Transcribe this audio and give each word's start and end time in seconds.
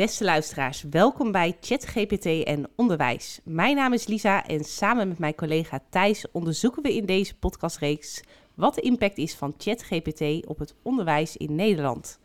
Beste 0.00 0.24
luisteraars, 0.24 0.82
welkom 0.90 1.32
bij 1.32 1.56
ChatGPT 1.60 2.44
en 2.44 2.68
Onderwijs. 2.76 3.40
Mijn 3.44 3.76
naam 3.76 3.92
is 3.92 4.06
Lisa 4.06 4.46
en 4.46 4.64
samen 4.64 5.08
met 5.08 5.18
mijn 5.18 5.34
collega 5.34 5.80
Thijs 5.90 6.26
onderzoeken 6.32 6.82
we 6.82 6.94
in 6.94 7.06
deze 7.06 7.34
podcastreeks 7.34 8.22
wat 8.54 8.74
de 8.74 8.80
impact 8.80 9.18
is 9.18 9.34
van 9.34 9.54
ChatGPT 9.58 10.46
op 10.46 10.58
het 10.58 10.74
onderwijs 10.82 11.36
in 11.36 11.54
Nederland. 11.54 12.18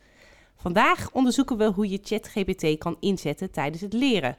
Vandaag 0.56 1.10
onderzoeken 1.12 1.56
we 1.56 1.64
hoe 1.64 1.88
je 1.88 1.98
ChatGPT 2.02 2.78
kan 2.78 2.96
inzetten 3.00 3.50
tijdens 3.50 3.82
het 3.82 3.92
leren. 3.92 4.36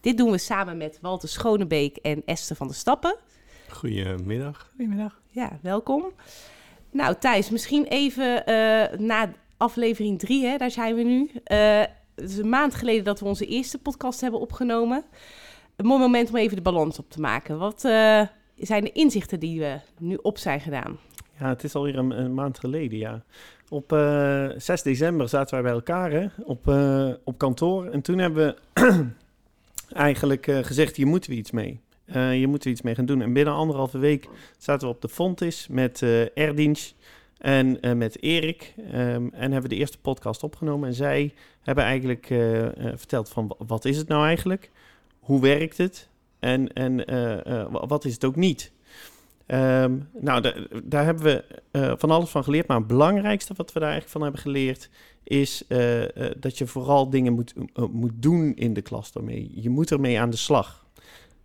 Dit 0.00 0.16
doen 0.16 0.30
we 0.30 0.38
samen 0.38 0.76
met 0.76 0.98
Walter 1.00 1.28
Schonebeek 1.28 1.96
en 1.96 2.22
Esther 2.24 2.56
van 2.56 2.66
der 2.66 2.76
Stappen. 2.76 3.16
Goedemiddag. 3.68 4.70
Goedemiddag. 4.70 5.20
Ja, 5.28 5.58
welkom. 5.60 6.04
Nou, 6.90 7.14
Thijs, 7.18 7.50
misschien 7.50 7.84
even 7.84 8.42
uh, 8.50 8.98
na 8.98 9.32
aflevering 9.56 10.18
3, 10.18 10.58
daar 10.58 10.70
zijn 10.70 10.94
we 10.94 11.02
nu. 11.02 11.30
Uh, 11.46 11.82
het 12.14 12.30
is 12.30 12.38
een 12.38 12.48
maand 12.48 12.74
geleden 12.74 13.04
dat 13.04 13.20
we 13.20 13.26
onze 13.26 13.46
eerste 13.46 13.78
podcast 13.78 14.20
hebben 14.20 14.40
opgenomen. 14.40 15.04
Een 15.76 15.86
mooi 15.86 16.00
moment 16.00 16.28
om 16.28 16.36
even 16.36 16.56
de 16.56 16.62
balans 16.62 16.98
op 16.98 17.10
te 17.10 17.20
maken. 17.20 17.58
Wat 17.58 17.84
uh, 17.84 18.22
zijn 18.56 18.84
de 18.84 18.92
inzichten 18.92 19.40
die 19.40 19.60
we 19.60 19.78
nu 19.98 20.18
op 20.22 20.38
zijn 20.38 20.60
gedaan? 20.60 20.98
Ja, 21.38 21.48
het 21.48 21.64
is 21.64 21.74
alweer 21.74 21.98
een, 21.98 22.10
een 22.10 22.34
maand 22.34 22.58
geleden, 22.58 22.98
ja. 22.98 23.24
Op 23.68 23.92
uh, 23.92 24.50
6 24.56 24.82
december 24.82 25.28
zaten 25.28 25.54
wij 25.54 25.62
bij 25.62 25.72
elkaar 25.72 26.10
hè, 26.10 26.26
op, 26.44 26.68
uh, 26.68 27.10
op 27.24 27.38
kantoor. 27.38 27.86
En 27.86 28.02
toen 28.02 28.18
hebben 28.18 28.56
we 28.74 29.06
eigenlijk 29.92 30.44
gezegd, 30.44 30.96
hier 30.96 31.06
moeten 31.06 31.30
we 31.30 31.36
iets 31.36 31.50
mee. 31.50 31.80
Je 32.12 32.46
moet 32.46 32.64
er 32.64 32.70
iets 32.70 32.82
mee 32.82 32.94
gaan 32.94 33.06
doen. 33.06 33.22
En 33.22 33.32
binnen 33.32 33.54
anderhalve 33.54 33.98
week 33.98 34.28
zaten 34.58 34.88
we 34.88 34.94
op 34.94 35.00
de 35.00 35.08
Fontis 35.08 35.68
met 35.68 36.00
uh, 36.00 36.26
en 37.42 37.78
uh, 37.80 37.92
met 37.92 38.22
Erik. 38.22 38.74
Um, 38.94 39.30
en 39.32 39.52
hebben 39.52 39.70
de 39.70 39.76
eerste 39.76 39.98
podcast 39.98 40.42
opgenomen. 40.42 40.88
En 40.88 40.94
zij 40.94 41.34
hebben 41.62 41.84
eigenlijk 41.84 42.26
verteld 42.94 43.28
van 43.28 43.54
wat 43.66 43.84
is 43.84 43.96
het 43.96 44.08
nou 44.08 44.26
eigenlijk? 44.26 44.70
Hoe 45.20 45.40
werkt 45.40 45.76
het? 45.76 46.08
En, 46.38 46.72
en 46.72 47.04
wat 47.70 48.04
is 48.04 48.12
het 48.12 48.24
ook 48.24 48.36
niet? 48.36 48.72
Um, 49.46 50.08
nou, 50.20 50.66
daar 50.84 51.04
hebben 51.04 51.24
we 51.24 51.94
van 51.98 52.10
alles 52.10 52.30
van 52.30 52.44
geleerd. 52.44 52.66
Maar 52.66 52.76
het 52.76 52.86
belangrijkste 52.86 53.54
wat 53.56 53.72
we 53.72 53.80
daar 53.80 53.90
eigenlijk 53.90 54.12
van 54.12 54.22
hebben 54.22 54.40
geleerd... 54.40 54.90
is 55.22 55.64
dat 56.36 56.58
je 56.58 56.66
vooral 56.66 57.10
dingen 57.10 57.32
moet, 57.32 57.54
moet 57.90 58.12
doen 58.14 58.54
in 58.54 58.72
de 58.72 58.82
klas 58.82 59.12
daarmee. 59.12 59.50
Je 59.54 59.70
moet 59.70 59.90
ermee 59.90 60.20
aan 60.20 60.30
de 60.30 60.36
slag. 60.36 60.86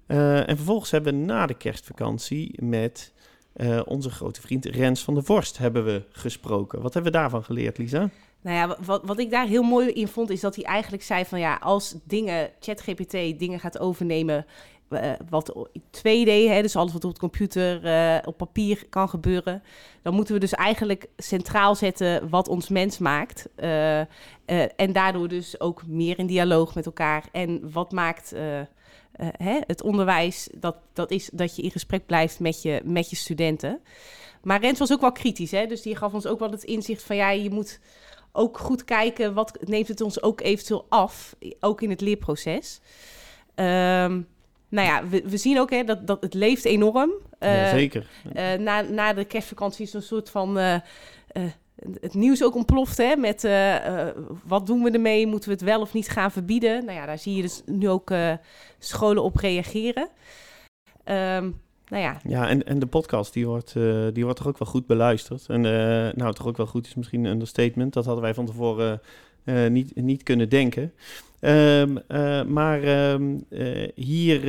En 0.07 0.55
vervolgens 0.55 0.91
hebben 0.91 1.13
we 1.13 1.19
na 1.19 1.45
de 1.45 1.57
kerstvakantie 1.57 2.63
met 2.63 3.13
uh, 3.57 3.81
onze 3.85 4.09
grote 4.09 4.41
vriend 4.41 4.65
Rens 4.65 5.03
van 5.03 5.13
der 5.13 5.23
Vorst 5.23 5.57
hebben 5.57 5.85
we 5.85 6.03
gesproken. 6.09 6.81
Wat 6.81 6.93
hebben 6.93 7.11
we 7.11 7.17
daarvan 7.17 7.43
geleerd, 7.43 7.77
Lisa? 7.77 8.09
Nou 8.41 8.57
ja, 8.57 8.77
wat, 8.85 9.01
wat 9.05 9.19
ik 9.19 9.31
daar 9.31 9.47
heel 9.47 9.63
mooi 9.63 9.89
in 9.89 10.07
vond, 10.07 10.29
is 10.29 10.39
dat 10.39 10.55
hij 10.55 10.63
eigenlijk 10.63 11.03
zei 11.03 11.25
van 11.25 11.39
ja, 11.39 11.55
als 11.55 11.95
dingen, 12.03 12.49
ChatGPT 12.59 13.11
dingen 13.11 13.59
gaat 13.59 13.79
overnemen, 13.79 14.45
uh, 14.89 15.11
wat 15.29 15.53
2D, 15.97 16.29
hè, 16.29 16.61
dus 16.61 16.75
alles 16.75 16.93
wat 16.93 17.05
op 17.05 17.13
de 17.13 17.19
computer, 17.19 17.85
uh, 17.85 18.17
op 18.25 18.37
papier 18.37 18.85
kan 18.89 19.09
gebeuren, 19.09 19.63
dan 20.01 20.13
moeten 20.13 20.33
we 20.33 20.39
dus 20.39 20.53
eigenlijk 20.53 21.07
centraal 21.17 21.75
zetten 21.75 22.29
wat 22.29 22.47
ons 22.47 22.69
mens 22.69 22.97
maakt. 22.97 23.49
En 24.75 24.91
daardoor 24.91 25.27
dus 25.27 25.59
ook 25.59 25.87
meer 25.87 26.19
in 26.19 26.27
dialoog 26.27 26.75
met 26.75 26.85
elkaar. 26.85 27.23
En 27.31 27.71
wat 27.71 27.91
maakt 27.91 28.33
uh, 29.17 29.27
hè, 29.37 29.59
het 29.67 29.81
onderwijs, 29.81 30.49
dat, 30.55 30.75
dat 30.93 31.11
is 31.11 31.29
dat 31.33 31.55
je 31.55 31.61
in 31.61 31.71
gesprek 31.71 32.05
blijft 32.05 32.39
met 32.39 32.61
je, 32.61 32.81
met 32.83 33.09
je 33.09 33.15
studenten. 33.15 33.79
Maar 34.41 34.61
Rens 34.61 34.79
was 34.79 34.91
ook 34.91 35.01
wel 35.01 35.11
kritisch, 35.11 35.51
hè? 35.51 35.65
dus 35.65 35.81
die 35.81 35.95
gaf 35.95 36.13
ons 36.13 36.25
ook 36.25 36.39
wel 36.39 36.51
het 36.51 36.63
inzicht 36.63 37.03
van 37.03 37.15
ja, 37.15 37.29
je 37.29 37.49
moet 37.49 37.79
ook 38.31 38.57
goed 38.57 38.83
kijken 38.83 39.33
wat 39.33 39.57
neemt 39.65 39.87
het 39.87 40.01
ons 40.01 40.21
ook 40.21 40.41
eventueel 40.41 40.85
af, 40.89 41.35
ook 41.59 41.81
in 41.81 41.89
het 41.89 42.01
leerproces. 42.01 42.79
Um, 43.55 44.27
nou 44.69 44.87
ja, 44.87 45.07
we, 45.07 45.23
we 45.25 45.37
zien 45.37 45.59
ook 45.59 45.69
hè, 45.69 45.83
dat, 45.83 46.07
dat 46.07 46.21
het 46.21 46.33
leeft 46.33 46.65
enorm. 46.65 47.11
Uh, 47.39 47.61
ja, 47.61 47.69
zeker. 47.69 48.09
Uh, 48.35 48.53
na, 48.53 48.81
na 48.81 49.13
de 49.13 49.25
kerstvakantie 49.25 49.85
is 49.85 49.93
een 49.93 50.01
soort 50.01 50.29
van 50.29 50.57
het 52.01 52.13
nieuws 52.13 52.43
ook 52.43 52.55
ontploft 52.55 52.97
hè, 52.97 53.15
met 53.15 53.43
uh, 53.43 53.75
uh, 53.75 54.07
wat 54.45 54.65
doen 54.67 54.83
we 54.83 54.91
ermee? 54.91 55.27
Moeten 55.27 55.49
we 55.49 55.55
het 55.55 55.63
wel 55.63 55.81
of 55.81 55.93
niet 55.93 56.09
gaan 56.09 56.31
verbieden? 56.31 56.85
Nou 56.85 56.97
ja, 56.97 57.05
daar 57.05 57.19
zie 57.19 57.35
je 57.35 57.41
dus 57.41 57.61
nu 57.65 57.89
ook 57.89 58.11
uh, 58.11 58.33
scholen 58.79 59.23
op 59.23 59.35
reageren. 59.35 60.09
Um, 61.05 61.59
nou 61.87 62.03
ja. 62.03 62.19
ja, 62.23 62.47
en, 62.49 62.65
en 62.65 62.79
de 62.79 62.85
podcast 62.85 63.33
die 63.33 63.47
wordt, 63.47 63.73
die 64.13 64.23
wordt 64.23 64.37
toch 64.37 64.47
ook 64.47 64.57
wel 64.57 64.67
goed 64.67 64.85
beluisterd. 64.87 65.45
En 65.47 65.61
nou, 66.15 66.33
toch 66.33 66.47
ook 66.47 66.57
wel 66.57 66.65
goed 66.65 66.87
is 66.87 66.95
misschien 66.95 67.25
een 67.25 67.31
understatement. 67.31 67.93
Dat 67.93 68.05
hadden 68.05 68.23
wij 68.23 68.33
van 68.33 68.45
tevoren 68.45 69.01
niet, 69.69 69.95
niet 69.95 70.23
kunnen 70.23 70.49
denken. 70.49 70.93
Um, 71.39 71.99
maar 72.53 73.11
um, 73.11 73.45
hier, 73.95 74.41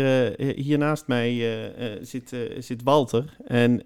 hier 0.57 0.79
naast 0.79 1.07
mij 1.07 1.61
zit, 2.03 2.37
zit 2.59 2.83
Walter. 2.83 3.37
En 3.47 3.83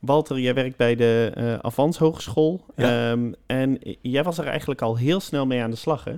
Walter, 0.00 0.38
jij 0.38 0.54
werkt 0.54 0.76
bij 0.76 0.96
de 0.96 1.32
uh, 1.38 1.54
Avans 1.54 1.98
Hogeschool. 1.98 2.64
Ja. 2.76 3.10
Um, 3.10 3.34
en 3.46 3.78
jij 4.00 4.22
was 4.22 4.38
er 4.38 4.46
eigenlijk 4.46 4.82
al 4.82 4.96
heel 4.96 5.20
snel 5.20 5.46
mee 5.46 5.62
aan 5.62 5.70
de 5.70 5.76
slag, 5.76 6.04
hè? 6.04 6.14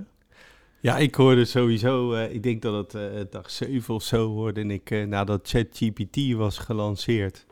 Ja, 0.79 0.97
ik 0.97 1.15
hoorde 1.15 1.45
sowieso, 1.45 2.13
uh, 2.13 2.33
ik 2.33 2.43
denk 2.43 2.61
dat 2.61 2.73
het 2.73 2.93
uh, 2.93 3.21
dag 3.29 3.49
7 3.49 3.93
of 3.93 4.03
zo 4.03 4.27
hoorde 4.27 4.65
ik 4.65 4.91
uh, 4.91 5.05
nadat 5.05 5.49
ChatGPT 5.49 6.33
was 6.33 6.57
gelanceerd. 6.57 7.45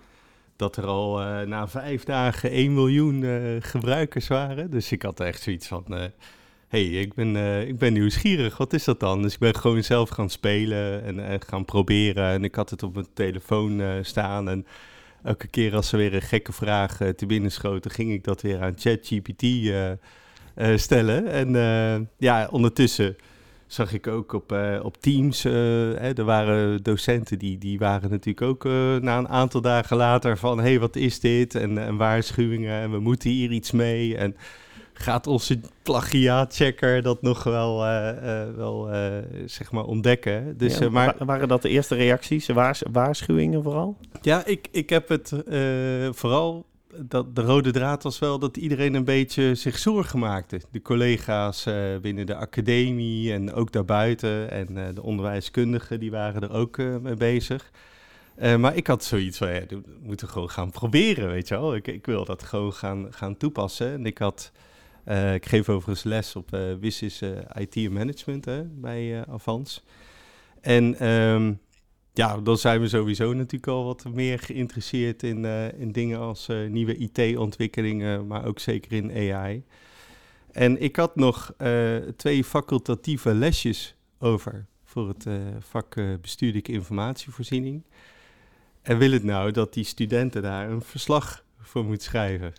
Dat 0.56 0.78
er 0.78 0.86
al 0.86 1.18
na 1.46 1.68
vijf 1.68 2.04
dagen 2.04 2.52
1 2.52 2.74
miljoen 2.74 3.24
gebruikers 3.62 4.28
waren. 4.28 4.72
Dus 4.72 4.92
ik 4.92 5.02
had 5.02 5.20
echt 5.20 5.42
zoiets 5.42 5.68
van, 5.68 5.86
hey, 6.68 6.84
ik 6.86 7.14
ben, 7.14 7.36
ik 7.68 7.78
ben 7.78 7.94
nieuwsgierig, 7.94 8.58
wat 8.58 8.74
is 8.74 8.84
dat 8.84 9.00
dan? 9.00 9.22
Dus 9.22 9.34
ik 9.34 9.40
ben 9.40 9.56
gewoon 9.56 9.84
zelf 9.84 10.10
gaan 10.10 10.30
spelen 10.30 11.04
en 11.04 11.42
gaan 11.42 11.66
proberen. 11.66 12.32
En 12.32 12.44
ik 12.44 12.56
had 12.56 12.70
het 12.70 12.84
op 12.84 12.94
mijn 12.94 13.08
telefoon 13.14 13.82
staan 14.02 14.50
en 14.50 14.66
elke 15.24 15.48
keer 15.48 15.76
als 15.76 15.90
ze 15.90 15.98
weer 15.98 16.14
een 16.14 16.22
gekke 16.22 16.52
vraag 16.52 17.02
uh, 17.02 17.10
te 17.10 17.26
binnen 17.26 17.52
schoten, 17.52 17.92
ging 17.92 18.12
ik 18.12 18.24
dat 18.24 18.42
weer 18.42 18.62
aan 18.62 18.74
ChatGPT 18.78 19.44
uh, 19.44 19.90
uh, 19.90 19.98
stellen. 20.76 21.28
En 21.28 22.10
ja, 22.18 22.48
ondertussen 22.52 23.16
zag 23.68 23.94
ik 23.94 24.08
ook 24.08 24.34
op, 24.34 24.56
op 24.82 24.98
Teams, 24.98 25.44
hè, 25.44 26.14
er 26.14 26.24
waren 26.24 26.84
docenten 26.84 27.40
die, 27.40 27.58
die 27.58 27.80
waren 27.80 28.10
natuurlijk 28.10 28.42
ook 28.42 28.64
na 29.02 29.18
een 29.18 29.30
aantal 29.30 29.62
dagen 29.62 29.98
later 29.98 30.38
van, 30.38 30.58
hé, 30.58 30.64
hey, 30.64 30.80
wat 30.80 30.96
is 30.96 31.20
dit? 31.20 31.56
En, 31.56 31.78
en 31.78 31.98
waarschuwingen 31.98 32.82
en 32.82 32.92
we 32.92 33.00
moeten 33.00 33.30
hier 33.30 33.52
iets 33.52 33.72
mee. 33.72 34.18
En 34.18 34.36
gaat 35.02 35.28
onze 35.28 35.60
plagiaatchecker 35.84 37.02
dat 37.02 37.22
nog 37.22 37.44
wel, 37.44 37.86
uh, 37.86 38.10
uh, 38.24 38.56
wel 38.56 38.94
uh, 38.94 39.08
zeg 39.46 39.72
maar 39.72 39.84
ontdekken. 39.84 40.58
Dus, 40.58 40.78
ja, 40.78 40.90
maar, 40.90 41.16
waren 41.20 41.48
dat 41.48 41.62
de 41.62 41.70
eerste 41.70 41.96
reacties, 41.96 42.48
waars 42.48 42.84
waarschuwingen 42.92 43.64
vooral? 43.64 43.98
Ja, 44.22 44.46
ik, 44.46 44.68
ik 44.72 44.90
heb 44.90 45.10
het 45.10 45.34
vooral, 46.12 46.66
dat 46.96 47.36
de 47.36 47.42
rode 47.42 47.72
draad 47.72 48.04
was 48.04 48.20
wel 48.20 48.40
dat 48.40 48.58
iedereen 48.58 48.94
een 48.94 49.04
beetje 49.06 49.56
zich 49.56 49.78
zorgen 49.78 50.20
maakte. 50.20 50.62
De 50.72 50.82
collega's 50.82 51.68
binnen 52.02 52.26
de 52.26 52.36
academie 52.36 53.34
en 53.34 53.54
ook 53.54 53.72
daarbuiten 53.72 54.52
en 54.52 54.94
de 54.94 55.04
onderwijskundigen, 55.04 56.00
die 56.00 56.12
waren 56.12 56.42
er 56.42 56.54
ook 56.54 56.78
mee 56.78 57.16
bezig. 57.16 57.72
Uh, 58.42 58.56
maar 58.56 58.76
ik 58.76 58.88
had 58.88 59.04
zoiets 59.04 59.38
van, 59.38 59.54
ja, 59.54 59.62
we 59.68 59.82
moeten 60.02 60.28
gewoon 60.28 60.50
gaan 60.50 60.72
proberen, 60.72 61.30
weet 61.30 61.48
je 61.48 61.56
wel. 61.56 61.76
Ik, 61.76 61.88
ik 61.88 62.06
wil 62.06 62.26
dat 62.26 62.44
gewoon 62.44 62.74
gaan, 62.74 63.08
gaan 63.10 63.38
toepassen. 63.38 63.92
En 63.92 64.06
ik 64.06 64.18
had 64.18 64.52
uh, 65.08 65.34
ik 65.34 65.46
geef 65.46 65.70
overigens 65.70 66.04
les 66.04 66.36
op 66.36 66.54
uh, 66.54 66.74
WISIS 66.80 67.22
uh, 67.22 67.30
IT 67.56 67.76
en 67.76 67.94
Management 67.94 68.46
hè, 68.46 68.64
bij 68.64 69.26
Avans. 69.26 69.84
En 70.62 71.10
um, 71.10 71.60
ja, 72.14 72.38
dan 72.38 72.58
zijn 72.58 72.82
we 72.82 72.88
sowieso 72.88 73.34
natuurlijk 73.34 73.68
al 73.68 73.86
wat 73.86 74.06
meer 74.14 74.40
geïnteresseerd 74.40 75.24
in, 75.24 75.46
in 75.78 75.92
dingen 75.92 76.20
als 76.20 76.48
nieuwe 76.70 76.98
IT-ontwikkelingen, 76.98 78.28
maar 78.28 78.46
ook 78.46 78.60
zeker 78.60 78.92
in 78.92 79.34
AI. 79.34 79.64
En 80.52 80.82
ik 80.82 80.96
had 80.96 81.16
nog 81.16 81.54
twee 82.16 82.44
facultatieve 82.44 83.34
lesjes 83.34 83.96
over 84.20 84.66
voor 84.84 85.08
het 85.08 85.26
vak 85.60 85.96
bestuurlijke 86.22 86.72
informatievoorziening. 86.72 87.84
En 88.82 88.98
wil 88.98 89.12
het 89.12 89.24
nou 89.24 89.52
dat 89.52 89.74
die 89.74 89.84
studenten 89.84 90.42
daar 90.42 90.70
een 90.70 90.82
verslag 90.82 91.44
voor 91.60 91.86
moeten 91.86 92.04
schrijven? 92.04 92.54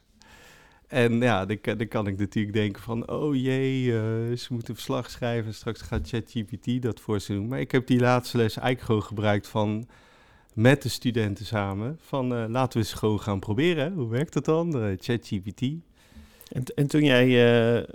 En 0.92 1.20
ja, 1.20 1.46
dan, 1.46 1.58
dan, 1.62 1.88
kan 1.88 2.06
ik 2.06 2.18
natuurlijk 2.18 2.54
denken 2.54 2.82
van, 2.82 3.10
oh 3.10 3.34
jee, 3.34 3.84
uh, 3.84 4.36
ze 4.36 4.46
moeten 4.48 4.74
verslag 4.74 5.10
schrijven. 5.10 5.54
Straks 5.54 5.80
gaat 5.80 6.08
ChatGPT 6.08 6.82
dat 6.82 7.00
voor 7.00 7.20
ze 7.20 7.32
doen. 7.32 7.48
Maar 7.48 7.60
ik 7.60 7.72
heb 7.72 7.86
die 7.86 8.00
laatste 8.00 8.36
les 8.36 8.56
eigenlijk 8.56 8.86
gewoon 8.86 9.02
gebruikt 9.02 9.48
van 9.48 9.86
met 10.54 10.82
de 10.82 10.88
studenten 10.88 11.46
samen. 11.46 11.98
Van 12.00 12.32
uh, 12.32 12.44
laten 12.48 12.80
we 12.80 12.84
eens 12.84 12.94
gewoon 12.94 13.20
gaan 13.20 13.40
proberen. 13.40 13.92
Hoe 13.92 14.08
werkt 14.08 14.32
dat 14.32 14.44
dan? 14.44 14.76
Uh, 14.76 14.96
ChatGPT. 14.98 15.60
En, 16.48 16.64
en, 16.74 16.86
toen 16.86 17.04
jij 17.04 17.86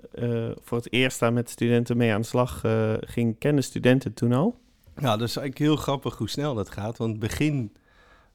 voor 0.62 0.78
het 0.78 0.92
eerst 0.92 1.20
daar 1.20 1.34
met 1.34 1.50
studenten 1.50 1.98
mee 1.98 2.14
aan 2.14 2.22
de 2.22 2.28
slag 2.28 2.64
ging, 3.00 3.38
kennen 3.40 3.64
studenten 3.64 4.14
toen 4.14 4.34
al? 4.34 4.60
Ja, 4.96 5.18
dat 5.18 5.28
is 5.28 5.36
eigenlijk 5.36 5.58
heel 5.58 5.76
grappig 5.76 6.18
hoe 6.18 6.30
snel 6.30 6.56
dat 6.56 6.70
gaat. 6.70 6.98
Want 6.98 7.20
begin 7.20 7.72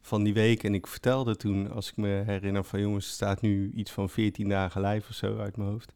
van 0.02 0.22
die 0.22 0.34
week. 0.34 0.64
En 0.64 0.75
ik 0.75 0.87
vertelde 0.87 1.37
toen, 1.37 1.70
als 1.70 1.88
ik 1.88 1.96
me 1.96 2.22
herinner 2.26 2.64
van 2.64 2.81
jongens, 2.81 3.10
staat 3.10 3.40
nu 3.40 3.72
iets 3.75 3.90
van 3.90 4.08
14 4.10 4.49
dagen 4.49 4.82
live 4.82 5.08
of 5.08 5.14
zo 5.14 5.38
uit 5.38 5.56
mijn 5.56 5.70
hoofd. 5.70 5.94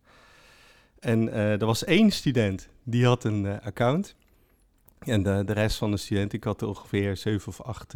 En 0.99 1.33
er 1.33 1.67
was 1.67 1.85
één 1.85 2.11
student, 2.11 2.69
die 2.83 3.05
had 3.07 3.25
een 3.25 3.61
account. 3.61 4.15
En 4.99 5.23
de, 5.23 5.43
de 5.45 5.53
rest 5.53 5.77
van 5.77 5.91
de 5.91 5.97
studenten, 5.97 6.39
ik 6.39 6.45
had 6.45 6.63
ongeveer 6.63 7.17
zeven 7.17 7.49
of 7.49 7.61
acht 7.61 7.93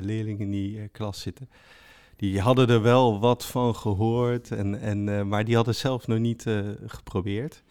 leerlingen 0.00 0.40
in 0.40 0.50
die 0.50 0.88
klas 0.88 1.20
zitten 1.20 1.48
die 2.16 2.40
hadden 2.40 2.68
er 2.68 2.82
wel 2.82 3.20
wat 3.20 3.44
van 3.44 3.74
gehoord, 3.74 4.50
en, 4.50 4.80
en, 4.80 5.28
maar 5.28 5.44
die 5.44 5.54
hadden 5.54 5.74
zelf 5.74 6.06
nog 6.06 6.18
niet 6.18 6.44
geprobeerd. 6.86 7.62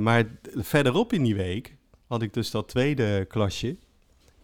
maar 0.00 0.24
verderop 0.54 1.12
in 1.12 1.22
die 1.22 1.36
week 1.36 1.76
had 2.06 2.22
ik 2.22 2.34
dus 2.34 2.50
dat 2.50 2.68
tweede 2.68 3.24
klasje. 3.24 3.76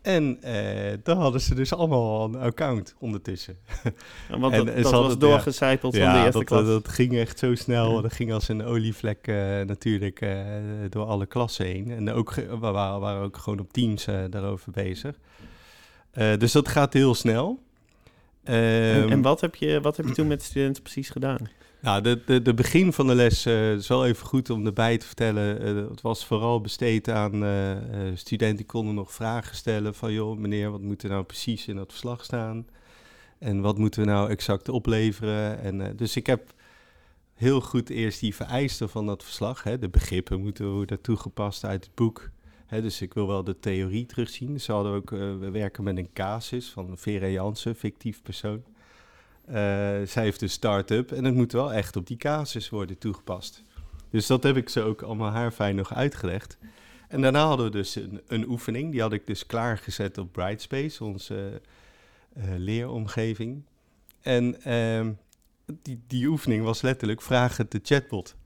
En 0.04 0.38
uh, 0.44 0.92
dan 1.02 1.18
hadden 1.18 1.40
ze 1.40 1.54
dus 1.54 1.72
allemaal 1.72 2.24
een 2.24 2.36
account 2.36 2.94
ondertussen. 2.98 3.56
Ja, 4.28 4.38
want 4.38 4.54
en, 4.54 4.64
dat, 4.64 4.82
dat 4.82 4.92
was 4.92 5.18
doorgecijpeld 5.18 5.94
ja, 5.94 6.04
van 6.04 6.12
de 6.12 6.24
eerste 6.24 6.38
dat, 6.38 6.48
klas. 6.48 6.66
dat 6.66 6.88
ging 6.88 7.16
echt 7.16 7.38
zo 7.38 7.54
snel. 7.54 8.02
Dat 8.02 8.12
ging 8.12 8.32
als 8.32 8.48
een 8.48 8.64
olievlek 8.64 9.26
uh, 9.26 9.36
natuurlijk 9.60 10.20
uh, 10.20 10.38
door 10.90 11.04
alle 11.04 11.26
klassen 11.26 11.66
heen. 11.66 11.90
En 11.90 12.10
ook, 12.10 12.34
we 12.34 12.56
waren, 12.56 13.00
waren 13.00 13.22
ook 13.22 13.36
gewoon 13.36 13.58
op 13.58 13.72
teams 13.72 14.04
daarover 14.30 14.72
bezig. 14.72 15.14
dus 16.12 16.52
dat 16.52 16.68
gaat 16.68 16.92
heel 16.92 17.14
snel. 17.14 17.62
en, 18.42 19.10
en 19.10 19.22
wat, 19.22 19.40
heb 19.40 19.54
je, 19.54 19.80
wat 19.80 19.96
heb 19.96 20.06
je 20.06 20.12
toen 20.12 20.26
met 20.26 20.38
de 20.38 20.46
studenten 20.46 20.82
precies 20.82 21.10
gedaan? 21.10 21.48
Nou, 21.84 22.00
de, 22.02 22.42
de, 22.42 22.54
begin 22.54 22.92
van 22.92 23.06
de 23.06 23.14
les 23.14 23.46
uh, 23.46 23.72
is 23.72 23.88
wel 23.88 24.06
even 24.06 24.26
goed 24.26 24.50
om 24.50 24.66
erbij 24.66 24.98
te 24.98 25.06
vertellen. 25.06 25.76
Uh, 25.76 25.90
het 25.90 26.00
was 26.00 26.26
vooral 26.26 26.60
besteed 26.60 27.08
aan 27.08 27.44
studenten 28.14 28.56
die 28.56 28.66
konden 28.66 28.94
nog 28.94 29.12
vragen 29.12 29.56
stellen 29.56 29.94
van... 29.94 30.12
joh, 30.12 30.38
meneer, 30.38 30.70
wat 30.70 30.80
moet 30.80 31.02
er 31.02 31.08
nou 31.08 31.24
precies 31.24 31.66
in 31.66 31.76
dat 31.76 31.90
verslag 31.90 32.24
staan? 32.24 32.66
En 33.38 33.60
wat 33.60 33.78
moeten 33.78 34.00
we 34.00 34.06
nou 34.06 34.30
exact 34.30 34.68
opleveren? 34.68 35.60
En, 35.60 35.96
dus 35.96 36.16
ik 36.16 36.26
heb 36.26 36.52
heel 37.34 37.60
goed 37.60 37.90
eerst 37.90 38.20
die 38.20 38.34
vereisten 38.34 38.88
van 38.88 39.06
dat 39.06 39.24
verslag. 39.24 39.62
Hè, 39.62 39.78
de 39.78 39.88
begrippen 39.88 40.40
moeten 40.40 40.70
worden 40.70 41.00
toegepast 41.00 41.64
uit 41.64 41.84
het 41.84 41.94
boek. 41.94 42.30
Hè, 42.66 42.82
dus 42.82 43.00
ik 43.00 43.14
wil 43.14 43.26
wel 43.26 43.44
de 43.44 43.58
theorie 43.58 44.06
terugzien. 44.06 44.60
Ze 44.60 44.72
hadden 44.72 44.92
ook, 44.92 45.10
we 45.10 45.50
werken 45.52 45.84
met 45.84 45.96
een 45.96 46.12
casus 46.12 46.70
van 46.70 46.98
Vera 46.98 47.28
Jansen, 47.28 47.74
fictief 47.74 48.22
persoon. 48.22 48.62
Uh, 49.48 49.54
zij 50.04 50.22
heeft 50.22 50.42
een 50.42 50.50
start-up 50.50 51.12
en 51.12 51.24
het 51.24 51.34
moet 51.34 51.52
wel 51.52 51.72
echt 51.72 51.96
op 51.96 52.06
die 52.06 52.16
casus 52.16 52.70
worden 52.70 52.98
toegepast. 52.98 53.64
Dus 54.10 54.26
dat 54.26 54.42
heb 54.42 54.56
ik 54.56 54.68
ze 54.68 54.80
ook 54.80 55.02
allemaal 55.02 55.30
haar 55.30 55.50
fijn 55.50 55.76
nog 55.76 55.94
uitgelegd. 55.94 56.58
En 57.08 57.20
daarna 57.20 57.46
hadden 57.46 57.66
we 57.66 57.72
dus 57.72 57.94
een, 57.94 58.20
een 58.26 58.48
oefening, 58.48 58.92
die 58.92 59.00
had 59.00 59.12
ik 59.12 59.26
dus 59.26 59.46
klaargezet 59.46 60.18
op 60.18 60.32
Brightspace, 60.32 61.04
onze 61.04 61.60
uh, 62.36 62.44
leeromgeving. 62.56 63.64
En 64.20 64.56
uh, 64.66 65.08
die, 65.82 66.02
die 66.06 66.26
oefening 66.26 66.64
was 66.64 66.82
letterlijk 66.82 67.22
vragen 67.22 67.66
de 67.68 67.80
chatbot. 67.82 68.36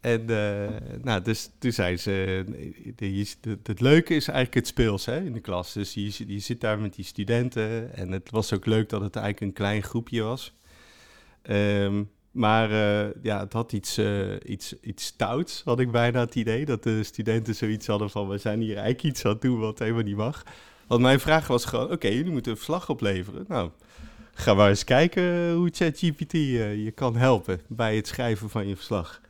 En 0.00 0.30
uh, 0.30 0.68
nou, 1.02 1.22
dus 1.22 1.50
toen 1.58 1.72
zei 1.72 1.96
ze, 1.96 2.44
het 3.62 3.80
leuke 3.80 4.14
is 4.14 4.28
eigenlijk 4.28 4.54
het 4.54 4.66
speels 4.66 5.06
hè, 5.06 5.20
in 5.20 5.32
de 5.32 5.40
klas. 5.40 5.72
Dus 5.72 5.94
je, 5.94 6.38
zit 6.38 6.60
daar 6.60 6.78
met 6.78 6.94
die 6.94 7.04
studenten 7.04 7.94
en 7.94 8.12
het 8.12 8.30
was 8.30 8.52
ook 8.52 8.66
leuk 8.66 8.88
dat 8.88 9.00
het 9.00 9.16
eigenlijk 9.16 9.46
een 9.46 9.64
klein 9.64 9.82
groepje 9.82 10.22
was. 10.22 10.54
Um, 11.42 12.10
maar 12.30 12.70
uh, 12.70 13.22
ja, 13.22 13.40
het 13.40 13.52
had 13.52 13.72
iets, 13.72 13.98
uh, 13.98 14.34
iets, 14.44 14.80
iets 14.80 15.04
stouts, 15.04 15.62
had 15.64 15.80
ik 15.80 15.90
bijna 15.90 16.20
het 16.20 16.34
idee. 16.34 16.64
Dat 16.64 16.82
de 16.82 17.02
studenten 17.02 17.54
zoiets 17.54 17.86
hadden 17.86 18.10
van, 18.10 18.28
we 18.28 18.38
zijn 18.38 18.60
hier 18.60 18.76
eigenlijk 18.76 19.04
iets 19.04 19.24
aan 19.24 19.36
doen 19.40 19.58
wat 19.58 19.78
helemaal 19.78 20.02
niet 20.02 20.16
mag. 20.16 20.42
Want 20.86 21.02
mijn 21.02 21.20
vraag 21.20 21.46
was 21.46 21.64
gewoon, 21.64 21.90
oké, 21.90 22.08
jullie 22.08 22.32
moeten 22.32 22.50
een 22.50 22.56
verslag 22.56 22.88
opleveren. 22.88 23.44
Nou, 23.48 23.70
ga 24.34 24.54
maar 24.54 24.68
eens 24.68 24.84
kijken 24.84 25.52
hoe 25.52 25.70
ChatGPT 25.72 26.32
je 26.32 26.92
kan 26.94 27.16
helpen 27.16 27.60
bij 27.66 27.96
het 27.96 28.06
schrijven 28.06 28.50
van 28.50 28.68
je 28.68 28.76
verslag. 28.76 29.20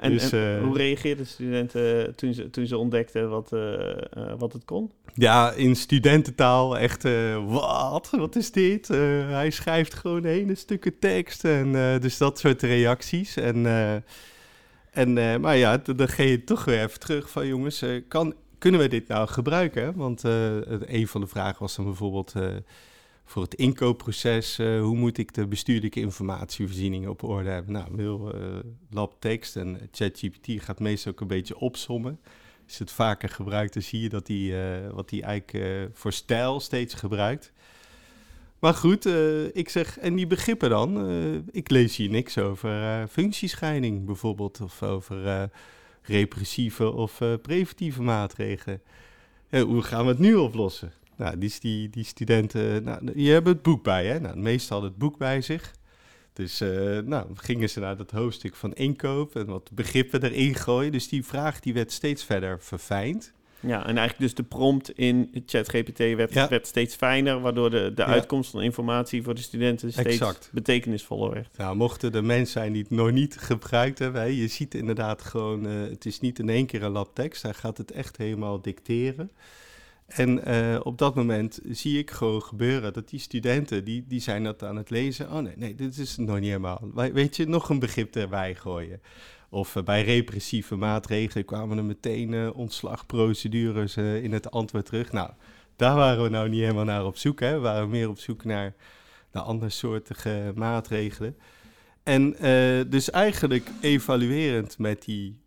En, 0.00 0.12
dus, 0.12 0.32
en 0.32 0.60
hoe 0.62 0.76
reageerden 0.76 1.26
studenten 1.26 2.14
toen 2.16 2.34
ze, 2.34 2.50
toen 2.50 2.66
ze 2.66 2.76
ontdekten 2.76 3.28
wat, 3.28 3.52
uh, 3.52 3.60
uh, 3.60 4.32
wat 4.38 4.52
het 4.52 4.64
kon? 4.64 4.90
Ja, 5.14 5.52
in 5.52 5.76
studententaal 5.76 6.78
echt, 6.78 7.08
wat? 7.46 8.10
Wat 8.10 8.36
is 8.36 8.52
dit? 8.52 8.88
hij 8.88 9.50
schrijft 9.50 9.94
gewoon 9.94 10.24
hele 10.24 10.54
stukken 10.54 10.98
tekst 10.98 11.44
en 11.44 11.72
dus 12.00 12.18
dat 12.18 12.38
soort 12.38 12.62
reacties. 12.62 13.36
En, 13.36 13.66
en, 14.90 15.40
maar 15.40 15.56
ja, 15.56 15.76
dan 15.76 16.08
ga 16.08 16.22
je 16.22 16.44
toch 16.44 16.64
weer 16.64 16.82
even 16.82 17.00
terug 17.00 17.30
van 17.30 17.46
jongens, 17.46 17.84
kan, 18.08 18.34
kunnen 18.58 18.80
we 18.80 18.88
dit 18.88 19.08
nou 19.08 19.28
gebruiken? 19.28 19.96
Want 19.96 20.22
een 20.80 21.08
van 21.08 21.20
de 21.20 21.26
vragen 21.26 21.60
was 21.60 21.76
dan 21.76 21.84
bijvoorbeeld 21.84 22.34
voor 23.30 23.42
het 23.42 23.54
inkoopproces, 23.54 24.58
uh, 24.58 24.80
hoe 24.80 24.96
moet 24.96 25.18
ik 25.18 25.34
de 25.34 25.46
bestuurlijke 25.46 26.00
informatievoorziening 26.00 27.08
op 27.08 27.22
orde 27.22 27.50
hebben? 27.50 27.72
Nou, 27.72 27.96
heel 27.96 28.34
uh, 28.94 29.02
tekst 29.18 29.56
en 29.56 29.88
ChatGPT 29.92 30.62
gaat 30.62 30.80
meestal 30.80 31.12
ook 31.12 31.20
een 31.20 31.26
beetje 31.26 31.58
opsommen. 31.58 32.20
Je 32.66 32.76
het 32.78 32.92
vaker 32.92 33.28
gebruikt, 33.28 33.72
dan 33.72 33.82
zie 33.82 34.00
je 34.00 34.08
dat 34.08 34.28
hij 34.28 34.36
uh, 34.36 34.90
wat 34.90 35.10
hij 35.10 35.22
eigenlijk 35.22 35.90
voor 35.92 36.12
stijl 36.12 36.60
steeds 36.60 36.94
gebruikt. 36.94 37.52
Maar 38.58 38.74
goed, 38.74 39.06
ik 39.52 39.68
zeg, 39.68 39.98
en 39.98 40.14
die 40.14 40.26
begrippen 40.26 40.70
dan? 40.70 41.10
ik 41.50 41.70
lees 41.70 41.96
hier 41.96 42.10
niks 42.10 42.38
over 42.38 43.06
functiescheiding 43.08 44.04
bijvoorbeeld, 44.04 44.60
of 44.60 44.82
over 44.82 45.50
repressieve 46.02 46.90
of 46.90 47.20
preventieve 47.42 48.02
maatregelen. 48.02 48.82
hoe 49.50 49.82
gaan 49.82 50.04
we 50.04 50.10
het 50.10 50.18
nu 50.18 50.34
oplossen? 50.34 50.92
Nou, 51.20 51.38
die, 51.38 51.54
die, 51.60 51.90
die 51.90 52.04
studenten, 52.04 52.82
nou, 52.82 53.12
die 53.12 53.32
hebben 53.32 53.52
het 53.52 53.62
boek 53.62 53.82
bij, 53.82 54.06
hè? 54.06 54.20
Nou, 54.20 54.34
de 54.34 54.40
meesten 54.40 54.72
hadden 54.72 54.90
het 54.90 54.98
boek 54.98 55.18
bij 55.18 55.40
zich. 55.40 55.74
Dus 56.32 56.60
uh, 56.60 56.98
nou, 56.98 57.26
gingen 57.34 57.70
ze 57.70 57.80
naar 57.80 57.96
dat 57.96 58.10
hoofdstuk 58.10 58.54
van 58.54 58.72
inkoop 58.72 59.36
en 59.36 59.46
wat 59.46 59.70
begrippen 59.72 60.22
erin 60.22 60.54
gooien. 60.54 60.92
Dus 60.92 61.08
die 61.08 61.24
vraag 61.24 61.60
die 61.60 61.74
werd 61.74 61.92
steeds 61.92 62.24
verder 62.24 62.60
verfijnd. 62.60 63.32
Ja, 63.60 63.78
en 63.78 63.96
eigenlijk 63.96 64.18
dus 64.18 64.34
de 64.34 64.42
prompt 64.42 64.90
in 64.90 65.42
ChatGPT 65.46 65.98
werd, 65.98 66.48
werd 66.48 66.66
steeds 66.66 66.94
fijner, 66.94 67.40
waardoor 67.40 67.70
de, 67.70 67.92
de 67.94 68.04
uitkomst 68.04 68.50
van 68.50 68.62
informatie 68.62 69.22
voor 69.22 69.34
de 69.34 69.40
studenten 69.40 69.92
steeds 69.92 70.08
exact. 70.08 70.50
betekenisvoller 70.52 71.30
werd. 71.30 71.56
Nou, 71.56 71.76
mochten 71.76 72.12
er 72.12 72.24
mensen 72.24 72.52
zijn 72.52 72.72
die 72.72 72.82
het 72.82 72.90
nog 72.90 73.10
niet 73.10 73.36
gebruikt 73.36 73.98
hebben, 73.98 74.32
je 74.32 74.48
ziet 74.48 74.74
inderdaad 74.74 75.22
gewoon, 75.22 75.66
uh, 75.66 75.90
het 75.90 76.06
is 76.06 76.20
niet 76.20 76.38
in 76.38 76.48
één 76.48 76.66
keer 76.66 76.82
een 76.82 76.90
lab 76.90 77.14
tekst, 77.14 77.42
hij 77.42 77.54
gaat 77.54 77.78
het 77.78 77.90
echt 77.90 78.16
helemaal 78.16 78.60
dicteren. 78.60 79.30
En 80.10 80.48
uh, 80.48 80.80
op 80.82 80.98
dat 80.98 81.14
moment 81.14 81.60
zie 81.70 81.98
ik 81.98 82.10
gewoon 82.10 82.42
gebeuren 82.42 82.92
dat 82.92 83.08
die 83.08 83.20
studenten, 83.20 83.84
die, 83.84 84.04
die 84.08 84.20
zijn 84.20 84.44
dat 84.44 84.62
aan 84.62 84.76
het 84.76 84.90
lezen. 84.90 85.32
Oh 85.32 85.38
nee, 85.38 85.54
nee, 85.56 85.74
dit 85.74 85.98
is 85.98 86.16
nog 86.16 86.34
niet 86.34 86.48
helemaal. 86.48 86.80
Weet 86.94 87.36
je, 87.36 87.46
nog 87.46 87.68
een 87.68 87.78
begrip 87.78 88.16
erbij 88.16 88.54
gooien. 88.54 89.00
Of 89.48 89.74
uh, 89.74 89.82
bij 89.82 90.02
repressieve 90.02 90.76
maatregelen 90.76 91.44
kwamen 91.44 91.78
er 91.78 91.84
meteen 91.84 92.32
uh, 92.32 92.56
ontslagprocedures 92.56 93.96
in 93.96 94.32
het 94.32 94.50
antwoord 94.50 94.86
terug. 94.86 95.12
Nou, 95.12 95.30
daar 95.76 95.96
waren 95.96 96.22
we 96.22 96.28
nou 96.28 96.48
niet 96.48 96.60
helemaal 96.60 96.84
naar 96.84 97.06
op 97.06 97.16
zoek. 97.16 97.40
Hè. 97.40 97.52
We 97.52 97.60
waren 97.60 97.90
meer 97.90 98.08
op 98.08 98.18
zoek 98.18 98.44
naar, 98.44 98.74
naar 99.32 99.42
andersoortige 99.42 100.52
maatregelen. 100.54 101.36
En 102.02 102.36
dus 102.90 103.10
eigenlijk 103.10 103.68
evaluerend 103.80 104.78
met 104.78 105.04
die, 105.04 105.40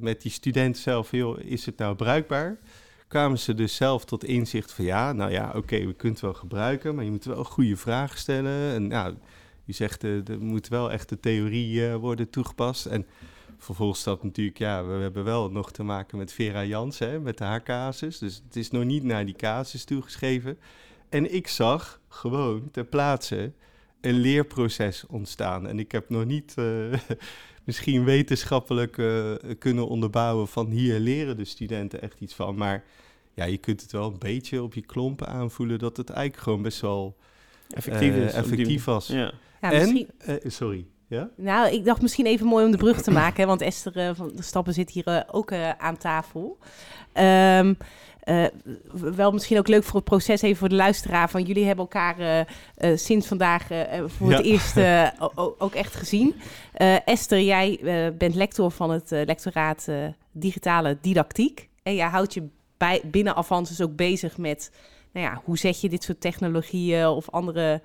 met 0.00 0.22
die 0.22 0.30
student 0.30 0.76
zelf, 0.76 1.12
is 1.38 1.66
het 1.66 1.78
nou 1.78 1.94
bruikbaar? 1.94 2.58
Kwamen 3.08 3.38
ze 3.38 3.54
dus 3.54 3.76
zelf 3.76 4.04
tot 4.04 4.24
inzicht 4.24 4.72
van 4.72 4.84
ja, 4.84 5.12
nou 5.12 5.30
ja, 5.30 5.52
oké, 5.54 5.76
we 5.76 5.92
kunnen 5.92 6.12
het 6.12 6.20
wel 6.20 6.34
gebruiken, 6.34 6.94
maar 6.94 7.04
je 7.04 7.10
moet 7.10 7.24
wel 7.24 7.44
goede 7.44 7.76
vragen 7.76 8.18
stellen. 8.18 8.74
En 8.74 8.86
nou, 8.86 9.14
je 9.64 9.72
zegt, 9.72 10.04
uh, 10.04 10.28
er 10.28 10.40
moet 10.40 10.68
wel 10.68 10.92
echt 10.92 11.08
de 11.08 11.20
theorie 11.20 11.74
uh, 11.74 11.94
worden 11.94 12.30
toegepast. 12.30 12.86
En 12.86 13.06
vervolgens 13.58 14.02
dat 14.02 14.22
natuurlijk, 14.22 14.58
ja, 14.58 14.84
we 14.84 14.92
hebben 14.92 15.24
wel 15.24 15.50
nog 15.50 15.72
te 15.72 15.82
maken 15.82 16.18
met 16.18 16.32
Vera 16.32 16.64
Jans, 16.64 16.98
hè, 16.98 17.20
met 17.20 17.38
haar 17.38 17.62
casus. 17.62 18.18
Dus 18.18 18.42
het 18.46 18.56
is 18.56 18.70
nog 18.70 18.84
niet 18.84 19.02
naar 19.02 19.24
die 19.24 19.36
casus 19.36 19.84
toegeschreven. 19.84 20.58
En 21.08 21.34
ik 21.34 21.48
zag 21.48 22.00
gewoon 22.08 22.68
ter 22.70 22.84
plaatse 22.84 23.52
een 24.00 24.20
leerproces 24.20 25.04
ontstaan. 25.06 25.66
En 25.66 25.78
ik 25.78 25.92
heb 25.92 26.08
nog 26.08 26.24
niet 26.24 26.54
uh, 26.58 26.92
misschien 27.64 28.04
wetenschappelijk 28.04 28.96
uh, 28.96 29.34
kunnen 29.58 29.88
onderbouwen 29.88 30.48
van 30.48 30.70
hier 30.70 30.98
leren 30.98 31.36
de 31.36 31.44
studenten 31.44 32.02
echt 32.02 32.20
iets 32.20 32.34
van. 32.34 32.56
Maar 32.56 32.84
ja, 33.34 33.44
je 33.44 33.58
kunt 33.58 33.82
het 33.82 33.92
wel 33.92 34.12
een 34.12 34.18
beetje 34.18 34.62
op 34.62 34.74
je 34.74 34.86
klompen 34.86 35.26
aanvoelen 35.26 35.78
dat 35.78 35.96
het 35.96 36.10
eigenlijk 36.10 36.42
gewoon 36.42 36.62
best 36.62 36.80
wel 36.80 37.16
effectief, 37.70 38.10
uh, 38.10 38.24
is, 38.24 38.32
effectief 38.32 38.84
was. 38.84 39.06
Ja. 39.06 39.32
ja 39.60 39.72
en, 39.72 39.80
misschien... 39.80 40.08
sorry. 40.50 40.86
Ja? 41.08 41.28
Nou, 41.36 41.70
ik 41.70 41.84
dacht 41.84 42.02
misschien 42.02 42.26
even 42.26 42.46
mooi 42.46 42.64
om 42.64 42.70
de 42.70 42.76
brug 42.76 43.02
te 43.02 43.10
maken, 43.22 43.46
want 43.46 43.60
Esther 43.60 44.14
van 44.14 44.32
de 44.34 44.42
Stappen 44.42 44.74
zit 44.74 44.90
hier 44.90 45.24
ook 45.30 45.52
aan 45.78 45.96
tafel. 45.96 46.58
Um, 47.14 47.76
wel 48.92 49.32
misschien 49.32 49.58
ook 49.58 49.68
leuk 49.68 49.84
voor 49.84 49.94
het 49.94 50.04
proces, 50.04 50.42
even 50.42 50.56
voor 50.56 50.68
de 50.68 50.74
luisteraar. 50.74 51.30
Van 51.30 51.42
jullie 51.42 51.64
hebben 51.66 51.88
elkaar 51.90 52.46
sinds 52.94 53.26
vandaag 53.26 53.66
voor 54.06 54.32
het 54.32 54.44
eerst 54.44 54.76
ook 55.58 55.74
echt 55.74 55.94
gezien. 55.94 56.34
Esther, 57.04 57.40
jij 57.40 57.80
bent 58.18 58.34
lector 58.34 58.70
van 58.70 58.90
het 58.90 59.10
lectoraat 59.10 59.88
Digitale 60.32 60.98
Didactiek. 61.00 61.68
En 61.82 61.94
jij 61.94 62.08
houdt 62.08 62.34
je 62.34 62.48
bij, 62.76 63.00
binnen 63.04 63.36
Avances 63.36 63.80
ook 63.80 63.96
bezig 63.96 64.38
met... 64.38 64.70
Nou 65.12 65.26
ja, 65.26 65.40
hoe 65.44 65.58
zet 65.58 65.80
je 65.80 65.88
dit 65.88 66.02
soort 66.02 66.20
technologieën 66.20 67.06
of 67.06 67.30
andere 67.30 67.80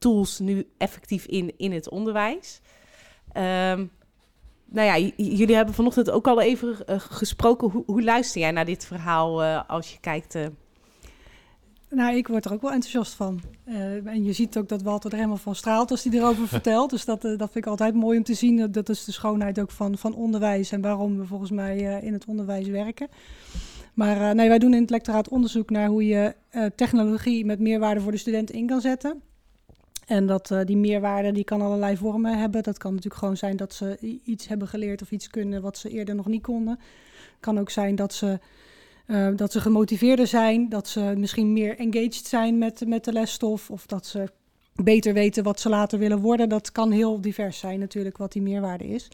tools 0.00 0.38
nu 0.38 0.68
effectief 0.78 1.26
in, 1.26 1.52
in 1.56 1.72
het 1.72 1.88
onderwijs? 1.88 2.60
Ehm, 3.32 3.86
nou 4.64 4.86
ja, 4.86 5.12
jullie 5.16 5.54
hebben 5.54 5.74
vanochtend 5.74 6.10
ook 6.10 6.26
al 6.26 6.40
even 6.40 6.76
gesproken. 6.98 7.70
Hoe, 7.70 7.82
hoe, 7.86 8.02
luister 8.02 8.40
jij 8.40 8.50
naar 8.50 8.64
dit 8.64 8.84
verhaal 8.84 9.44
als 9.44 9.92
je 9.92 10.00
kijkt 10.00 10.34
nou, 11.90 12.16
ik 12.16 12.28
word 12.28 12.44
er 12.44 12.52
ook 12.52 12.62
wel 12.62 12.72
enthousiast 12.72 13.14
van. 13.14 13.40
En 14.04 14.24
je 14.24 14.32
ziet 14.32 14.58
ook 14.58 14.68
dat 14.68 14.82
Walter 14.82 15.10
er 15.10 15.16
helemaal 15.16 15.36
van 15.36 15.54
straalt 15.54 15.90
als 15.90 16.04
hij 16.04 16.12
erover 16.12 16.48
vertelt. 16.58 16.90
Dus 16.90 17.04
dat, 17.04 17.22
dat 17.22 17.38
vind 17.38 17.54
ik 17.54 17.66
altijd 17.66 17.94
mooi 17.94 18.18
om 18.18 18.24
te 18.24 18.34
zien. 18.34 18.72
Dat 18.72 18.88
is 18.88 19.04
de 19.04 19.12
schoonheid 19.12 19.60
ook 19.60 19.70
van, 19.70 19.98
van 19.98 20.14
onderwijs 20.14 20.72
en 20.72 20.80
waarom 20.80 21.18
we 21.18 21.26
volgens 21.26 21.50
mij 21.50 22.00
in 22.02 22.12
het 22.12 22.24
onderwijs 22.24 22.66
werken. 22.66 23.08
Maar 23.94 24.34
nee, 24.34 24.48
wij 24.48 24.58
doen 24.58 24.74
in 24.74 24.80
het 24.80 24.90
lectoraat 24.90 25.28
onderzoek 25.28 25.70
naar 25.70 25.88
hoe 25.88 26.06
je 26.06 26.34
technologie 26.76 27.44
met 27.44 27.60
meerwaarde 27.60 28.00
voor 28.00 28.12
de 28.12 28.18
studenten 28.18 28.54
in 28.54 28.66
kan 28.66 28.80
zetten. 28.80 29.22
En 30.10 30.26
dat 30.26 30.54
die 30.64 30.76
meerwaarde 30.76 31.32
die 31.32 31.44
kan 31.44 31.60
allerlei 31.60 31.96
vormen 31.96 32.38
hebben. 32.38 32.62
Dat 32.62 32.78
kan 32.78 32.90
natuurlijk 32.90 33.20
gewoon 33.20 33.36
zijn 33.36 33.56
dat 33.56 33.74
ze 33.74 34.18
iets 34.24 34.48
hebben 34.48 34.68
geleerd 34.68 35.02
of 35.02 35.10
iets 35.10 35.28
kunnen 35.28 35.62
wat 35.62 35.78
ze 35.78 35.88
eerder 35.88 36.14
nog 36.14 36.26
niet 36.26 36.42
konden. 36.42 36.78
Het 37.30 37.40
kan 37.40 37.58
ook 37.58 37.70
zijn 37.70 37.94
dat 37.94 38.14
ze 38.14 38.38
uh, 39.06 39.28
dat 39.36 39.52
ze 39.52 39.60
gemotiveerder 39.60 40.26
zijn, 40.26 40.68
dat 40.68 40.88
ze 40.88 41.14
misschien 41.16 41.52
meer 41.52 41.78
engaged 41.78 42.26
zijn 42.26 42.58
met, 42.58 42.86
met 42.86 43.04
de 43.04 43.12
lesstof 43.12 43.70
of 43.70 43.86
dat 43.86 44.06
ze 44.06 44.28
beter 44.74 45.12
weten 45.12 45.42
wat 45.42 45.60
ze 45.60 45.68
later 45.68 45.98
willen 45.98 46.18
worden. 46.18 46.48
Dat 46.48 46.72
kan 46.72 46.90
heel 46.90 47.20
divers 47.20 47.58
zijn 47.58 47.78
natuurlijk 47.78 48.16
wat 48.16 48.32
die 48.32 48.42
meerwaarde 48.42 48.88
is. 48.88 49.08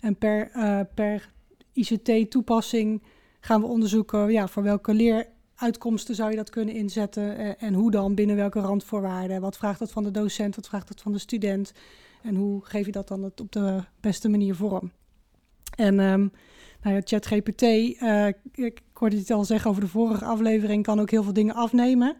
En 0.00 0.16
per, 0.16 0.50
uh, 0.56 0.80
per 0.94 1.30
ICT-toepassing 1.72 3.02
gaan 3.40 3.60
we 3.60 3.66
onderzoeken 3.66 4.32
ja, 4.32 4.48
voor 4.48 4.62
welke 4.62 4.94
leeruitkomsten 5.54 6.14
zou 6.14 6.30
je 6.30 6.36
dat 6.36 6.50
kunnen 6.50 6.74
inzetten 6.74 7.40
uh, 7.40 7.52
en 7.58 7.74
hoe 7.74 7.90
dan, 7.90 8.14
binnen 8.14 8.36
welke 8.36 8.60
randvoorwaarden. 8.60 9.40
Wat 9.40 9.56
vraagt 9.56 9.78
dat 9.78 9.92
van 9.92 10.04
de 10.04 10.10
docent, 10.10 10.56
wat 10.56 10.68
vraagt 10.68 10.88
dat 10.88 11.02
van 11.02 11.12
de 11.12 11.18
student 11.18 11.72
en 12.22 12.34
hoe 12.34 12.64
geef 12.64 12.86
je 12.86 12.92
dat 12.92 13.08
dan 13.08 13.24
op 13.24 13.52
de 13.52 13.80
beste 14.00 14.28
manier 14.28 14.54
vorm. 14.54 14.92
En 15.76 15.98
um, 15.98 16.32
nou 16.82 16.94
ja, 16.94 17.00
ChatGPT, 17.04 17.62
uh, 17.62 18.26
ik 18.52 18.80
hoorde 18.92 19.16
het 19.16 19.30
al 19.30 19.44
zeggen 19.44 19.70
over 19.70 19.82
de 19.82 19.88
vorige 19.88 20.24
aflevering, 20.24 20.82
kan 20.82 21.00
ook 21.00 21.10
heel 21.10 21.22
veel 21.22 21.32
dingen 21.32 21.54
afnemen. 21.54 22.16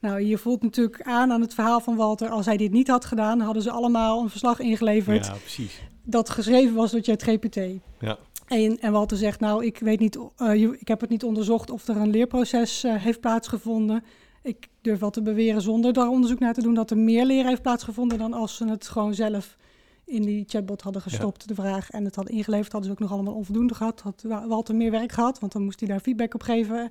Nou, 0.00 0.20
je 0.20 0.38
voelt 0.38 0.62
natuurlijk 0.62 1.02
aan 1.02 1.32
aan 1.32 1.40
het 1.40 1.54
verhaal 1.54 1.80
van 1.80 1.96
Walter. 1.96 2.28
Als 2.28 2.46
hij 2.46 2.56
dit 2.56 2.72
niet 2.72 2.88
had 2.88 3.04
gedaan, 3.04 3.40
hadden 3.40 3.62
ze 3.62 3.70
allemaal 3.70 4.22
een 4.22 4.30
verslag 4.30 4.58
ingeleverd. 4.58 5.26
Ja, 5.26 5.32
precies. 5.32 5.82
Dat 6.02 6.30
geschreven 6.30 6.74
was 6.74 6.90
door 6.90 7.02
ChatGPT. 7.02 7.56
Ja. 8.00 8.18
En, 8.46 8.78
en 8.80 8.92
Walter 8.92 9.16
zegt, 9.16 9.40
nou, 9.40 9.64
ik 9.64 9.78
weet 9.78 10.00
niet, 10.00 10.18
uh, 10.38 10.62
ik 10.62 10.88
heb 10.88 11.00
het 11.00 11.10
niet 11.10 11.24
onderzocht 11.24 11.70
of 11.70 11.88
er 11.88 11.96
een 11.96 12.10
leerproces 12.10 12.84
uh, 12.84 12.94
heeft 12.94 13.20
plaatsgevonden. 13.20 14.04
Ik 14.42 14.68
durf 14.80 14.98
wel 14.98 15.10
te 15.10 15.22
beweren, 15.22 15.62
zonder 15.62 15.92
daar 15.92 16.08
onderzoek 16.08 16.38
naar 16.38 16.54
te 16.54 16.62
doen, 16.62 16.74
dat 16.74 16.90
er 16.90 16.98
meer 16.98 17.24
leren 17.24 17.48
heeft 17.48 17.62
plaatsgevonden 17.62 18.18
dan 18.18 18.32
als 18.32 18.56
ze 18.56 18.68
het 18.68 18.88
gewoon 18.88 19.14
zelf 19.14 19.56
in 20.04 20.22
die 20.22 20.44
chatbot 20.46 20.82
hadden 20.82 21.02
gestopt, 21.02 21.48
de 21.48 21.54
vraag. 21.54 21.90
En 21.90 22.04
het 22.04 22.14
hadden 22.14 22.34
ingeleverd, 22.34 22.72
hadden 22.72 22.90
ze 22.90 22.96
ook 22.96 23.02
nog 23.02 23.12
allemaal 23.12 23.34
onvoldoende 23.34 23.74
gehad. 23.74 24.00
Had 24.00 24.22
Walter 24.22 24.74
meer 24.74 24.90
werk 24.90 25.12
gehad, 25.12 25.38
want 25.38 25.52
dan 25.52 25.64
moest 25.64 25.80
hij 25.80 25.88
daar 25.88 26.00
feedback 26.00 26.34
op 26.34 26.42
geven. 26.42 26.88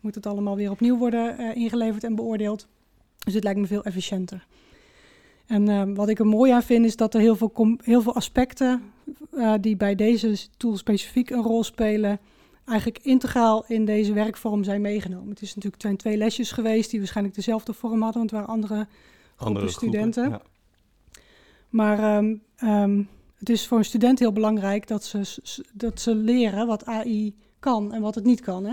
Moet 0.00 0.14
het 0.14 0.26
allemaal 0.26 0.56
weer 0.56 0.70
opnieuw 0.70 0.96
worden 0.96 1.40
uh, 1.40 1.56
ingeleverd 1.56 2.04
en 2.04 2.14
beoordeeld. 2.14 2.66
Dus 3.18 3.34
het 3.34 3.44
lijkt 3.44 3.60
me 3.60 3.66
veel 3.66 3.84
efficiënter. 3.84 4.46
En 5.48 5.68
uh, 5.68 5.82
wat 5.94 6.08
ik 6.08 6.18
er 6.18 6.26
mooi 6.26 6.52
aan 6.52 6.62
vind, 6.62 6.84
is 6.84 6.96
dat 6.96 7.14
er 7.14 7.20
heel 7.20 7.36
veel, 7.36 7.76
heel 7.82 8.02
veel 8.02 8.14
aspecten 8.14 8.82
uh, 9.32 9.54
die 9.60 9.76
bij 9.76 9.94
deze 9.94 10.36
tool 10.56 10.76
specifiek 10.76 11.30
een 11.30 11.42
rol 11.42 11.64
spelen, 11.64 12.20
eigenlijk 12.64 12.98
integraal 13.02 13.64
in 13.66 13.84
deze 13.84 14.12
werkvorm 14.12 14.64
zijn 14.64 14.80
meegenomen. 14.80 15.28
Het 15.28 15.42
is 15.42 15.54
natuurlijk 15.54 15.82
zijn 15.82 15.96
twee 15.96 16.16
lesjes 16.16 16.52
geweest 16.52 16.90
die 16.90 16.98
waarschijnlijk 16.98 17.36
dezelfde 17.36 17.72
vorm 17.72 18.02
hadden, 18.02 18.18
want 18.18 18.30
het 18.30 18.40
waren 18.40 18.54
andere, 18.54 18.86
andere 19.36 19.68
studenten. 19.68 20.24
Groepen, 20.24 20.46
ja. 20.46 21.22
Maar 21.68 22.16
um, 22.16 22.42
um, 22.62 23.08
het 23.38 23.48
is 23.48 23.66
voor 23.66 23.78
een 23.78 23.84
student 23.84 24.18
heel 24.18 24.32
belangrijk 24.32 24.86
dat 24.86 25.04
ze, 25.04 25.40
dat 25.72 26.00
ze 26.00 26.14
leren 26.14 26.66
wat 26.66 26.84
AI 26.84 27.34
kan 27.58 27.92
en 27.92 28.00
wat 28.00 28.14
het 28.14 28.24
niet 28.24 28.40
kan. 28.40 28.64
Hè? 28.64 28.72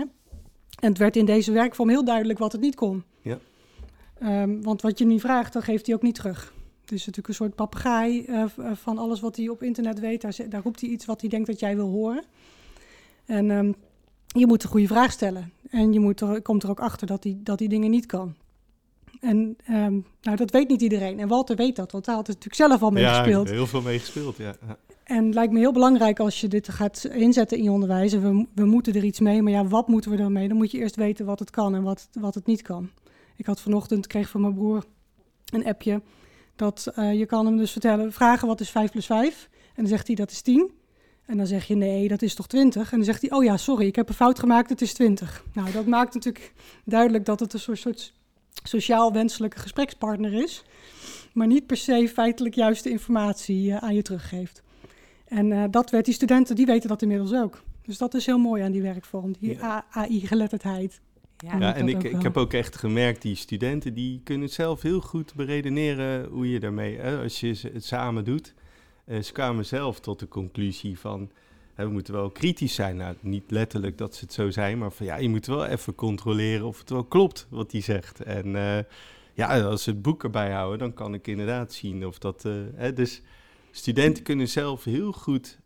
En 0.80 0.88
het 0.88 0.98
werd 0.98 1.16
in 1.16 1.24
deze 1.24 1.52
werkvorm 1.52 1.88
heel 1.88 2.04
duidelijk 2.04 2.38
wat 2.38 2.52
het 2.52 2.60
niet 2.60 2.74
kon. 2.74 3.04
Ja. 3.20 3.38
Um, 4.22 4.62
want 4.62 4.82
wat 4.82 4.98
je 4.98 5.06
nu 5.06 5.20
vraagt, 5.20 5.52
dan 5.52 5.62
geeft 5.62 5.86
hij 5.86 5.94
ook 5.94 6.02
niet 6.02 6.14
terug. 6.14 6.54
Het 6.86 6.94
is 6.94 7.06
natuurlijk 7.06 7.28
een 7.28 7.34
soort 7.34 7.54
papegaai 7.54 8.24
uh, 8.26 8.44
van 8.74 8.98
alles 8.98 9.20
wat 9.20 9.36
hij 9.36 9.48
op 9.48 9.62
internet 9.62 10.00
weet. 10.00 10.20
Daar, 10.20 10.36
daar, 10.48 10.62
roept 10.62 10.80
hij 10.80 10.90
iets 10.90 11.04
wat 11.04 11.20
hij 11.20 11.30
denkt 11.30 11.46
dat 11.46 11.60
jij 11.60 11.76
wil 11.76 11.88
horen. 11.88 12.24
En 13.24 13.50
um, 13.50 13.74
je 14.26 14.46
moet 14.46 14.62
een 14.62 14.68
goede 14.68 14.86
vraag 14.86 15.12
stellen. 15.12 15.52
En 15.70 15.92
je 15.92 16.00
moet 16.00 16.20
er, 16.20 16.42
komt 16.42 16.62
er 16.62 16.70
ook 16.70 16.80
achter 16.80 17.06
dat 17.06 17.24
hij, 17.24 17.36
dat 17.38 17.58
hij 17.58 17.68
dingen 17.68 17.90
niet 17.90 18.06
kan. 18.06 18.34
En 19.20 19.56
um, 19.70 20.06
nou, 20.22 20.36
dat 20.36 20.50
weet 20.50 20.68
niet 20.68 20.82
iedereen. 20.82 21.20
En 21.20 21.28
Walter 21.28 21.56
weet 21.56 21.76
dat, 21.76 21.92
want 21.92 22.06
hij 22.06 22.14
had 22.14 22.26
het 22.26 22.36
natuurlijk 22.36 22.70
zelf 22.70 22.82
al 22.82 22.90
meegespeeld. 22.90 23.48
Ja, 23.48 23.54
heel 23.54 23.66
veel 23.66 23.82
meegespeeld, 23.82 24.36
ja. 24.36 24.56
En 25.04 25.24
het 25.24 25.34
lijkt 25.34 25.52
me 25.52 25.58
heel 25.58 25.72
belangrijk 25.72 26.20
als 26.20 26.40
je 26.40 26.48
dit 26.48 26.68
gaat 26.68 27.04
inzetten 27.04 27.58
in 27.58 27.64
je 27.64 27.70
onderwijs. 27.70 28.12
En 28.12 28.22
we, 28.22 28.46
we 28.54 28.64
moeten 28.64 28.94
er 28.94 29.04
iets 29.04 29.20
mee, 29.20 29.42
maar 29.42 29.52
ja, 29.52 29.66
wat 29.66 29.88
moeten 29.88 30.10
we 30.10 30.16
ermee? 30.16 30.48
Dan 30.48 30.56
moet 30.56 30.70
je 30.70 30.78
eerst 30.78 30.96
weten 30.96 31.26
wat 31.26 31.38
het 31.38 31.50
kan 31.50 31.74
en 31.74 31.82
wat, 31.82 32.08
wat 32.12 32.34
het 32.34 32.46
niet 32.46 32.62
kan. 32.62 32.90
Ik 33.36 33.46
had 33.46 33.60
vanochtend, 33.60 34.06
kreeg 34.06 34.28
van 34.28 34.40
mijn 34.40 34.54
broer 34.54 34.84
een 35.52 35.66
appje, 35.66 36.00
dat 36.56 36.92
uh, 36.98 37.18
je 37.18 37.26
kan 37.26 37.46
hem 37.46 37.56
dus 37.56 37.72
vertellen, 37.72 38.12
vragen 38.12 38.48
wat 38.48 38.60
is 38.60 38.70
5 38.70 38.90
plus 38.90 39.06
5? 39.06 39.48
En 39.52 39.72
dan 39.74 39.86
zegt 39.86 40.06
hij 40.06 40.16
dat 40.16 40.30
is 40.30 40.42
10. 40.42 40.70
En 41.26 41.36
dan 41.36 41.46
zeg 41.46 41.66
je 41.66 41.74
nee, 41.74 42.08
dat 42.08 42.22
is 42.22 42.34
toch 42.34 42.46
20? 42.46 42.90
En 42.90 42.96
dan 42.96 43.06
zegt 43.06 43.20
hij, 43.20 43.30
oh 43.30 43.44
ja, 43.44 43.56
sorry, 43.56 43.86
ik 43.86 43.96
heb 43.96 44.08
een 44.08 44.14
fout 44.14 44.38
gemaakt, 44.38 44.70
het 44.70 44.80
is 44.80 44.92
20. 44.92 45.44
Nou, 45.52 45.70
dat 45.70 45.86
maakt 45.86 46.14
natuurlijk 46.14 46.52
duidelijk 46.84 47.24
dat 47.24 47.40
het 47.40 47.52
een 47.52 47.60
soort, 47.60 47.78
soort 47.78 48.12
sociaal 48.62 49.12
wenselijke 49.12 49.58
gesprekspartner 49.58 50.32
is, 50.32 50.64
maar 51.32 51.46
niet 51.46 51.66
per 51.66 51.76
se 51.76 52.08
feitelijk 52.08 52.54
juiste 52.54 52.90
informatie 52.90 53.68
uh, 53.68 53.76
aan 53.76 53.94
je 53.94 54.02
teruggeeft. 54.02 54.62
En 55.24 55.50
uh, 55.50 55.64
dat 55.70 55.90
werd 55.90 56.04
die 56.04 56.14
studenten, 56.14 56.56
die 56.56 56.66
weten 56.66 56.88
dat 56.88 57.02
inmiddels 57.02 57.34
ook. 57.34 57.62
Dus 57.82 57.98
dat 57.98 58.14
is 58.14 58.26
heel 58.26 58.38
mooi 58.38 58.62
aan 58.62 58.72
die 58.72 58.82
werkvorm, 58.82 59.34
die. 59.38 59.58
AI-geletterdheid. 59.90 61.00
Ja, 61.38 61.58
ja 61.58 61.74
en 61.74 61.88
ik, 61.88 62.02
ik 62.02 62.22
heb 62.22 62.36
ook 62.36 62.52
echt 62.52 62.76
gemerkt, 62.76 63.22
die 63.22 63.34
studenten 63.34 63.94
die 63.94 64.20
kunnen 64.24 64.48
zelf 64.48 64.82
heel 64.82 65.00
goed 65.00 65.34
beredeneren 65.34 66.28
hoe 66.28 66.50
je 66.50 66.60
daarmee, 66.60 66.98
hè, 66.98 67.22
als 67.22 67.40
je 67.40 67.70
het 67.72 67.84
samen 67.84 68.24
doet. 68.24 68.54
Uh, 69.06 69.22
ze 69.22 69.32
kwamen 69.32 69.66
zelf 69.66 70.00
tot 70.00 70.18
de 70.18 70.28
conclusie 70.28 70.98
van, 70.98 71.30
we 71.74 71.88
moeten 71.88 72.14
wel 72.14 72.30
kritisch 72.30 72.74
zijn. 72.74 72.96
Nou, 72.96 73.14
niet 73.20 73.50
letterlijk 73.50 73.98
dat 73.98 74.14
ze 74.14 74.24
het 74.24 74.32
zo 74.32 74.50
zijn, 74.50 74.78
maar 74.78 74.92
van 74.92 75.06
ja, 75.06 75.16
je 75.16 75.28
moet 75.28 75.46
wel 75.46 75.66
even 75.66 75.94
controleren 75.94 76.66
of 76.66 76.78
het 76.78 76.90
wel 76.90 77.04
klopt 77.04 77.46
wat 77.50 77.72
hij 77.72 77.80
zegt. 77.80 78.20
En 78.20 78.46
uh, 78.46 78.78
ja, 79.32 79.60
als 79.60 79.82
ze 79.82 79.90
het 79.90 80.02
boek 80.02 80.24
erbij 80.24 80.50
houden, 80.52 80.78
dan 80.78 80.94
kan 80.94 81.14
ik 81.14 81.26
inderdaad 81.26 81.72
zien 81.72 82.06
of 82.06 82.18
dat. 82.18 82.44
Uh, 82.44 82.54
hè, 82.74 82.92
dus 82.92 83.22
studenten 83.70 84.22
kunnen 84.22 84.48
zelf 84.48 84.84
heel 84.84 85.12
goed 85.12 85.58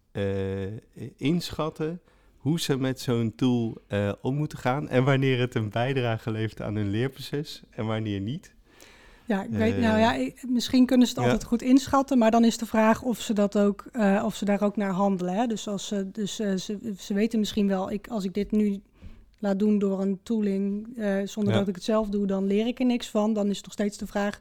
inschatten 1.17 2.01
hoe 2.41 2.61
ze 2.61 2.79
met 2.79 3.01
zo'n 3.01 3.33
tool 3.37 3.83
om 4.21 4.35
moeten 4.37 4.59
gaan 4.59 4.89
en 4.89 5.05
wanneer 5.05 5.39
het 5.39 5.55
een 5.55 5.71
bijdrage 5.71 6.31
levert 6.31 6.61
aan 6.61 6.75
hun 6.75 6.91
leerproces 6.91 7.63
en 7.71 7.87
wanneer 7.87 8.21
niet. 8.21 8.55
Ja, 9.31 9.43
ik 9.43 9.51
weet, 9.51 9.79
nou 9.79 9.99
ja, 9.99 10.15
ik, 10.15 10.43
misschien 10.49 10.87
kunnen 10.87 11.07
ze 11.07 11.15
het 11.15 11.23
altijd 11.23 11.45
goed 11.45 11.63
inschatten, 11.63 12.19
maar 12.19 12.31
dan 12.31 12.45
is 12.45 12.59
de 12.59 12.67
vraag 12.67 13.03
of 13.03 13.21
ze 13.21 13.33
dat 13.33 13.59
ook, 13.59 13.85
uh, 13.93 14.23
of 14.25 14.35
ze 14.35 14.45
daar 14.45 14.63
ook 14.63 14.77
naar 14.77 14.91
handelen. 14.91 15.35
Hè? 15.35 15.47
Dus, 15.47 15.69
als 15.69 15.87
ze, 15.87 16.11
dus 16.11 16.41
uh, 16.41 16.57
ze, 16.57 16.95
ze 16.99 17.15
weten 17.15 17.39
misschien 17.39 17.69
wel, 17.69 17.91
ik, 17.91 18.09
als 18.09 18.25
ik 18.25 18.35
dit 18.35 18.51
nu 18.51 18.81
laat 19.39 19.59
doen 19.59 19.79
door 19.79 20.01
een 20.01 20.21
tooling, 20.23 20.87
zonder 21.25 21.53
ja. 21.53 21.59
dat 21.59 21.69
ik 21.69 21.75
het 21.75 21.85
zelf 21.85 22.09
doe, 22.09 22.27
dan 22.27 22.47
leer 22.47 22.67
ik 22.67 22.79
er 22.79 22.87
niks 22.87 23.09
van. 23.09 23.33
Dan 23.33 23.49
is 23.49 23.57
het 23.57 23.65
nog 23.65 23.73
steeds 23.73 23.99
de 23.99 24.07
vraag 24.07 24.39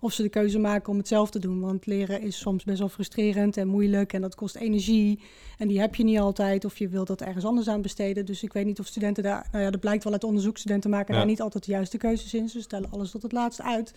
of 0.00 0.12
ze 0.12 0.22
de 0.22 0.28
keuze 0.28 0.58
maken 0.58 0.92
om 0.92 0.98
het 0.98 1.08
zelf 1.08 1.30
te 1.30 1.38
doen. 1.38 1.60
Want 1.60 1.86
leren 1.86 2.20
is 2.20 2.38
soms 2.38 2.64
best 2.64 2.78
wel 2.78 2.88
frustrerend 2.88 3.56
en 3.56 3.68
moeilijk 3.68 4.12
en 4.12 4.20
dat 4.20 4.34
kost 4.34 4.56
energie. 4.56 5.20
En 5.58 5.68
die 5.68 5.80
heb 5.80 5.94
je 5.94 6.04
niet 6.04 6.18
altijd 6.18 6.64
of 6.64 6.78
je 6.78 6.88
wilt 6.88 7.06
dat 7.06 7.20
ergens 7.20 7.44
anders 7.44 7.68
aan 7.68 7.82
besteden. 7.82 8.26
Dus 8.26 8.42
ik 8.42 8.52
weet 8.52 8.66
niet 8.66 8.80
of 8.80 8.86
studenten 8.86 9.22
daar, 9.22 9.48
nou 9.52 9.64
ja, 9.64 9.70
dat 9.70 9.80
blijkt 9.80 10.04
wel 10.04 10.12
uit 10.12 10.24
onderzoek, 10.24 10.58
studenten 10.58 10.90
maken 10.90 11.12
ja. 11.14 11.20
daar 11.20 11.28
niet 11.28 11.40
altijd 11.40 11.64
de 11.64 11.72
juiste 11.72 11.96
keuzes 11.96 12.34
in. 12.34 12.48
Ze 12.48 12.60
stellen 12.60 12.90
alles 12.90 13.10
tot 13.10 13.22
het 13.22 13.32
laatst 13.32 13.62
uit. 13.62 13.94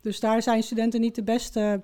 Dus 0.00 0.20
daar 0.20 0.42
zijn 0.42 0.62
studenten 0.62 1.00
niet 1.00 1.14
de 1.14 1.22
beste 1.22 1.82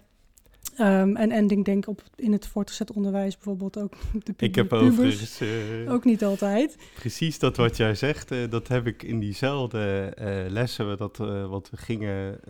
Um, 0.81 1.17
en, 1.17 1.31
en 1.31 1.49
ik 1.49 1.65
denk 1.65 1.89
op 1.89 2.03
in 2.17 2.33
het 2.33 2.47
voortgezet 2.47 2.93
onderwijs 2.93 3.35
bijvoorbeeld 3.35 3.79
ook 3.79 3.95
de 4.25 4.35
Ik 4.37 4.55
heb 4.55 4.73
overigens... 4.73 5.41
Uh, 5.43 5.93
ook 5.93 6.05
niet 6.05 6.25
altijd. 6.25 6.77
Precies 6.95 7.39
dat 7.39 7.57
wat 7.57 7.77
jij 7.77 7.95
zegt, 7.95 8.33
uh, 8.33 8.51
dat 8.51 8.69
heb 8.69 8.87
ik 8.87 9.03
in 9.03 9.19
diezelfde 9.19 10.13
uh, 10.21 10.51
lessen, 10.53 10.97
dat, 10.97 11.17
wat 11.49 11.71
we 11.71 11.77
gingen 11.77 12.41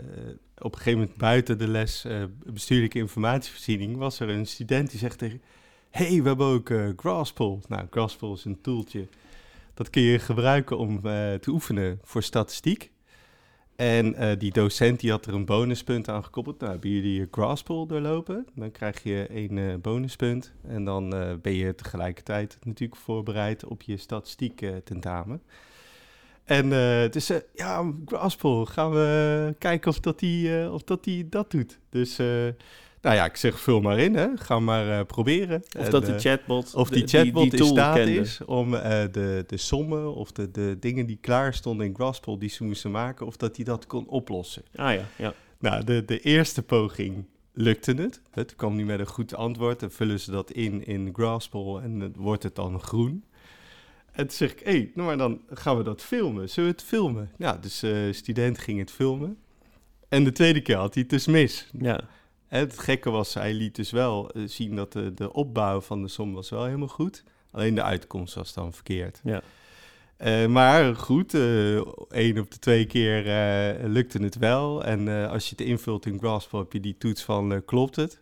op 0.58 0.73
een 0.73 0.78
gegeven 0.78 0.99
moment 0.99 1.18
buiten 1.18 1.58
de 1.58 1.68
les 1.68 2.06
bestuurlijke 2.46 2.99
informatievoorziening, 2.99 3.96
was 3.96 4.20
er 4.20 4.28
een 4.28 4.46
student 4.46 4.90
die 4.90 4.99
zegt 4.99 5.18
tegen, 5.18 5.40
hey, 5.90 6.23
we 6.23 6.28
hebben 6.28 6.46
ook 6.46 6.73
Graspel. 6.96 7.62
Nou, 7.68 7.87
Graspel 7.90 8.35
is 8.35 8.44
een 8.44 8.61
toeltje, 8.61 9.06
dat 9.75 9.90
kun 9.90 10.02
je 10.02 10.18
gebruiken 10.18 10.78
om 10.78 11.00
te 11.40 11.49
oefenen 11.50 12.00
voor 12.02 12.23
statistiek. 12.23 12.90
En 13.76 14.23
uh, 14.23 14.30
die 14.38 14.52
docent 14.52 15.00
die 15.00 15.11
had 15.11 15.26
er 15.26 15.35
een 15.35 15.45
bonuspunt 15.45 16.09
aan 16.09 16.25
gekoppeld. 16.25 16.61
Nou, 16.61 16.73
hebben 16.73 16.90
jullie 16.90 17.21
je 17.21 17.28
Graspel 17.30 17.87
doorlopen? 17.87 18.47
Dan 18.54 18.71
krijg 18.71 19.02
je 19.02 19.26
één 19.26 19.56
uh, 19.56 19.75
bonuspunt. 19.75 20.52
En 20.62 20.85
dan 20.85 21.14
uh, 21.14 21.35
ben 21.42 21.54
je 21.54 21.75
tegelijkertijd 21.75 22.59
natuurlijk 22.62 23.00
voorbereid 23.00 23.64
op 23.64 23.83
je 23.83 23.97
statistiek 23.97 24.66
tentamen. 24.85 25.42
En 26.45 26.68
dus 27.11 27.30
ja, 27.54 27.92
Graspel, 28.04 28.66
gaan 28.66 28.90
we 28.90 29.54
kijken 29.59 29.90
of 29.90 30.00
dat 30.00 30.18
die, 30.18 30.71
of 30.71 30.83
dat, 30.83 31.04
die 31.04 31.28
dat 31.28 31.50
doet. 31.50 31.78
Dus 31.88 32.18
nou, 33.06 33.18
ja, 33.18 33.25
ik 33.25 33.36
zeg 33.36 33.60
vul 33.60 33.80
maar 33.80 33.98
in, 33.98 34.14
hè. 34.14 34.28
Ga 34.34 34.60
maar 34.60 34.86
uh, 34.86 35.00
proberen. 35.06 35.62
Of 35.78 35.88
dat 35.88 36.06
de 36.06 36.12
uh, 36.12 36.18
chatbot... 36.18 36.75
Of 36.75 36.88
die 36.88 37.06
chatbot 37.06 37.52
in 37.52 37.64
staat 37.64 37.96
is 37.96 38.40
om 38.44 38.75
uh, 38.75 38.80
de, 39.12 39.44
de 39.46 39.56
sommen 39.56 40.14
of 40.14 40.32
de, 40.32 40.50
de 40.50 40.76
dingen 40.80 41.06
die 41.06 41.18
klaar 41.20 41.54
stonden 41.54 41.86
in 41.86 41.94
Graspel 41.94 42.38
die 42.38 42.48
ze 42.48 42.64
moesten 42.64 42.90
maken, 42.90 43.26
of 43.26 43.36
dat 43.36 43.56
hij 43.56 43.64
dat 43.64 43.86
kon 43.86 44.08
oplossen. 44.08 44.62
Ah 44.75 44.94
ja, 44.94 45.04
ja. 45.16 45.34
Nou, 45.58 45.84
de, 45.84 46.04
de 46.04 46.20
eerste 46.20 46.62
poging 46.62 47.25
lukte 47.52 47.94
het. 47.94 48.20
Het 48.30 48.56
kwam 48.56 48.76
niet 48.76 48.86
met 48.86 49.00
een 49.00 49.06
goed 49.06 49.34
antwoord. 49.34 49.80
Dan 49.80 49.90
vullen 49.90 50.20
ze 50.20 50.30
dat 50.30 50.50
in 50.50 50.86
in 50.86 51.10
Graspel 51.12 51.80
en 51.80 51.98
dan 51.98 52.12
wordt 52.16 52.42
het 52.42 52.54
dan 52.54 52.80
groen. 52.80 53.25
En 54.12 54.26
toen 54.26 54.36
zeg 54.36 54.52
ik, 54.52 54.60
hé, 54.64 54.70
hey, 54.70 54.90
nou 54.94 55.06
maar 55.06 55.16
dan 55.16 55.40
gaan 55.50 55.76
we 55.76 55.82
dat 55.82 56.02
filmen. 56.02 56.50
Zullen 56.50 56.70
we 56.70 56.76
het 56.76 56.86
filmen? 56.86 57.30
Ja, 57.38 57.52
dus 57.52 57.78
de 57.78 58.12
student 58.12 58.58
ging 58.58 58.78
het 58.78 58.90
filmen. 58.90 59.36
En 60.08 60.25
de 60.25 60.32
tweede 60.32 60.60
keer 60.60 60.76
had 60.76 60.94
hij 60.94 61.02
het 61.02 61.10
dus 61.10 61.26
mis. 61.26 61.70
Ja. 61.78 62.00
Het 62.48 62.78
gekke 62.78 63.10
was, 63.10 63.34
hij 63.34 63.54
liet 63.54 63.76
dus 63.76 63.90
wel 63.90 64.30
uh, 64.36 64.42
zien 64.48 64.76
dat 64.76 64.92
de, 64.92 65.14
de 65.14 65.32
opbouw 65.32 65.80
van 65.80 66.02
de 66.02 66.08
som 66.08 66.32
was 66.32 66.50
wel 66.50 66.64
helemaal 66.64 66.88
goed. 66.88 67.24
Alleen 67.50 67.74
de 67.74 67.82
uitkomst 67.82 68.34
was 68.34 68.54
dan 68.54 68.72
verkeerd. 68.72 69.20
Ja. 69.24 69.42
Uh, 70.18 70.46
maar 70.46 70.96
goed, 70.96 71.34
uh, 71.34 71.76
één 72.10 72.38
op 72.38 72.50
de 72.50 72.58
twee 72.58 72.86
keer 72.86 73.22
lukte 73.88 74.22
het 74.22 74.38
wel. 74.38 74.84
En 74.84 75.28
als 75.28 75.44
je 75.44 75.54
het 75.56 75.66
invult 75.66 76.06
in 76.06 76.18
Graspel 76.18 76.58
heb 76.58 76.72
je 76.72 76.80
die 76.80 76.96
toets 76.98 77.22
van 77.22 77.62
klopt 77.64 77.96
het. 77.96 78.20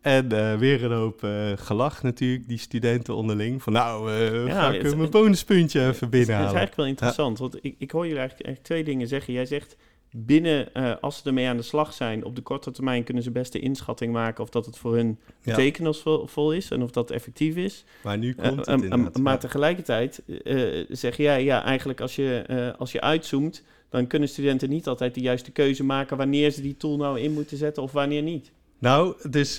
En 0.00 0.58
weer 0.58 0.84
een 0.84 0.92
hoop 0.92 1.26
gelach 1.54 2.02
natuurlijk, 2.02 2.48
die 2.48 2.58
studenten 2.58 3.14
onderling. 3.14 3.62
Van 3.62 3.72
nou, 3.72 4.12
ja, 4.12 4.52
ga 4.52 4.72
ik 4.72 4.96
mijn 4.96 5.10
bonuspuntje 5.10 5.86
even 5.86 6.10
binnenhalen. 6.10 6.46
Het 6.46 6.54
is 6.54 6.58
eigenlijk 6.58 6.76
wel 6.76 6.86
interessant, 6.86 7.38
want 7.38 7.64
ik, 7.64 7.74
ik 7.78 7.90
hoor 7.90 8.04
jullie 8.04 8.18
eigenlijk, 8.18 8.46
eigenlijk 8.46 8.74
twee 8.74 8.94
dingen 8.94 9.08
zeggen. 9.08 9.32
Jij 9.32 9.46
zegt 9.46 9.76
binnen, 10.10 10.68
uh, 10.74 10.92
als 11.00 11.16
ze 11.16 11.22
ermee 11.24 11.48
aan 11.48 11.56
de 11.56 11.62
slag 11.62 11.92
zijn, 11.92 12.24
op 12.24 12.36
de 12.36 12.42
korte 12.42 12.70
termijn 12.70 13.04
kunnen 13.04 13.22
ze 13.22 13.30
best 13.30 13.52
de 13.52 13.58
inschatting 13.58 14.12
maken 14.12 14.42
of 14.42 14.50
dat 14.50 14.66
het 14.66 14.76
voor 14.76 14.94
hun 14.94 15.18
ja. 15.42 15.54
betekenisvol 15.54 16.52
is 16.52 16.70
en 16.70 16.82
of 16.82 16.90
dat 16.90 17.10
effectief 17.10 17.56
is. 17.56 17.84
Maar 18.02 18.18
nu 18.18 18.34
komt 18.34 18.66
het 18.66 18.82
uh, 18.82 18.90
uh, 18.90 19.06
Maar 19.20 19.38
tegelijkertijd 19.38 20.22
zeg 20.88 21.16
jij, 21.16 21.44
ja, 21.44 21.64
eigenlijk 21.64 22.00
als 22.00 22.16
je, 22.16 22.74
als 22.78 22.92
je 22.92 23.00
uitzoomt, 23.00 23.62
dan 23.88 24.06
kunnen 24.06 24.28
studenten 24.28 24.68
niet 24.68 24.86
altijd 24.86 25.14
de 25.14 25.20
juiste 25.20 25.50
keuze 25.50 25.84
maken 25.84 26.16
wanneer 26.16 26.50
ze 26.50 26.62
die 26.62 26.76
tool 26.76 26.96
nou 26.96 27.20
in 27.20 27.32
moeten 27.32 27.56
zetten 27.56 27.82
of 27.82 27.92
wanneer 27.92 28.22
niet. 28.22 28.52
Nou, 28.80 29.28
dus, 29.30 29.54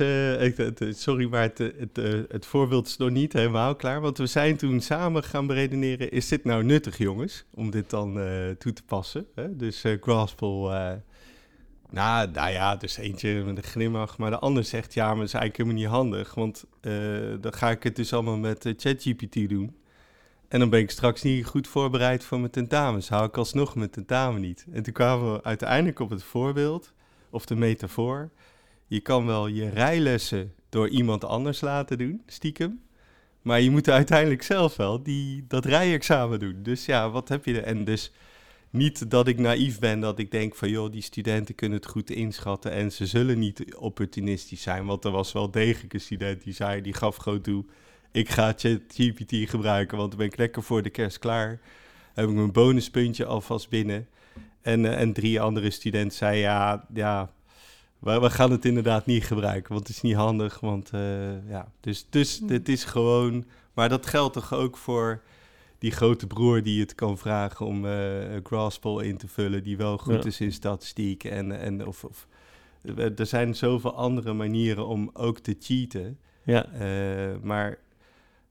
sorry, 1.02 1.30
maar 1.30 1.42
het, 1.42 1.58
het, 1.58 1.76
het, 1.78 2.32
het, 2.32 2.46
voorbeeld 2.46 2.88
is 2.88 2.98
nog 2.98 3.10
niet 3.10 3.34
helemaal 3.34 3.76
klaar. 3.76 4.02
Want 4.02 4.18
we 4.18 4.26
zijn 4.26 4.58
toen 4.58 4.82
samen 4.82 5.24
gaan 5.24 5.48
beredeneren, 5.48 6.12
is 6.12 6.28
dit 6.28 6.44
nou 6.44 6.64
nuttig 6.64 6.98
jongens, 6.98 7.46
om 7.54 7.72
dit 7.72 7.90
dan 7.90 8.14
toe 8.58 8.74
te 8.74 8.84
passen? 8.84 9.26
Hè? 9.36 9.56
Dus 9.56 9.84
Graspel, 10.02 10.72
nou, 11.90 12.32
nou 12.32 12.52
ja, 12.52 12.76
dus 12.76 12.98
eentje 12.98 13.44
met 13.44 13.58
een 13.58 13.64
glimlach, 13.64 14.18
maar 14.18 14.30
de 14.30 14.40
ander 14.40 14.64
zegt, 14.64 14.94
ja, 14.94 15.08
maar 15.08 15.16
dat 15.16 15.26
is 15.26 15.34
eigenlijk 15.34 15.58
helemaal 15.58 15.82
niet 15.82 16.16
handig. 16.16 16.34
Want 16.34 16.66
dan 17.42 17.54
ga 17.54 17.70
ik 17.70 17.84
het 17.84 17.96
dus 17.96 18.14
allemaal 18.14 18.38
met 18.38 18.74
ChatGPT 18.78 19.50
doen. 19.50 19.76
En 20.48 20.60
dan 20.60 20.70
ben 20.70 20.80
ik 20.80 20.92
straks 20.92 21.22
niet 21.22 21.46
goed 21.46 21.68
voorbereid 21.68 22.24
voor 22.24 22.40
mijn 22.40 22.52
tentamens. 22.52 23.10
Hou 23.10 23.26
ik 23.26 23.38
alsnog 23.38 23.76
mijn 23.76 23.90
tentamen 23.90 24.42
niet. 24.42 24.66
En 24.72 24.84
toen 24.84 24.94
kwamen 24.94 25.34
we 25.34 25.44
uiteindelijk 25.44 26.00
op 26.00 26.10
het 26.10 26.24
voorbeeld, 26.24 26.94
of 27.30 27.46
de 27.46 27.56
metafoor 27.56 28.30
je 28.90 29.00
kan 29.00 29.26
wel 29.26 29.48
je 29.48 29.70
rijlessen 29.70 30.54
door 30.70 30.90
iemand 30.90 31.26
anders 31.26 31.62
laten 31.62 31.98
doen, 31.98 32.22
stiekem. 32.26 32.82
Maar 33.42 33.62
je 33.62 33.72
moet 33.72 33.90
uiteindelijk 33.90 34.44
zelf 34.44 34.76
wel 34.76 35.04
die, 35.04 35.46
dat 35.48 35.66
rijexamen 35.66 36.40
doen. 36.40 36.64
Dus 36.64 36.86
ja, 36.86 37.10
wat 37.10 37.30
heb 37.30 37.46
je 37.46 37.62
er? 37.62 37.64
En 37.64 37.84
dus 37.84 38.12
niet 38.70 39.12
dat 39.12 39.28
ik 39.28 39.40
naïef 39.40 39.80
ben, 39.80 40.00
dat 40.00 40.20
ik 40.20 40.32
denk 40.32 40.56
van 40.56 40.70
joh, 40.70 40.92
die 40.92 41.02
studenten 41.02 41.56
kunnen 41.56 41.78
het 41.78 41.88
goed 41.88 42.10
inschatten 42.10 42.72
en 42.72 42.92
ze 42.92 43.06
zullen 43.06 43.40
niet 43.40 43.76
opportunistisch 43.76 44.62
zijn. 44.62 44.86
Want 44.86 45.06
er 45.06 45.12
was 45.12 45.32
wel 45.32 45.52
degelijk 45.52 45.94
een 45.94 46.02
student 46.02 46.44
die 46.44 46.54
zei, 46.54 46.82
die 46.82 46.94
gaf 46.94 47.16
gewoon 47.16 47.42
toe, 47.42 47.66
ik 48.12 48.30
ga 48.30 48.54
ChatGPT 48.56 49.50
gebruiken, 49.50 49.98
want 49.98 50.10
dan 50.10 50.20
ben 50.20 50.28
ik 50.28 50.38
lekker 50.38 50.64
voor 50.64 50.82
de 50.82 50.90
kerst 50.90 51.20
klaar. 51.20 51.60
Heb 52.14 52.30
ik 52.30 52.36
mijn 52.36 52.52
bonuspuntje 52.52 53.26
alvast 53.26 53.70
binnen. 53.70 54.08
En, 54.62 54.84
uh, 54.84 55.00
en 55.00 55.14
drie 55.14 55.42
andere 55.42 55.70
studenten 55.70 56.18
zeiden, 56.18 56.42
ja, 56.42 56.86
ja, 56.94 57.32
maar 58.00 58.22
we 58.22 58.30
gaan 58.30 58.52
het 58.52 58.66
inderdaad 58.66 59.06
niet 59.06 59.24
gebruiken, 59.24 59.74
want 59.74 59.88
het 59.88 59.96
is 59.96 60.02
niet 60.02 60.16
handig. 60.16 60.60
Want 60.60 60.92
uh, 60.94 61.50
ja, 61.50 61.72
dus, 61.80 62.06
dus 62.10 62.42
het 62.48 62.70
is 62.70 62.84
gewoon. 62.84 63.46
Maar 63.74 63.90
dat 63.90 64.06
geldt 64.06 64.34
toch 64.34 64.54
ook 64.54 64.78
voor 64.78 65.22
die 65.78 65.92
grote 65.92 66.28
broer 66.28 66.64
die 66.64 66.80
het 66.80 66.96
kan 66.96 67.18
vragen 67.18 67.66
om 67.66 67.86
uh, 67.86 67.92
Graspel 68.44 69.00
in 69.00 69.18
te 69.18 69.28
vullen, 69.28 69.64
die 69.64 69.78
wel 69.78 69.98
goed 69.98 70.24
ja. 70.24 70.24
is 70.24 70.42
in 70.42 70.52
statistiek. 70.52 71.24
En, 71.24 71.60
en 71.60 71.88
of, 71.88 72.04
of, 72.04 72.28
er 72.98 73.26
zijn 73.26 73.56
zoveel 73.56 73.96
andere 73.96 74.34
manieren 74.34 74.88
om 74.88 75.10
ook 75.14 75.40
te 75.40 75.56
cheaten. 75.60 76.20
Ja. 76.44 76.66
Uh, 76.74 77.36
maar 77.42 77.78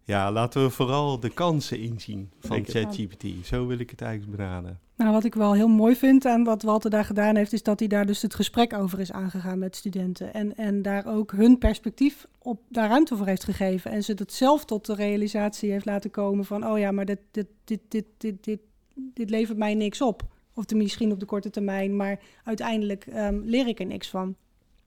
ja, 0.08 0.32
laten 0.32 0.62
we 0.62 0.70
vooral 0.70 1.20
de 1.20 1.30
kansen 1.30 1.78
inzien 1.78 2.30
van 2.40 2.64
ChatGPT. 2.64 3.46
Zo 3.46 3.66
wil 3.66 3.78
ik 3.78 3.90
het 3.90 4.00
eigenlijk 4.00 4.36
benaderen. 4.36 4.80
Nou, 4.96 5.12
wat 5.12 5.24
ik 5.24 5.34
wel 5.34 5.52
heel 5.52 5.68
mooi 5.68 5.96
vind 5.96 6.26
aan 6.26 6.44
wat 6.44 6.62
Walter 6.62 6.90
daar 6.90 7.04
gedaan 7.04 7.36
heeft, 7.36 7.52
is 7.52 7.62
dat 7.62 7.78
hij 7.78 7.88
daar 7.88 8.06
dus 8.06 8.22
het 8.22 8.34
gesprek 8.34 8.72
over 8.72 9.00
is 9.00 9.12
aangegaan 9.12 9.58
met 9.58 9.76
studenten. 9.76 10.34
En, 10.34 10.56
en 10.56 10.82
daar 10.82 11.06
ook 11.06 11.32
hun 11.32 11.58
perspectief 11.58 12.26
op 12.38 12.60
daar 12.68 12.88
ruimte 12.88 13.16
voor 13.16 13.26
heeft 13.26 13.44
gegeven. 13.44 13.90
En 13.90 14.04
ze 14.04 14.14
dat 14.14 14.32
zelf 14.32 14.64
tot 14.64 14.86
de 14.86 14.94
realisatie 14.94 15.70
heeft 15.70 15.84
laten 15.84 16.10
komen 16.10 16.44
van, 16.44 16.66
oh 16.66 16.78
ja, 16.78 16.90
maar 16.90 17.04
dit, 17.04 17.20
dit, 17.30 17.46
dit, 17.64 17.80
dit, 17.88 18.04
dit, 18.18 18.44
dit, 18.44 18.60
dit 18.94 19.30
levert 19.30 19.58
mij 19.58 19.74
niks 19.74 20.00
op. 20.00 20.22
Of 20.54 20.64
misschien 20.74 21.12
op 21.12 21.20
de 21.20 21.26
korte 21.26 21.50
termijn, 21.50 21.96
maar 21.96 22.20
uiteindelijk 22.44 23.06
um, 23.06 23.42
leer 23.44 23.66
ik 23.66 23.80
er 23.80 23.86
niks 23.86 24.08
van. 24.08 24.36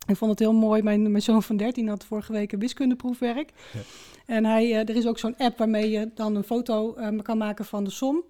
Ik 0.07 0.17
vond 0.17 0.31
het 0.31 0.39
heel 0.39 0.53
mooi. 0.53 0.81
Mijn, 0.81 1.11
mijn 1.11 1.23
zoon 1.23 1.43
van 1.43 1.57
13 1.57 1.87
had 1.87 2.05
vorige 2.05 2.31
week 2.31 2.51
een 2.51 2.59
wiskundeproefwerk. 2.59 3.51
Ja. 3.73 3.79
En 4.25 4.45
hij, 4.45 4.65
uh, 4.65 4.77
er 4.77 4.95
is 4.95 5.07
ook 5.07 5.19
zo'n 5.19 5.37
app 5.37 5.57
waarmee 5.57 5.89
je 5.89 6.11
dan 6.15 6.35
een 6.35 6.43
foto 6.43 6.95
um, 6.97 7.21
kan 7.21 7.37
maken 7.37 7.65
van 7.65 7.83
de 7.83 7.89
som. 7.89 8.23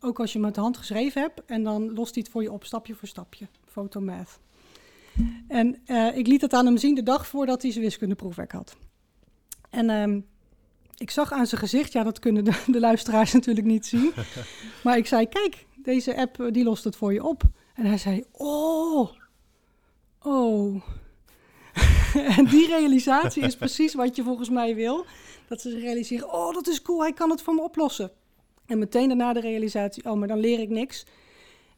Ook 0.00 0.20
als 0.20 0.32
je 0.32 0.38
met 0.38 0.54
de 0.54 0.60
hand 0.60 0.76
geschreven 0.76 1.22
hebt. 1.22 1.44
En 1.46 1.62
dan 1.62 1.94
lost 1.94 2.14
hij 2.14 2.22
het 2.22 2.32
voor 2.32 2.42
je 2.42 2.52
op, 2.52 2.64
stapje 2.64 2.94
voor 2.94 3.08
stapje. 3.08 3.46
Photomath. 3.66 4.38
En 5.48 5.82
uh, 5.86 6.16
ik 6.16 6.26
liet 6.26 6.40
het 6.40 6.52
aan 6.52 6.66
hem 6.66 6.76
zien 6.76 6.94
de 6.94 7.02
dag 7.02 7.26
voordat 7.26 7.62
hij 7.62 7.70
zijn 7.70 7.84
wiskundeproefwerk 7.84 8.52
had. 8.52 8.76
En 9.70 9.90
um, 9.90 10.26
ik 10.96 11.10
zag 11.10 11.32
aan 11.32 11.46
zijn 11.46 11.60
gezicht, 11.60 11.92
ja, 11.92 12.02
dat 12.02 12.18
kunnen 12.18 12.44
de, 12.44 12.62
de 12.66 12.80
luisteraars 12.80 13.32
natuurlijk 13.40 13.66
niet 13.66 13.86
zien. 13.86 14.12
maar 14.84 14.96
ik 14.96 15.06
zei: 15.06 15.28
Kijk, 15.28 15.66
deze 15.76 16.16
app 16.16 16.48
die 16.50 16.64
lost 16.64 16.84
het 16.84 16.96
voor 16.96 17.12
je 17.12 17.24
op. 17.24 17.42
En 17.74 17.86
hij 17.86 17.98
zei: 17.98 18.24
Oh, 18.32 19.10
oh. 20.22 20.82
en 22.36 22.44
die 22.44 22.66
realisatie 22.66 23.42
is 23.42 23.56
precies 23.56 23.94
wat 23.94 24.16
je 24.16 24.22
volgens 24.22 24.50
mij 24.50 24.74
wil. 24.74 25.04
Dat 25.48 25.60
ze 25.60 25.78
realiseren: 25.78 26.32
Oh, 26.32 26.54
dat 26.54 26.66
is 26.66 26.82
cool, 26.82 27.00
hij 27.00 27.12
kan 27.12 27.30
het 27.30 27.42
voor 27.42 27.54
me 27.54 27.62
oplossen. 27.62 28.10
En 28.66 28.78
meteen 28.78 29.08
daarna 29.08 29.32
de 29.32 29.40
realisatie, 29.40 30.04
oh, 30.04 30.18
maar 30.18 30.28
dan 30.28 30.38
leer 30.38 30.60
ik 30.60 30.68
niks. 30.68 31.06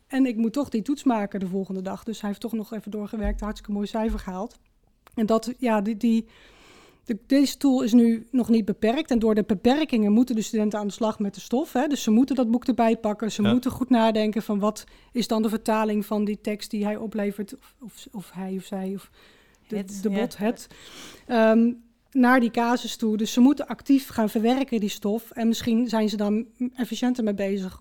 En 0.06 0.26
ik 0.26 0.36
moet 0.36 0.52
toch 0.52 0.68
die 0.68 0.82
toets 0.82 1.04
maken 1.04 1.40
de 1.40 1.46
volgende 1.46 1.82
dag. 1.82 2.04
Dus 2.04 2.20
hij 2.20 2.28
heeft 2.28 2.40
toch 2.40 2.52
nog 2.52 2.72
even 2.72 2.90
doorgewerkt, 2.90 3.40
hartstikke 3.40 3.72
mooi 3.72 3.86
cijfer 3.86 4.18
gehaald. 4.18 4.58
En 5.14 5.26
dat, 5.26 5.54
ja, 5.58 5.80
die, 5.80 5.96
die, 5.96 6.26
de, 7.04 7.18
deze 7.26 7.56
tool 7.56 7.82
is 7.82 7.92
nu 7.92 8.26
nog 8.30 8.48
niet 8.48 8.64
beperkt. 8.64 9.10
En 9.10 9.18
door 9.18 9.34
de 9.34 9.42
beperkingen 9.42 10.12
moeten 10.12 10.34
de 10.34 10.42
studenten 10.42 10.78
aan 10.78 10.86
de 10.86 10.92
slag 10.92 11.18
met 11.18 11.34
de 11.34 11.40
stof. 11.40 11.72
Hè? 11.72 11.86
Dus 11.86 12.02
ze 12.02 12.10
moeten 12.10 12.36
dat 12.36 12.50
boek 12.50 12.64
erbij 12.64 12.96
pakken. 12.96 13.32
Ze 13.32 13.42
ja. 13.42 13.52
moeten 13.52 13.70
goed 13.70 13.90
nadenken 13.90 14.42
van 14.42 14.58
wat 14.58 14.84
is 15.12 15.28
dan 15.28 15.42
de 15.42 15.48
vertaling 15.48 16.06
van 16.06 16.24
die 16.24 16.40
tekst 16.40 16.70
die 16.70 16.84
hij 16.84 16.96
oplevert. 16.96 17.54
Of, 17.54 17.74
of, 17.80 18.06
of 18.12 18.30
hij 18.32 18.54
of 18.56 18.64
zij, 18.64 18.92
of 18.94 19.10
de, 19.72 19.80
het, 19.80 20.02
de 20.02 20.10
bot, 20.10 20.36
ja. 20.38 20.44
het. 20.44 20.66
Um, 21.28 21.82
naar 22.10 22.40
die 22.40 22.50
casus 22.50 22.96
toe. 22.96 23.16
Dus 23.16 23.32
ze 23.32 23.40
moeten 23.40 23.66
actief 23.66 24.08
gaan 24.08 24.30
verwerken, 24.30 24.80
die 24.80 24.88
stof. 24.88 25.30
En 25.30 25.48
misschien 25.48 25.88
zijn 25.88 26.08
ze 26.08 26.16
dan 26.16 26.46
efficiënter 26.74 27.24
mee 27.24 27.34
bezig. 27.34 27.80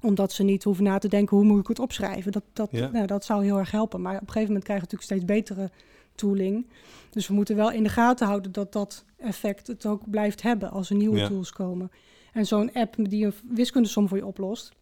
Omdat 0.00 0.32
ze 0.32 0.42
niet 0.42 0.64
hoeven 0.64 0.84
na 0.84 0.98
te 0.98 1.08
denken, 1.08 1.36
hoe 1.36 1.46
moet 1.46 1.60
ik 1.60 1.66
het 1.66 1.78
opschrijven? 1.78 2.32
Dat, 2.32 2.44
dat, 2.52 2.68
ja. 2.70 2.90
nou, 2.90 3.06
dat 3.06 3.24
zou 3.24 3.44
heel 3.44 3.58
erg 3.58 3.70
helpen. 3.70 4.02
Maar 4.02 4.14
op 4.14 4.20
een 4.20 4.26
gegeven 4.26 4.46
moment 4.46 4.64
krijgen 4.64 4.88
we 4.88 4.94
natuurlijk 4.94 5.24
steeds 5.24 5.40
betere 5.40 5.70
tooling. 6.14 6.66
Dus 7.10 7.28
we 7.28 7.34
moeten 7.34 7.56
wel 7.56 7.70
in 7.70 7.82
de 7.82 7.88
gaten 7.88 8.26
houden 8.26 8.52
dat 8.52 8.72
dat 8.72 9.04
effect 9.16 9.66
het 9.66 9.86
ook 9.86 10.10
blijft 10.10 10.42
hebben 10.42 10.70
als 10.70 10.90
er 10.90 10.96
nieuwe 10.96 11.18
ja. 11.18 11.28
tools 11.28 11.52
komen. 11.52 11.90
En 12.32 12.46
zo'n 12.46 12.72
app 12.72 12.94
die 12.98 13.24
een 13.24 13.34
wiskundesom 13.48 14.08
voor 14.08 14.16
je 14.16 14.26
oplost. 14.26 14.72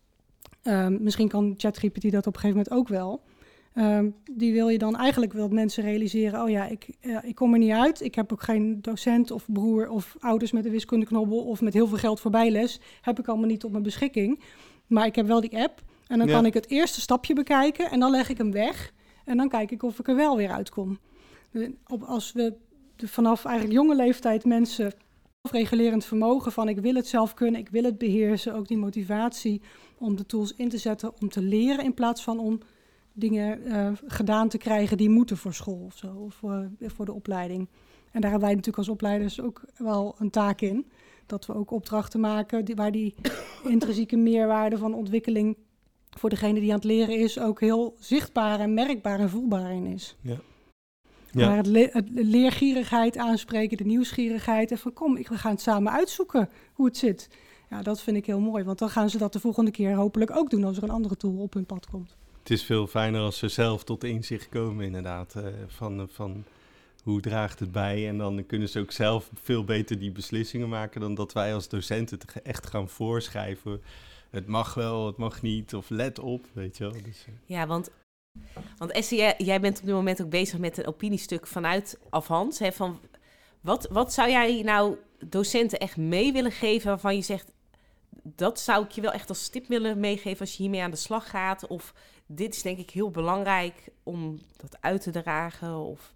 Um, 0.63 0.99
misschien 1.03 1.29
kan 1.29 1.55
ChatGPT 1.57 2.11
dat 2.11 2.27
op 2.27 2.35
een 2.35 2.41
gegeven 2.41 2.57
moment 2.57 2.71
ook 2.71 2.89
wel. 2.89 3.23
Um, 3.79 4.15
die 4.33 4.53
wil 4.53 4.69
je 4.69 4.79
dan 4.79 4.97
eigenlijk 4.97 5.33
wil 5.33 5.49
mensen 5.49 5.83
realiseren: 5.83 6.43
oh 6.43 6.51
ja, 6.51 6.67
ik, 6.67 6.89
uh, 7.01 7.19
ik 7.23 7.35
kom 7.35 7.53
er 7.53 7.59
niet 7.59 7.73
uit. 7.73 8.01
Ik 8.01 8.15
heb 8.15 8.33
ook 8.33 8.43
geen 8.43 8.83
docent 8.83 9.31
of 9.31 9.45
broer 9.53 9.89
of 9.89 10.17
ouders 10.19 10.53
met 10.53 10.65
een 10.65 10.71
wiskundeknobbel 10.71 11.39
of 11.39 11.61
met 11.61 11.75
heel 11.75 11.87
veel 11.87 11.99
geld 11.99 12.21
voor 12.21 12.31
bijles. 12.31 12.81
Heb 13.01 13.19
ik 13.19 13.27
allemaal 13.27 13.49
niet 13.49 13.65
op 13.65 13.71
mijn 13.71 13.83
beschikking. 13.83 14.41
Maar 14.87 15.07
ik 15.07 15.15
heb 15.15 15.27
wel 15.27 15.41
die 15.41 15.59
app. 15.59 15.83
En 16.07 16.19
dan 16.19 16.27
ja. 16.27 16.33
kan 16.33 16.47
ik 16.47 16.55
het 16.55 16.71
eerste 16.71 17.01
stapje 17.01 17.35
bekijken 17.35 17.91
en 17.91 18.01
dan 18.01 18.11
leg 18.11 18.29
ik 18.29 18.39
hem 18.39 18.53
weg. 18.53 18.93
En 19.25 19.37
dan 19.37 19.49
kijk 19.49 19.71
ik 19.71 19.83
of 19.83 19.99
ik 19.99 20.09
er 20.09 20.17
wel 20.17 20.37
weer 20.37 20.51
uitkom. 20.51 20.99
Op, 21.87 22.03
als 22.03 22.33
we 22.33 22.55
vanaf 22.97 23.45
eigenlijk 23.45 23.77
jonge 23.77 23.95
leeftijd 23.95 24.45
mensen 24.45 24.93
zelfregulerend 25.43 26.05
vermogen 26.05 26.53
van 26.53 26.69
ik 26.69 26.79
wil 26.79 26.95
het 26.95 27.07
zelf 27.07 27.35
kunnen, 27.35 27.61
ik 27.61 27.69
wil 27.69 27.85
het 27.85 27.99
beheersen, 27.99 28.55
ook 28.55 28.69
die 28.69 28.77
motivatie 28.77 29.63
om 29.99 30.17
de 30.17 30.27
tools 30.27 30.55
in 30.57 30.69
te 30.69 30.79
zetten 30.79 31.13
om 31.21 31.29
te 31.29 31.43
leren 31.43 31.85
in 31.85 31.95
plaats 31.95 32.23
van 32.23 32.39
om 32.39 32.61
dingen 33.19 33.65
eh, 33.65 33.93
gedaan 34.07 34.49
te 34.49 34.59
krijgen 34.59 34.97
die 34.97 35.11
moeten 35.11 35.37
voor 35.37 35.55
school 35.55 35.83
of 35.85 35.97
zo, 35.97 36.07
of 36.07 36.35
voor, 36.35 36.71
voor 36.81 37.05
de 37.05 37.13
opleiding. 37.13 37.69
En 38.13 38.21
daar 38.21 38.31
hebben 38.31 38.49
wij 38.49 38.57
natuurlijk 38.57 38.79
als 38.79 38.89
opleiders 38.89 39.41
ook 39.41 39.63
wel 39.77 40.15
een 40.19 40.31
taak 40.31 40.61
in. 40.61 40.87
Dat 41.27 41.47
we 41.47 41.55
ook 41.55 41.71
opdrachten 41.71 42.21
maken 42.21 42.65
die, 42.65 42.75
waar 42.75 42.93
die 42.93 43.15
intrinsieke 43.65 44.17
meerwaarde 44.17 44.79
van 44.79 44.95
ontwikkeling 44.95 45.57
voor 46.11 46.31
degene 46.31 46.61
die 46.61 46.69
aan 46.69 46.77
het 46.77 46.85
leren 46.85 47.19
is, 47.19 47.39
ook 47.39 47.61
heel 47.61 47.97
zichtbaar 47.99 48.61
en 48.61 48.75
merkbaar 48.75 49.21
en 49.21 49.31
voelbaar 49.31 49.73
in 49.73 49.87
is. 49.87 50.17
Ja. 50.21 50.37
Maar 51.33 51.57
het, 51.57 51.67
le 51.67 51.89
het 51.93 52.09
leergierigheid 52.11 53.17
aanspreken, 53.17 53.77
de 53.77 53.85
nieuwsgierigheid 53.85 54.71
en 54.71 54.79
van 54.79 54.93
kom, 54.93 55.17
ik, 55.17 55.29
we 55.29 55.39
gaan 55.39 55.53
het 55.53 55.61
samen 55.61 55.93
uitzoeken 55.93 56.49
hoe 56.73 56.87
het 56.87 56.97
zit. 56.97 57.29
Ja, 57.71 57.83
dat 57.83 58.01
vind 58.01 58.17
ik 58.17 58.27
heel 58.27 58.41
mooi, 58.41 58.65
want 58.65 58.79
dan 58.79 58.91
gaan 58.91 59.11
ze 59.11 59.19
dat 59.19 59.33
de 59.33 59.41
volgende 59.41 59.71
keer 59.71 59.95
hopelijk 59.95 60.37
ook 60.37 60.51
doen 60.51 60.65
als 60.65 60.77
er 60.77 60.83
een 60.83 60.91
andere 60.91 61.17
tool 61.17 61.37
op 61.37 61.55
hun 61.55 61.67
pad 61.67 61.87
komt. 61.87 62.17
Het 62.49 62.59
is 62.59 62.65
veel 62.65 62.87
fijner 62.87 63.21
als 63.21 63.39
ze 63.39 63.49
zelf 63.49 63.85
tot 63.85 64.05
inzicht 64.05 64.49
komen, 64.49 64.85
inderdaad, 64.85 65.35
uh, 65.37 65.45
van, 65.67 66.09
van 66.13 66.45
hoe 67.03 67.21
draagt 67.21 67.61
het 67.61 67.73
bij. 67.73 68.09
En 68.09 68.19
dan 68.19 68.47
kunnen 68.47 68.69
ze 68.69 68.81
ook 68.81 68.93
zelf 68.93 69.31
veel 69.43 69.65
beter 69.65 69.99
die 69.99 70.13
beslissingen 70.13 70.69
maken 70.69 71.01
dan 71.01 71.15
dat 71.15 71.33
wij 71.33 71.55
als 71.55 71.69
docenten 71.69 72.19
het 72.19 72.43
echt 72.43 72.67
gaan 72.67 72.89
voorschrijven. 72.89 73.83
Het 74.31 74.47
mag 74.47 74.75
wel, 74.75 75.07
het 75.07 75.17
mag 75.17 75.43
niet, 75.43 75.75
of 75.75 75.91
let 75.91 76.19
op, 76.19 76.47
weet 76.53 76.77
je 76.77 76.85
wel. 76.85 77.03
Dus, 77.03 77.25
uh. 77.29 77.35
Ja, 77.47 77.67
want 77.67 77.91
want 78.79 78.91
Essie, 78.91 79.45
jij 79.45 79.61
bent 79.61 79.79
op 79.79 79.85
dit 79.85 79.95
moment 79.95 80.23
ook 80.23 80.31
bezig 80.31 80.59
met 80.59 80.79
een 80.79 80.87
opiniestuk 80.87 81.47
vanuit 81.47 81.99
Afhans. 82.11 82.61
Van 82.73 83.01
wat, 83.61 83.89
wat 83.91 84.13
zou 84.13 84.31
jij 84.31 84.63
nou 84.63 84.97
docenten 85.25 85.79
echt 85.79 85.97
mee 85.97 86.33
willen 86.33 86.53
geven 86.53 86.89
waarvan 86.89 87.15
je 87.15 87.23
zegt... 87.23 87.53
dat 88.23 88.61
zou 88.61 88.85
ik 88.85 88.91
je 88.91 89.01
wel 89.01 89.13
echt 89.13 89.29
als 89.29 89.49
tip 89.49 89.67
willen 89.67 90.01
meegeven 90.01 90.41
als 90.41 90.57
je 90.57 90.63
hiermee 90.63 90.83
aan 90.83 90.91
de 90.91 90.97
slag 90.97 91.31
gaat? 91.31 91.67
Of 91.67 91.95
dit 92.29 92.55
is 92.55 92.63
denk 92.63 92.79
ik 92.79 92.91
heel 92.91 93.11
belangrijk 93.11 93.75
om 94.03 94.39
dat 94.57 94.77
uit 94.81 95.03
te 95.03 95.11
dragen? 95.11 95.77
Of... 95.77 96.15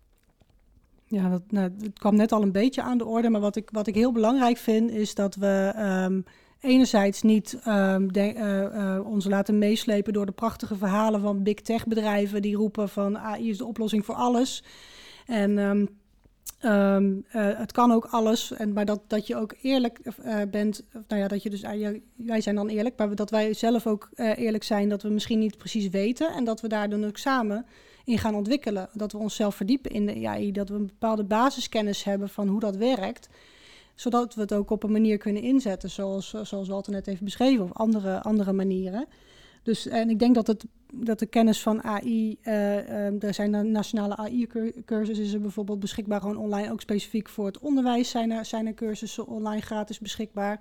Ja, 1.06 1.28
dat, 1.28 1.42
nou, 1.48 1.72
het 1.80 1.98
kwam 1.98 2.16
net 2.16 2.32
al 2.32 2.42
een 2.42 2.52
beetje 2.52 2.82
aan 2.82 2.98
de 2.98 3.06
orde. 3.06 3.30
Maar 3.30 3.40
wat 3.40 3.56
ik, 3.56 3.68
wat 3.70 3.86
ik 3.86 3.94
heel 3.94 4.12
belangrijk 4.12 4.56
vind 4.56 4.90
is 4.90 5.14
dat 5.14 5.34
we... 5.34 5.72
Um, 6.04 6.24
enerzijds 6.62 7.22
niet 7.22 7.50
de, 7.50 8.32
uh, 8.36 8.82
uh, 8.82 9.06
ons 9.06 9.24
laten 9.24 9.58
meeslepen 9.58 10.12
door 10.12 10.26
de 10.26 10.32
prachtige 10.32 10.76
verhalen 10.76 11.20
van 11.20 11.42
big 11.42 11.54
tech 11.54 11.86
bedrijven 11.86 12.42
die 12.42 12.56
roepen 12.56 12.88
van 12.88 13.18
AI 13.18 13.48
is 13.48 13.58
de 13.58 13.64
oplossing 13.64 14.04
voor 14.04 14.14
alles. 14.14 14.64
En 15.26 15.58
um, 15.58 15.88
um, 16.64 17.24
uh, 17.36 17.58
het 17.58 17.72
kan 17.72 17.92
ook 17.92 18.04
alles, 18.04 18.52
en, 18.52 18.72
maar 18.72 18.84
dat, 18.84 19.00
dat 19.06 19.26
je 19.26 19.36
ook 19.36 19.54
eerlijk 19.62 20.00
bent, 20.50 20.84
nou 21.08 21.20
ja, 21.20 21.28
dat 21.28 21.42
je 21.42 21.50
dus, 21.50 21.60
wij 22.16 22.40
zijn 22.40 22.54
dan 22.54 22.68
eerlijk, 22.68 22.96
maar 22.96 23.14
dat 23.14 23.30
wij 23.30 23.54
zelf 23.54 23.86
ook 23.86 24.10
eerlijk 24.16 24.64
zijn 24.64 24.88
dat 24.88 25.02
we 25.02 25.08
misschien 25.08 25.38
niet 25.38 25.58
precies 25.58 25.88
weten 25.88 26.32
en 26.32 26.44
dat 26.44 26.60
we 26.60 26.68
daar 26.68 26.90
dan 26.90 27.04
ook 27.04 27.16
samen 27.16 27.66
in 28.04 28.18
gaan 28.18 28.34
ontwikkelen. 28.34 28.88
Dat 28.92 29.12
we 29.12 29.18
onszelf 29.18 29.54
verdiepen 29.54 29.90
in 29.90 30.06
de 30.06 30.28
AI, 30.28 30.52
dat 30.52 30.68
we 30.68 30.74
een 30.74 30.86
bepaalde 30.86 31.24
basiskennis 31.24 32.04
hebben 32.04 32.28
van 32.28 32.48
hoe 32.48 32.60
dat 32.60 32.76
werkt 32.76 33.28
zodat 33.94 34.34
we 34.34 34.40
het 34.40 34.52
ook 34.52 34.70
op 34.70 34.82
een 34.82 34.92
manier 34.92 35.18
kunnen 35.18 35.42
inzetten, 35.42 35.90
zoals, 35.90 36.34
zoals 36.42 36.68
Walter 36.68 36.92
net 36.92 37.06
heeft 37.06 37.22
beschreven, 37.22 37.64
of 37.64 37.72
andere, 37.72 38.22
andere 38.22 38.52
manieren. 38.52 39.06
Dus 39.62 39.86
en 39.86 40.10
ik 40.10 40.18
denk 40.18 40.34
dat, 40.34 40.46
het, 40.46 40.64
dat 40.92 41.18
de 41.18 41.26
kennis 41.26 41.62
van 41.62 41.82
AI, 41.82 42.38
uh, 42.42 42.52
uh, 42.52 43.22
er 43.22 43.34
zijn 43.34 43.72
nationale 43.72 44.16
AI-cursussen 44.16 45.42
bijvoorbeeld 45.42 45.80
beschikbaar, 45.80 46.20
gewoon 46.20 46.36
online, 46.36 46.72
ook 46.72 46.80
specifiek 46.80 47.28
voor 47.28 47.46
het 47.46 47.58
onderwijs 47.58 48.10
zijn 48.10 48.30
er, 48.30 48.44
zijn 48.44 48.66
er 48.66 48.74
cursussen 48.74 49.26
online 49.26 49.60
gratis 49.60 49.98
beschikbaar. 49.98 50.60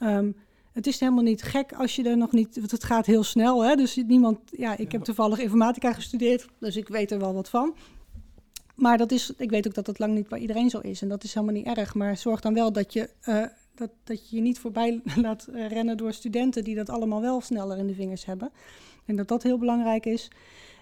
Um, 0.00 0.36
het 0.72 0.86
is 0.86 1.00
helemaal 1.00 1.22
niet 1.22 1.42
gek 1.42 1.72
als 1.72 1.96
je 1.96 2.08
er 2.08 2.16
nog 2.16 2.32
niet, 2.32 2.56
want 2.56 2.70
het 2.70 2.84
gaat 2.84 3.06
heel 3.06 3.22
snel. 3.22 3.64
Hè? 3.64 3.74
Dus 3.74 3.96
niemand, 3.96 4.38
ja, 4.50 4.76
ik 4.76 4.92
heb 4.92 5.04
toevallig 5.04 5.38
informatica 5.38 5.92
gestudeerd, 5.92 6.46
dus 6.58 6.76
ik 6.76 6.88
weet 6.88 7.10
er 7.10 7.18
wel 7.18 7.34
wat 7.34 7.48
van. 7.48 7.74
Maar 8.74 8.98
dat 8.98 9.12
is, 9.12 9.32
ik 9.36 9.50
weet 9.50 9.66
ook 9.66 9.74
dat 9.74 9.86
dat 9.86 9.98
lang 9.98 10.14
niet 10.14 10.28
bij 10.28 10.38
iedereen 10.38 10.70
zo 10.70 10.78
is. 10.78 11.02
En 11.02 11.08
dat 11.08 11.24
is 11.24 11.34
helemaal 11.34 11.54
niet 11.54 11.66
erg. 11.66 11.94
Maar 11.94 12.16
zorg 12.16 12.40
dan 12.40 12.54
wel 12.54 12.72
dat 12.72 12.92
je, 12.92 13.10
uh, 13.28 13.44
dat, 13.78 13.90
dat 14.04 14.30
je 14.30 14.36
je 14.36 14.42
niet 14.42 14.58
voorbij 14.58 15.00
laat 15.16 15.48
uh, 15.50 15.68
rennen 15.68 15.96
door 15.96 16.12
studenten 16.12 16.64
die 16.64 16.74
dat 16.74 16.90
allemaal 16.90 17.20
wel 17.20 17.40
sneller 17.40 17.78
in 17.78 17.86
de 17.86 17.94
vingers 17.94 18.24
hebben. 18.24 18.50
En 19.04 19.16
dat 19.16 19.28
dat 19.28 19.42
heel 19.42 19.58
belangrijk 19.58 20.06
is. 20.06 20.30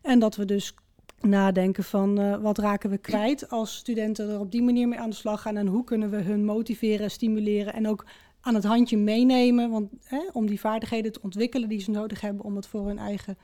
En 0.03 0.19
dat 0.19 0.37
we 0.37 0.45
dus 0.45 0.75
nadenken 1.21 1.85
van 1.85 2.21
uh, 2.21 2.37
wat 2.37 2.59
raken 2.59 2.91
we 2.91 2.99
kwijt 2.99 3.51
als 3.51 3.77
studenten 3.77 4.29
er 4.29 4.41
op 4.41 4.51
die 4.51 4.63
manier 4.63 4.89
mee 4.89 4.99
aan 4.99 5.11
de 5.11 5.17
slag 5.17 5.43
gaan. 5.43 5.57
En 5.57 5.67
hoe 5.67 5.85
kunnen 5.85 6.11
we 6.11 6.17
hun 6.17 6.45
motiveren, 6.45 7.11
stimuleren 7.11 7.73
en 7.73 7.89
ook 7.89 8.07
aan 8.41 8.55
het 8.55 8.65
handje 8.65 8.97
meenemen. 8.97 9.71
Want, 9.71 9.91
hè, 10.03 10.29
om 10.33 10.47
die 10.47 10.61
vaardigheden 10.61 11.13
te 11.13 11.23
ontwikkelen 11.23 11.69
die 11.69 11.81
ze 11.81 11.91
nodig 11.91 12.21
hebben 12.21 12.45
om 12.45 12.57
het 12.57 12.67
voor 12.67 12.87
hun 12.87 12.99
eigen 12.99 13.39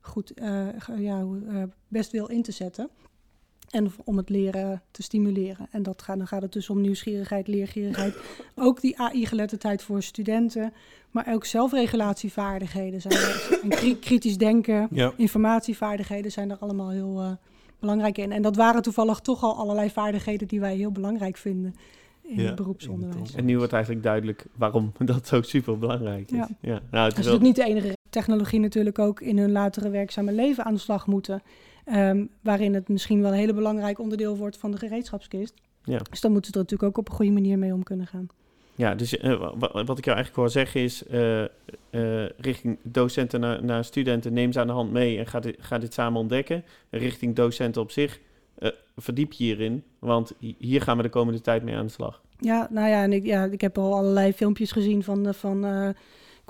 goed, 0.00 0.32
ja, 0.96 1.26
best 1.88 2.10
wil 2.10 2.26
in 2.26 2.42
te 2.42 2.52
zetten. 2.52 2.90
En 3.70 3.92
om 4.04 4.16
het 4.16 4.28
leren 4.28 4.82
te 4.90 5.02
stimuleren. 5.02 5.68
En 5.70 5.82
dat 5.82 6.02
gaat, 6.02 6.18
dan 6.18 6.26
gaat 6.26 6.42
het 6.42 6.52
dus 6.52 6.70
om 6.70 6.80
nieuwsgierigheid, 6.80 7.48
leergierigheid. 7.48 8.14
ook 8.54 8.80
die 8.80 8.98
AI-geletterdheid 8.98 9.82
voor 9.82 10.02
studenten. 10.02 10.72
Maar 11.10 11.26
ook 11.32 11.44
zelfregulatievaardigheden 11.44 13.00
zijn 13.00 13.14
er. 13.14 13.60
En 13.62 13.98
kritisch 13.98 14.38
denken, 14.38 14.88
ja. 14.90 15.12
informatievaardigheden 15.16 16.32
zijn 16.32 16.50
er 16.50 16.56
allemaal 16.58 16.90
heel 16.90 17.22
uh, 17.22 17.30
belangrijk 17.78 18.18
in. 18.18 18.32
En 18.32 18.42
dat 18.42 18.56
waren 18.56 18.82
toevallig 18.82 19.20
toch 19.20 19.42
al 19.42 19.56
allerlei 19.56 19.90
vaardigheden 19.90 20.48
die 20.48 20.60
wij 20.60 20.76
heel 20.76 20.92
belangrijk 20.92 21.36
vinden 21.36 21.74
in 22.22 22.40
ja, 22.40 22.46
het 22.46 22.54
beroepsonderwijs. 22.54 23.34
En 23.34 23.44
nu 23.44 23.56
wordt 23.56 23.72
eigenlijk 23.72 24.04
duidelijk 24.04 24.46
waarom 24.56 24.92
dat 24.98 25.26
zo 25.26 25.42
super 25.42 25.78
belangrijk 25.78 26.30
is. 26.30 26.36
Ja. 26.36 26.48
Ja. 26.60 26.80
Nou, 26.90 27.08
het 27.08 27.18
is, 27.18 27.26
wel... 27.26 27.38
niet 27.38 27.56
de 27.56 27.64
enige 27.64 27.96
technologie 28.10 28.60
natuurlijk 28.60 28.98
ook 28.98 29.20
in 29.20 29.38
hun 29.38 29.52
latere 29.52 29.90
werkzame 29.90 30.32
leven 30.32 30.64
aan 30.64 30.74
de 30.74 30.80
slag 30.80 31.06
moeten. 31.06 31.42
Um, 31.94 32.28
waarin 32.40 32.74
het 32.74 32.88
misschien 32.88 33.22
wel 33.22 33.30
een 33.30 33.38
hele 33.38 33.54
belangrijk 33.54 33.98
onderdeel 33.98 34.36
wordt 34.36 34.56
van 34.56 34.70
de 34.70 34.76
gereedschapskist. 34.76 35.54
Ja. 35.84 35.98
Dus 36.10 36.20
dan 36.20 36.32
moeten 36.32 36.52
ze 36.52 36.58
er 36.58 36.62
natuurlijk 36.64 36.90
ook 36.90 36.98
op 36.98 37.08
een 37.08 37.14
goede 37.14 37.32
manier 37.32 37.58
mee 37.58 37.72
om 37.72 37.82
kunnen 37.82 38.06
gaan. 38.06 38.26
Ja, 38.74 38.94
dus 38.94 39.14
uh, 39.14 39.52
wat 39.72 39.98
ik 39.98 40.04
jou 40.04 40.16
eigenlijk 40.16 40.34
hoor 40.34 40.50
zeggen 40.50 40.80
is, 40.80 41.02
uh, 41.10 41.40
uh, 41.90 42.28
richting 42.36 42.78
docenten 42.82 43.40
naar, 43.40 43.64
naar, 43.64 43.84
studenten, 43.84 44.32
neem 44.32 44.52
ze 44.52 44.60
aan 44.60 44.66
de 44.66 44.72
hand 44.72 44.92
mee 44.92 45.18
en 45.18 45.26
ga 45.26 45.40
dit, 45.40 45.56
ga 45.58 45.78
dit 45.78 45.94
samen 45.94 46.20
ontdekken. 46.20 46.64
Richting 46.90 47.36
docenten 47.36 47.82
op 47.82 47.90
zich, 47.90 48.20
verdiep 48.96 49.32
je 49.32 49.44
hierin, 49.44 49.82
want 49.98 50.32
hier 50.58 50.82
gaan 50.82 50.96
we 50.96 51.02
de 51.02 51.08
komende 51.08 51.40
tijd 51.40 51.62
mee 51.62 51.76
aan 51.76 51.86
de 51.86 51.92
slag. 51.92 52.22
Ja, 52.38 52.68
nou 52.70 52.88
ja, 52.88 53.02
en 53.02 53.12
ik, 53.12 53.24
ja, 53.24 53.44
ik 53.44 53.60
heb 53.60 53.78
al 53.78 53.94
allerlei 53.94 54.32
filmpjes 54.32 54.72
gezien 54.72 55.02
van, 55.02 55.34
van 55.34 55.64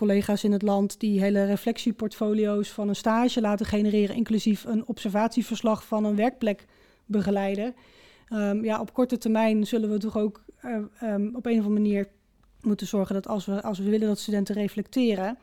collega's 0.00 0.44
in 0.44 0.52
het 0.52 0.62
land 0.62 1.00
die 1.00 1.20
hele 1.20 1.44
reflectieportfolio's 1.44 2.70
van 2.70 2.88
een 2.88 2.96
stage 2.96 3.40
laten 3.40 3.66
genereren, 3.66 4.16
inclusief 4.16 4.64
een 4.64 4.86
observatieverslag 4.86 5.86
van 5.86 6.04
een 6.04 6.16
werkplekbegeleider. 6.16 7.72
Um, 8.32 8.64
ja, 8.64 8.80
op 8.80 8.92
korte 8.92 9.18
termijn 9.18 9.66
zullen 9.66 9.90
we 9.90 9.98
toch 9.98 10.18
ook 10.18 10.44
uh, 10.64 10.76
um, 11.02 11.36
op 11.36 11.46
een 11.46 11.58
of 11.58 11.64
andere 11.64 11.82
manier 11.82 12.08
moeten 12.60 12.86
zorgen 12.86 13.14
dat 13.14 13.28
als 13.28 13.46
we, 13.46 13.62
als 13.62 13.78
we 13.78 13.90
willen 13.90 14.08
dat 14.08 14.18
studenten 14.18 14.54
reflecteren 14.54 15.38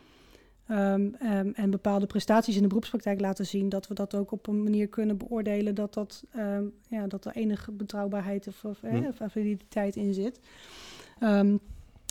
um, 0.72 1.16
en 1.54 1.70
bepaalde 1.70 2.06
prestaties 2.06 2.56
in 2.56 2.62
de 2.62 2.68
beroepspraktijk 2.68 3.20
laten 3.20 3.46
zien, 3.46 3.70
dat 3.70 3.88
we 3.88 3.94
dat 3.94 4.16
ook 4.16 4.32
op 4.32 4.48
een 4.48 4.64
manier 4.64 4.88
kunnen 4.88 5.18
beoordelen 5.18 5.76
dat, 5.76 5.94
dat, 5.94 6.24
ja, 6.88 7.08
dat 7.08 7.26
er 7.26 7.36
enige 7.36 7.72
betrouwbaarheid 7.72 8.48
of, 8.48 8.64
of, 8.64 8.80
hm. 8.80 9.06
of 9.06 9.32
validiteit 9.32 9.96
in 9.96 10.14
zit. 10.14 10.40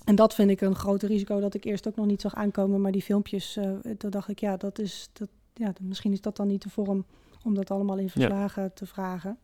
En 0.07 0.15
dat 0.15 0.35
vind 0.35 0.51
ik 0.51 0.61
een 0.61 0.75
groter 0.75 1.09
risico 1.09 1.41
dat 1.41 1.55
ik 1.55 1.65
eerst 1.65 1.89
ook 1.89 1.97
nog 1.97 2.07
niet 2.07 2.21
zag 2.21 2.35
aankomen. 2.35 2.81
Maar 2.81 2.93
die 2.93 3.03
filmpjes, 3.03 3.57
uh, 3.57 3.65
toen 3.99 4.11
dacht 4.11 4.29
ik, 4.29 4.39
ja, 4.39 4.57
dat 4.57 4.79
is, 4.79 5.09
dat, 5.13 5.29
ja, 5.55 5.73
misschien 5.81 6.13
is 6.13 6.21
dat 6.21 6.37
dan 6.37 6.47
niet 6.47 6.63
de 6.63 6.71
vorm 6.71 7.05
om 7.45 7.55
dat 7.55 7.71
allemaal 7.71 7.99
in 7.99 8.11
verslagen 8.11 8.75
te 8.75 8.87
vragen. 8.87 9.39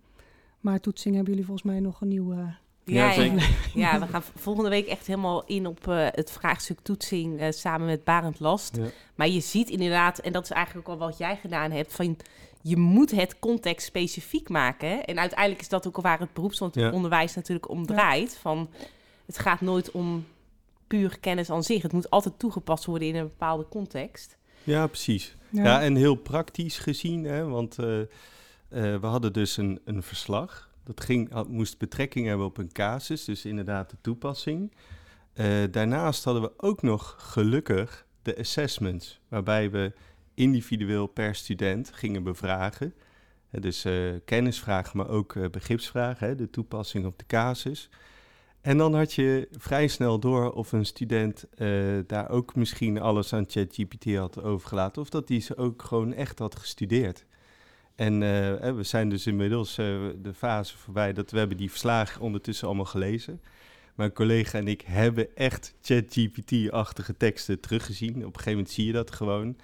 Maar 0.60 0.80
toetsing 0.80 1.14
hebben 1.14 1.32
jullie 1.32 1.46
volgens 1.46 1.66
mij 1.66 1.80
nog 1.80 2.00
een 2.00 2.08
nieuwe... 2.08 2.54
Ja, 2.84 3.12
ja, 3.12 3.32
ja, 3.74 4.00
we 4.00 4.06
gaan 4.06 4.22
volgende 4.22 4.70
week 4.70 4.86
echt 4.86 5.06
helemaal 5.06 5.44
in 5.44 5.66
op 5.66 5.86
uh, 5.88 6.06
het 6.10 6.30
vraagstuk 6.30 6.78
toetsing 6.82 7.40
uh, 7.40 7.46
samen 7.50 7.86
met 7.86 8.04
Barend 8.04 8.40
Last. 8.40 8.76
Ja. 8.76 8.86
Maar 9.14 9.28
je 9.28 9.40
ziet 9.40 9.70
inderdaad, 9.70 10.18
en 10.18 10.32
dat 10.32 10.44
is 10.44 10.50
eigenlijk 10.50 10.88
ook 10.88 11.00
al 11.00 11.06
wat 11.06 11.18
jij 11.18 11.36
gedaan 11.36 11.70
hebt, 11.70 11.92
van 11.92 12.16
je 12.60 12.76
moet 12.76 13.10
het 13.10 13.38
context 13.38 13.86
specifiek 13.86 14.48
maken. 14.48 15.04
En 15.04 15.18
uiteindelijk 15.18 15.60
is 15.60 15.68
dat 15.68 15.86
ook 15.86 15.96
al 15.96 16.02
waar 16.02 16.18
het 16.18 16.32
beroepsonderwijs 16.32 17.34
natuurlijk 17.34 17.68
om 17.68 17.86
draait. 17.86 18.36
Van, 18.36 18.68
het 19.26 19.38
gaat 19.38 19.60
nooit 19.60 19.90
om 19.90 20.24
puur 20.92 21.18
kennis 21.20 21.50
aan 21.50 21.62
zich. 21.62 21.82
Het 21.82 21.92
moet 21.92 22.10
altijd 22.10 22.38
toegepast 22.38 22.84
worden 22.84 23.08
in 23.08 23.14
een 23.14 23.26
bepaalde 23.26 23.68
context. 23.68 24.38
Ja, 24.64 24.86
precies. 24.86 25.36
Ja, 25.50 25.82
en 25.82 25.96
heel 25.96 26.14
praktisch 26.14 26.78
gezien, 26.78 27.24
hè, 27.24 27.44
want 27.44 27.78
uh, 27.78 27.98
uh, 27.98 28.06
we 28.70 29.06
hadden 29.06 29.32
dus 29.32 29.56
een, 29.56 29.80
een 29.84 30.02
verslag. 30.02 30.70
Dat 30.84 31.00
ging, 31.00 31.32
had, 31.32 31.48
moest 31.48 31.78
betrekking 31.78 32.26
hebben 32.26 32.46
op 32.46 32.58
een 32.58 32.72
casus, 32.72 33.24
dus 33.24 33.44
inderdaad 33.44 33.90
de 33.90 33.96
toepassing. 34.00 34.72
Uh, 35.34 35.46
daarnaast 35.70 36.24
hadden 36.24 36.42
we 36.42 36.52
ook 36.56 36.82
nog 36.82 37.14
gelukkig 37.18 38.06
de 38.22 38.38
assessments, 38.38 39.20
waarbij 39.28 39.70
we 39.70 39.92
individueel 40.34 41.06
per 41.06 41.34
student 41.34 41.90
gingen 41.94 42.22
bevragen. 42.22 42.94
dus 43.50 43.86
kennisvragen, 44.24 44.96
maar 44.96 45.08
ook 45.08 45.50
begripsvragen, 45.50 46.26
hè, 46.26 46.34
de 46.34 46.50
toepassing 46.50 47.06
op 47.06 47.18
de 47.18 47.26
casus. 47.26 47.88
En 48.62 48.78
dan 48.78 48.94
had 48.94 49.12
je 49.12 49.48
vrij 49.58 49.88
snel 49.88 50.18
door 50.18 50.52
of 50.52 50.72
een 50.72 50.86
student 50.86 51.44
uh, 51.58 51.98
daar 52.06 52.30
ook 52.30 52.54
misschien 52.54 53.00
alles 53.00 53.32
aan 53.32 53.44
ChatGPT 53.48 54.14
had 54.16 54.42
overgelaten. 54.42 55.02
Of 55.02 55.08
dat 55.08 55.28
hij 55.28 55.40
ze 55.40 55.56
ook 55.56 55.82
gewoon 55.82 56.14
echt 56.14 56.38
had 56.38 56.56
gestudeerd. 56.56 57.24
En 57.94 58.18
we 58.76 58.82
zijn 58.82 59.08
dus 59.08 59.26
inmiddels 59.26 59.74
de 59.74 60.34
fase 60.34 60.78
voorbij 60.78 61.12
dat 61.12 61.30
we 61.30 61.38
hebben 61.38 61.56
die 61.56 61.70
verslagen 61.70 62.20
ondertussen 62.20 62.66
allemaal 62.66 62.84
gelezen. 62.84 63.40
Mijn 63.94 64.12
collega 64.12 64.58
en 64.58 64.68
ik 64.68 64.80
hebben 64.80 65.36
echt 65.36 65.74
ChatGPT-achtige 65.82 67.16
teksten 67.16 67.60
teruggezien. 67.60 68.14
Op 68.14 68.16
een 68.16 68.26
gegeven 68.26 68.52
moment 68.52 68.70
zie 68.70 68.86
je 68.86 68.92
dat 68.92 69.10
gewoon. 69.10 69.56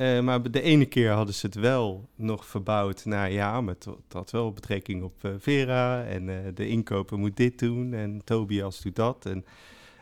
Uh, 0.00 0.20
maar 0.20 0.50
de 0.50 0.62
ene 0.62 0.86
keer 0.86 1.10
hadden 1.10 1.34
ze 1.34 1.46
het 1.46 1.54
wel 1.54 2.08
nog 2.14 2.46
verbouwd 2.46 3.04
naar 3.04 3.30
ja, 3.32 3.60
maar 3.60 3.74
het, 3.74 3.86
had 4.12 4.30
wel 4.30 4.52
betrekking 4.52 5.02
op 5.02 5.24
uh, 5.24 5.32
Vera 5.38 6.04
en 6.04 6.28
uh, 6.28 6.36
de 6.54 6.68
inkoper 6.68 7.18
moet 7.18 7.36
dit 7.36 7.58
doen 7.58 7.94
en 7.94 8.20
Tobias 8.24 8.80
doet 8.80 8.96
dat. 8.96 9.26
En, 9.26 9.44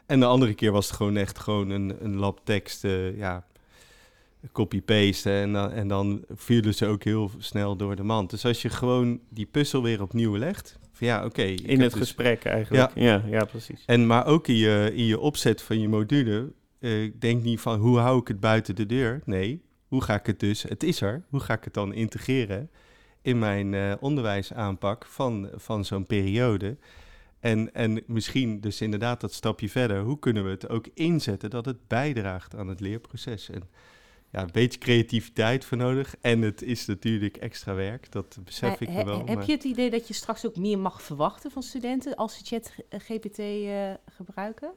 en 0.07 0.21
de 0.21 0.27
andere 0.27 0.55
keer 0.55 0.73
was 0.73 0.87
het 0.87 0.97
gewoon 0.97 1.17
echt 1.17 1.39
gewoon 1.39 1.71
een, 1.71 1.97
een 2.01 2.17
lab 2.17 2.41
tekst, 2.45 2.83
ja, 3.17 3.47
copy-paste 4.53 5.31
en, 5.31 5.73
en 5.73 5.89
dan 5.89 6.25
vielen 6.31 6.75
ze 6.75 6.87
ook 6.87 7.05
heel 7.05 7.31
snel 7.39 7.77
door 7.77 7.97
de 7.97 8.03
mand. 8.03 8.31
Dus 8.31 8.45
als 8.45 8.63
je 8.63 8.69
gewoon 8.69 9.21
die 9.29 9.47
puzzel 9.47 9.83
weer 9.83 10.03
opnieuw 10.03 10.37
legt, 10.37 10.79
van 10.93 11.07
ja, 11.07 11.25
oké. 11.25 11.43
in 11.43 11.81
het 11.81 11.91
dus 11.91 12.01
gesprek 12.01 12.45
eigenlijk. 12.45 12.95
Ja. 12.95 13.03
ja, 13.05 13.23
ja, 13.27 13.45
precies. 13.45 13.83
En 13.87 14.07
maar 14.07 14.27
ook 14.27 14.49
in 14.49 14.57
je, 14.57 14.93
in 14.95 15.05
je 15.05 15.19
opzet 15.19 15.63
van 15.63 15.81
je 15.81 15.89
module, 15.89 16.53
denk 17.19 17.43
niet 17.43 17.61
van 17.61 17.79
hoe 17.79 17.99
hou 17.99 18.21
ik 18.21 18.29
het 18.29 18.41
buiten 18.41 18.75
de 18.75 18.87
deur. 18.87 19.21
Nee, 19.25 19.67
hoe 19.89 20.03
ga 20.03 20.15
ik 20.15 20.27
het 20.27 20.41
dus, 20.41 20.63
het 20.63 20.83
is 20.83 21.01
er, 21.01 21.23
hoe 21.29 21.41
ga 21.41 21.55
ik 21.55 21.65
het 21.65 21.75
dan 21.75 21.93
integreren 21.93 22.71
in 23.23 23.39
mijn 23.39 23.73
uh, 23.73 23.93
onderwijsaanpak 24.01 25.07
van, 25.07 25.49
van 25.55 25.85
zo'n 25.85 26.07
periode? 26.07 26.77
En, 27.41 27.75
en 27.75 28.03
misschien 28.07 28.61
dus 28.61 28.81
inderdaad 28.81 29.21
dat 29.21 29.33
stapje 29.33 29.69
verder, 29.69 30.03
hoe 30.03 30.19
kunnen 30.19 30.45
we 30.45 30.51
het 30.51 30.69
ook 30.69 30.87
inzetten 30.95 31.51
dat 31.51 31.65
het 31.65 31.87
bijdraagt 31.87 32.55
aan 32.55 32.69
het 32.69 32.81
leerproces? 32.81 33.51
En 33.51 33.63
ja, 34.31 34.43
een 34.43 34.49
beetje 34.53 34.79
creativiteit 34.79 35.65
voor 35.65 35.77
nodig. 35.77 36.15
En 36.21 36.43
het 36.43 36.63
is 36.63 36.87
natuurlijk 36.87 37.37
extra 37.37 37.75
werk, 37.75 38.13
dat 38.13 38.39
besef 38.45 38.81
ik 38.81 38.89
wel. 38.89 39.27
Heb 39.27 39.43
je 39.43 39.53
het 39.53 39.65
idee 39.65 39.91
dat 39.91 40.09
je 40.09 40.15
straks 40.15 40.47
ook 40.47 40.57
meer 40.57 40.79
mag 40.79 41.03
verwachten 41.03 41.51
van 41.51 41.63
studenten 41.63 42.17
als 42.17 42.37
ze 42.37 42.45
chat 42.45 42.73
GPT 42.91 43.39
uh, 43.39 43.91
gebruiken? 44.07 44.73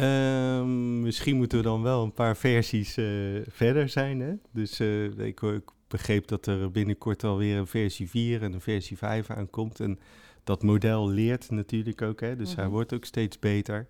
Um, 0.00 1.00
misschien 1.00 1.36
moeten 1.36 1.58
we 1.58 1.64
dan 1.64 1.82
wel 1.82 2.02
een 2.02 2.12
paar 2.12 2.36
versies 2.36 2.96
uh, 2.96 3.40
verder 3.48 3.88
zijn. 3.88 4.20
Hè? 4.20 4.32
Dus 4.52 4.80
uh, 4.80 5.04
ik, 5.04 5.40
ik, 5.40 5.70
begreep 5.88 6.26
dat 6.26 6.46
er 6.46 6.70
binnenkort 6.70 7.24
alweer 7.24 7.56
een 7.56 7.66
versie 7.66 8.08
4 8.08 8.42
en 8.42 8.52
een 8.52 8.60
versie 8.60 8.96
5 8.96 9.30
aankomt. 9.30 9.80
En 9.80 9.98
dat 10.44 10.62
model 10.62 11.08
leert 11.08 11.50
natuurlijk 11.50 12.02
ook, 12.02 12.20
hè? 12.20 12.36
dus 12.36 12.54
hij 12.54 12.64
mhm. 12.64 12.72
wordt 12.72 12.92
ook 12.94 13.04
steeds 13.04 13.38
beter. 13.38 13.88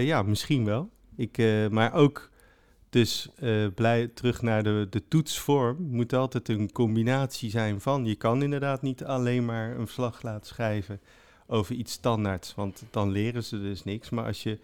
Ja, 0.00 0.22
misschien 0.22 0.64
wel. 0.64 0.90
Ik, 1.16 1.38
maar 1.70 1.92
ook 1.94 2.30
dus 2.90 3.28
blij, 3.74 4.06
terug 4.06 4.42
naar 4.42 4.62
de, 4.62 4.86
de 4.90 5.08
toetsvorm 5.08 5.76
moet 5.80 6.12
altijd 6.12 6.48
een 6.48 6.72
combinatie 6.72 7.50
zijn 7.50 7.80
van... 7.80 8.06
je 8.06 8.14
kan 8.14 8.42
inderdaad 8.42 8.82
niet 8.82 9.04
alleen 9.04 9.44
maar 9.44 9.70
een 9.70 9.86
verslag 9.86 10.22
laten 10.22 10.46
schrijven 10.46 11.00
over 11.46 11.74
iets 11.74 11.92
standaards, 11.92 12.54
want 12.54 12.82
dan 12.90 13.10
leren 13.10 13.44
ze 13.44 13.60
dus 13.60 13.84
niks. 13.84 14.10
Maar 14.10 14.26
als 14.26 14.42
je 14.42 14.58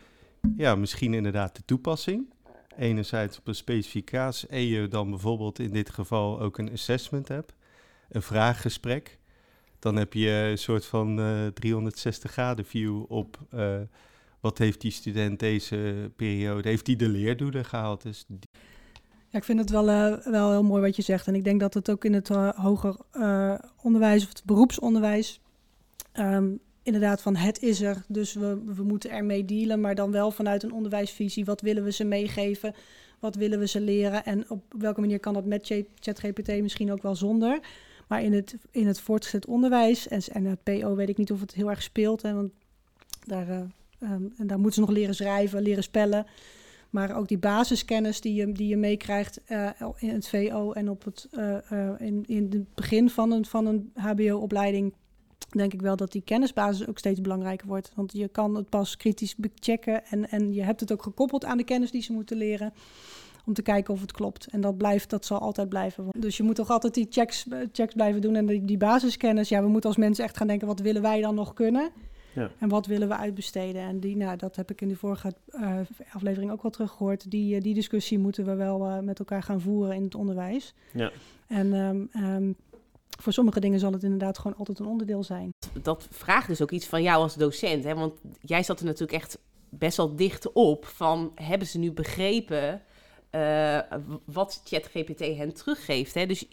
ja, 0.57 0.74
misschien 0.74 1.14
inderdaad 1.14 1.57
de 1.57 1.62
toepassing. 1.64 2.33
Enerzijds 2.77 3.38
op 3.38 3.48
een 3.48 3.55
specificatie 3.55 4.48
en 4.48 4.61
je 4.61 4.88
dan 4.88 5.11
bijvoorbeeld 5.11 5.59
in 5.59 5.70
dit 5.70 5.90
geval 5.90 6.40
ook 6.40 6.59
een 6.59 6.72
assessment 6.72 7.29
hebt, 7.29 7.53
een 8.09 8.22
vraaggesprek. 8.22 9.18
Dan 9.79 9.96
heb 9.96 10.12
je 10.12 10.31
een 10.31 10.59
soort 10.59 10.85
van 10.85 11.20
uh, 11.20 11.46
360 11.46 12.31
graden 12.31 12.64
view 12.64 13.05
op 13.09 13.38
uh, 13.55 13.77
wat 14.40 14.59
heeft 14.59 14.81
die 14.81 14.90
student 14.90 15.38
deze 15.38 16.11
periode, 16.16 16.68
heeft 16.68 16.87
hij 16.87 16.96
de 16.96 17.09
leerdoelen 17.09 17.64
gehaald. 17.64 18.03
Dus 18.03 18.27
ja, 19.29 19.38
ik 19.38 19.44
vind 19.44 19.59
het 19.59 19.70
wel, 19.70 19.88
uh, 19.88 20.27
wel 20.27 20.51
heel 20.51 20.62
mooi 20.62 20.83
wat 20.83 20.96
je 20.96 21.03
zegt. 21.03 21.27
En 21.27 21.35
ik 21.35 21.44
denk 21.44 21.61
dat 21.61 21.74
het 21.74 21.90
ook 21.90 22.05
in 22.05 22.12
het 22.12 22.29
hoger 22.57 22.96
onderwijs 23.83 24.22
of 24.22 24.29
het 24.29 24.42
beroepsonderwijs 24.44 25.40
um, 26.18 26.61
inderdaad 26.88 27.22
van 27.22 27.37
het 27.37 27.62
is 27.62 27.81
er, 27.81 28.05
dus 28.07 28.33
we, 28.33 28.62
we 28.64 28.83
moeten 28.83 29.11
ermee 29.11 29.44
dealen, 29.44 29.81
maar 29.81 29.94
dan 29.94 30.11
wel 30.11 30.31
vanuit 30.31 30.62
een 30.62 30.72
onderwijsvisie. 30.72 31.44
Wat 31.44 31.61
willen 31.61 31.85
we 31.85 31.92
ze 31.92 32.05
meegeven? 32.05 32.74
Wat 33.18 33.35
willen 33.35 33.59
we 33.59 33.66
ze 33.66 33.81
leren? 33.81 34.24
En 34.24 34.51
op 34.51 34.62
welke 34.79 35.01
manier 35.01 35.20
kan 35.20 35.35
dat 35.35 35.44
met 35.44 35.72
ChatGPT 36.01 36.48
misschien 36.48 36.92
ook 36.92 37.03
wel 37.03 37.14
zonder? 37.14 37.61
Maar 38.07 38.22
in 38.22 38.33
het, 38.33 38.57
in 38.70 38.87
het 38.87 39.01
voortgezet 39.01 39.46
onderwijs 39.46 40.09
en, 40.09 40.22
en 40.33 40.44
het 40.44 40.62
PO 40.62 40.94
weet 40.94 41.09
ik 41.09 41.16
niet 41.16 41.33
of 41.33 41.40
het 41.40 41.55
heel 41.55 41.70
erg 41.70 41.83
speelt. 41.83 42.22
Hè, 42.22 42.35
want 42.35 42.51
daar, 43.24 43.48
uh, 43.48 43.61
um, 44.12 44.33
en 44.37 44.46
daar 44.46 44.59
moeten 44.59 44.81
ze 44.81 44.88
nog 44.88 44.96
leren 44.96 45.14
schrijven, 45.14 45.62
leren 45.62 45.83
spellen. 45.83 46.27
Maar 46.90 47.16
ook 47.16 47.29
die 47.29 47.38
basiskennis 47.38 48.20
die 48.20 48.35
je, 48.35 48.53
die 48.53 48.68
je 48.68 48.77
meekrijgt 48.77 49.40
uh, 49.48 49.70
in 49.98 50.09
het 50.09 50.29
VO 50.29 50.72
en 50.72 50.90
op 50.90 51.05
het, 51.05 51.29
uh, 51.33 51.90
in, 51.98 52.24
in 52.27 52.48
het 52.51 52.74
begin 52.74 53.11
van 53.11 53.33
een, 53.33 53.46
van 53.46 53.66
een 53.66 53.92
HBO-opleiding 53.94 54.94
denk 55.49 55.73
ik 55.73 55.81
wel 55.81 55.97
dat 55.97 56.13
die 56.13 56.23
kennisbasis 56.23 56.89
ook 56.89 56.99
steeds 56.99 57.21
belangrijker 57.21 57.67
wordt. 57.67 57.93
Want 57.95 58.13
je 58.13 58.29
kan 58.29 58.55
het 58.55 58.69
pas 58.69 58.97
kritisch 58.97 59.35
checken 59.55 60.07
en, 60.07 60.31
en 60.31 60.53
je 60.53 60.63
hebt 60.63 60.81
het 60.81 60.93
ook 60.93 61.03
gekoppeld 61.03 61.45
aan 61.45 61.57
de 61.57 61.65
kennis 61.65 61.91
die 61.91 62.03
ze 62.03 62.13
moeten 62.13 62.37
leren. 62.37 62.73
Om 63.45 63.55
te 63.55 63.63
kijken 63.63 63.95
of 63.95 64.01
het 64.01 64.13
klopt. 64.13 64.47
En 64.47 64.61
dat 64.61 64.77
blijft, 64.77 65.11
dat 65.11 65.25
zal 65.25 65.39
altijd 65.39 65.69
blijven. 65.69 66.05
Dus 66.19 66.37
je 66.37 66.43
moet 66.43 66.55
toch 66.55 66.71
altijd 66.71 66.95
die 66.95 67.07
checks, 67.11 67.49
eh, 67.49 67.59
checks 67.73 67.95
blijven 67.95 68.21
doen. 68.21 68.35
En 68.35 68.47
die, 68.47 68.65
die 68.65 68.77
basiskennis, 68.77 69.49
ja, 69.49 69.63
we 69.63 69.69
moeten 69.69 69.91
als 69.91 69.99
mensen 69.99 70.25
echt 70.25 70.37
gaan 70.37 70.47
denken, 70.47 70.67
wat 70.67 70.81
willen 70.81 71.03
wij 71.03 71.21
dan 71.21 71.35
nog 71.35 71.53
kunnen? 71.53 71.91
Ja. 72.35 72.51
En 72.59 72.69
wat 72.69 72.87
willen 72.87 73.09
we 73.09 73.17
uitbesteden? 73.17 73.83
En 73.83 74.01
die, 74.01 74.17
nou, 74.17 74.37
dat 74.37 74.57
heb 74.57 74.71
ik 74.71 74.81
in 74.81 74.89
de 74.89 74.97
vorige 74.97 75.33
uh, 75.53 75.79
aflevering 76.13 76.51
ook 76.51 76.63
wel 76.63 76.71
teruggehoord. 76.71 77.31
Die, 77.31 77.57
uh, 77.57 77.63
die 77.63 77.75
discussie 77.75 78.19
moeten 78.19 78.45
we 78.45 78.55
wel 78.55 78.87
uh, 78.87 78.99
met 78.99 79.19
elkaar 79.19 79.43
gaan 79.43 79.61
voeren 79.61 79.95
in 79.95 80.03
het 80.03 80.15
onderwijs. 80.15 80.75
Ja. 80.93 81.11
En 81.47 81.73
um, 81.73 82.09
um, 82.25 82.57
voor 83.23 83.33
sommige 83.33 83.61
dingen 83.61 83.81
zal 83.81 83.93
het 83.93 84.03
inderdaad 84.03 84.39
gewoon 84.39 84.57
altijd 84.57 84.79
een 84.79 84.87
onderdeel 84.87 85.23
zijn. 85.23 85.51
Dat 85.83 86.09
vraagt 86.11 86.49
dus 86.49 86.63
ook 86.63 86.71
iets 86.71 86.87
van 86.87 87.03
jou 87.03 87.23
als 87.23 87.35
docent. 87.35 87.85
Hè? 87.85 87.95
Want 87.95 88.15
jij 88.41 88.63
zat 88.63 88.79
er 88.79 88.85
natuurlijk 88.85 89.23
echt 89.23 89.39
best 89.69 89.97
wel 89.97 90.17
dicht 90.17 90.53
op 90.53 90.87
van 90.87 91.33
hebben 91.35 91.69
ze 91.69 91.79
nu 91.79 91.93
begrepen 91.93 92.83
uh, 93.31 93.79
wat 94.25 94.61
ChatGPT 94.65 95.19
hen 95.19 95.55
teruggeeft. 95.55 96.15
Hè? 96.15 96.27
Dus 96.27 96.49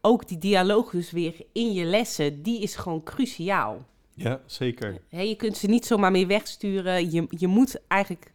ook 0.00 0.28
die 0.28 0.38
dialoog 0.38 0.90
dus 0.90 1.10
weer 1.10 1.34
in 1.52 1.72
je 1.72 1.84
lessen, 1.84 2.42
die 2.42 2.60
is 2.60 2.76
gewoon 2.76 3.02
cruciaal. 3.02 3.84
Ja, 4.14 4.40
zeker. 4.46 5.00
Hè, 5.08 5.20
je 5.20 5.36
kunt 5.36 5.56
ze 5.56 5.66
niet 5.66 5.86
zomaar 5.86 6.10
meer 6.10 6.26
wegsturen. 6.26 7.10
Je, 7.10 7.26
je 7.28 7.46
moet 7.46 7.80
eigenlijk, 7.88 8.32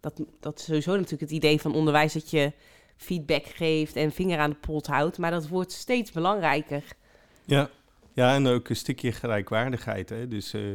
dat, 0.00 0.20
dat 0.40 0.58
is 0.58 0.64
sowieso 0.64 0.90
natuurlijk 0.90 1.20
het 1.20 1.30
idee 1.30 1.60
van 1.60 1.74
onderwijs, 1.74 2.12
dat 2.12 2.30
je 2.30 2.52
feedback 2.96 3.46
geeft 3.46 3.96
en 3.96 4.12
vinger 4.12 4.38
aan 4.38 4.50
de 4.50 4.56
pols 4.56 4.86
houdt. 4.86 5.18
Maar 5.18 5.30
dat 5.30 5.48
wordt 5.48 5.72
steeds 5.72 6.12
belangrijker. 6.12 6.84
Ja. 7.46 7.70
ja, 8.12 8.34
en 8.34 8.46
ook 8.46 8.68
een 8.68 8.76
stukje 8.76 9.12
gelijkwaardigheid. 9.12 10.08
Hè? 10.08 10.28
Dus 10.28 10.54
uh, 10.54 10.74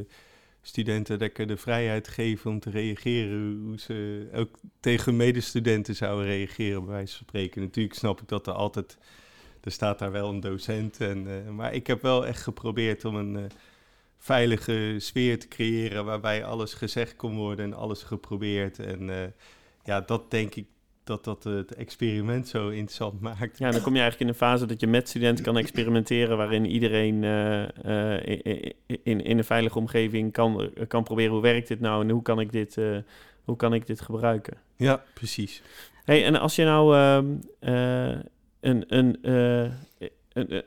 studenten 0.62 1.18
lekker 1.18 1.48
de 1.48 1.58
vrijheid 1.58 2.08
geven 2.08 2.52
om 2.52 2.60
te 2.60 2.70
reageren 2.70 3.62
hoe 3.64 3.80
ze 3.80 4.28
ook 4.34 4.60
tegen 4.80 5.16
medestudenten 5.16 5.96
zouden 5.96 6.26
reageren, 6.26 6.86
bij 6.86 6.94
wijze 6.94 7.18
van 7.18 7.26
spreken. 7.28 7.62
Natuurlijk 7.62 7.96
snap 7.96 8.22
ik 8.22 8.28
dat 8.28 8.48
er 8.48 8.54
altijd, 8.54 8.98
er 9.64 9.72
staat 9.72 10.00
daar 10.00 10.12
wel 10.12 10.30
een 10.30 10.40
docent. 10.40 11.00
En, 11.00 11.28
uh, 11.28 11.50
maar 11.50 11.74
ik 11.74 11.88
heb 11.88 12.02
wel 12.02 12.26
echt 12.26 12.44
geprobeerd 12.44 13.06
om 13.06 13.16
een 13.16 13.36
uh, 13.36 13.44
veilige 14.18 14.96
sfeer 14.98 15.40
te 15.40 15.48
creëren 15.48 16.06
waarbij 16.06 16.46
alles 16.46 16.74
gezegd 16.74 17.16
kon 17.16 17.36
worden 17.36 17.66
en 17.66 17.74
alles 17.74 18.04
geprobeerd. 18.04 18.80
En 18.80 19.34
ja, 19.84 20.02
dat 20.02 20.32
denk 20.32 20.56
ik 20.56 20.68
dat 21.10 21.24
dat 21.24 21.44
het 21.44 21.76
experiment 21.76 22.48
zo 22.48 22.68
interessant 22.68 23.22
maakt. 23.22 23.58
Ja, 23.58 23.72
dan 23.72 23.82
kom 23.82 23.94
je 23.94 24.00
eigenlijk 24.00 24.20
in 24.20 24.28
een 24.28 24.50
fase 24.50 24.66
dat 24.66 24.80
je 24.80 24.88
met 24.88 25.10
studenten 25.10 25.44
kan 25.44 25.58
experimenteren, 25.58 26.38
waarin 26.38 26.66
iedereen 26.66 27.24
uh, 27.24 27.62
uh, 27.86 28.26
in, 28.86 29.24
in 29.24 29.38
een 29.38 29.44
veilige 29.44 29.78
omgeving 29.78 30.32
kan, 30.32 30.72
kan 30.88 31.04
proberen 31.04 31.32
hoe 31.32 31.42
werkt 31.42 31.68
dit 31.68 31.80
nou 31.80 32.04
en 32.04 32.10
hoe 32.10 32.22
kan 32.22 32.40
ik 32.40 32.52
dit, 32.52 32.78
uh, 32.78 32.98
hoe 33.44 33.56
kan 33.56 33.74
ik 33.74 33.88
dit 33.88 34.02
gebruiken. 34.02 34.58
Ja, 34.76 35.04
precies. 35.14 35.62
Hey, 36.04 36.26
en 36.26 36.36
als 36.36 36.56
je 36.56 36.64
nou 36.64 36.96
ehm, 36.96 37.36
een, 38.60 38.84
een 38.88 39.18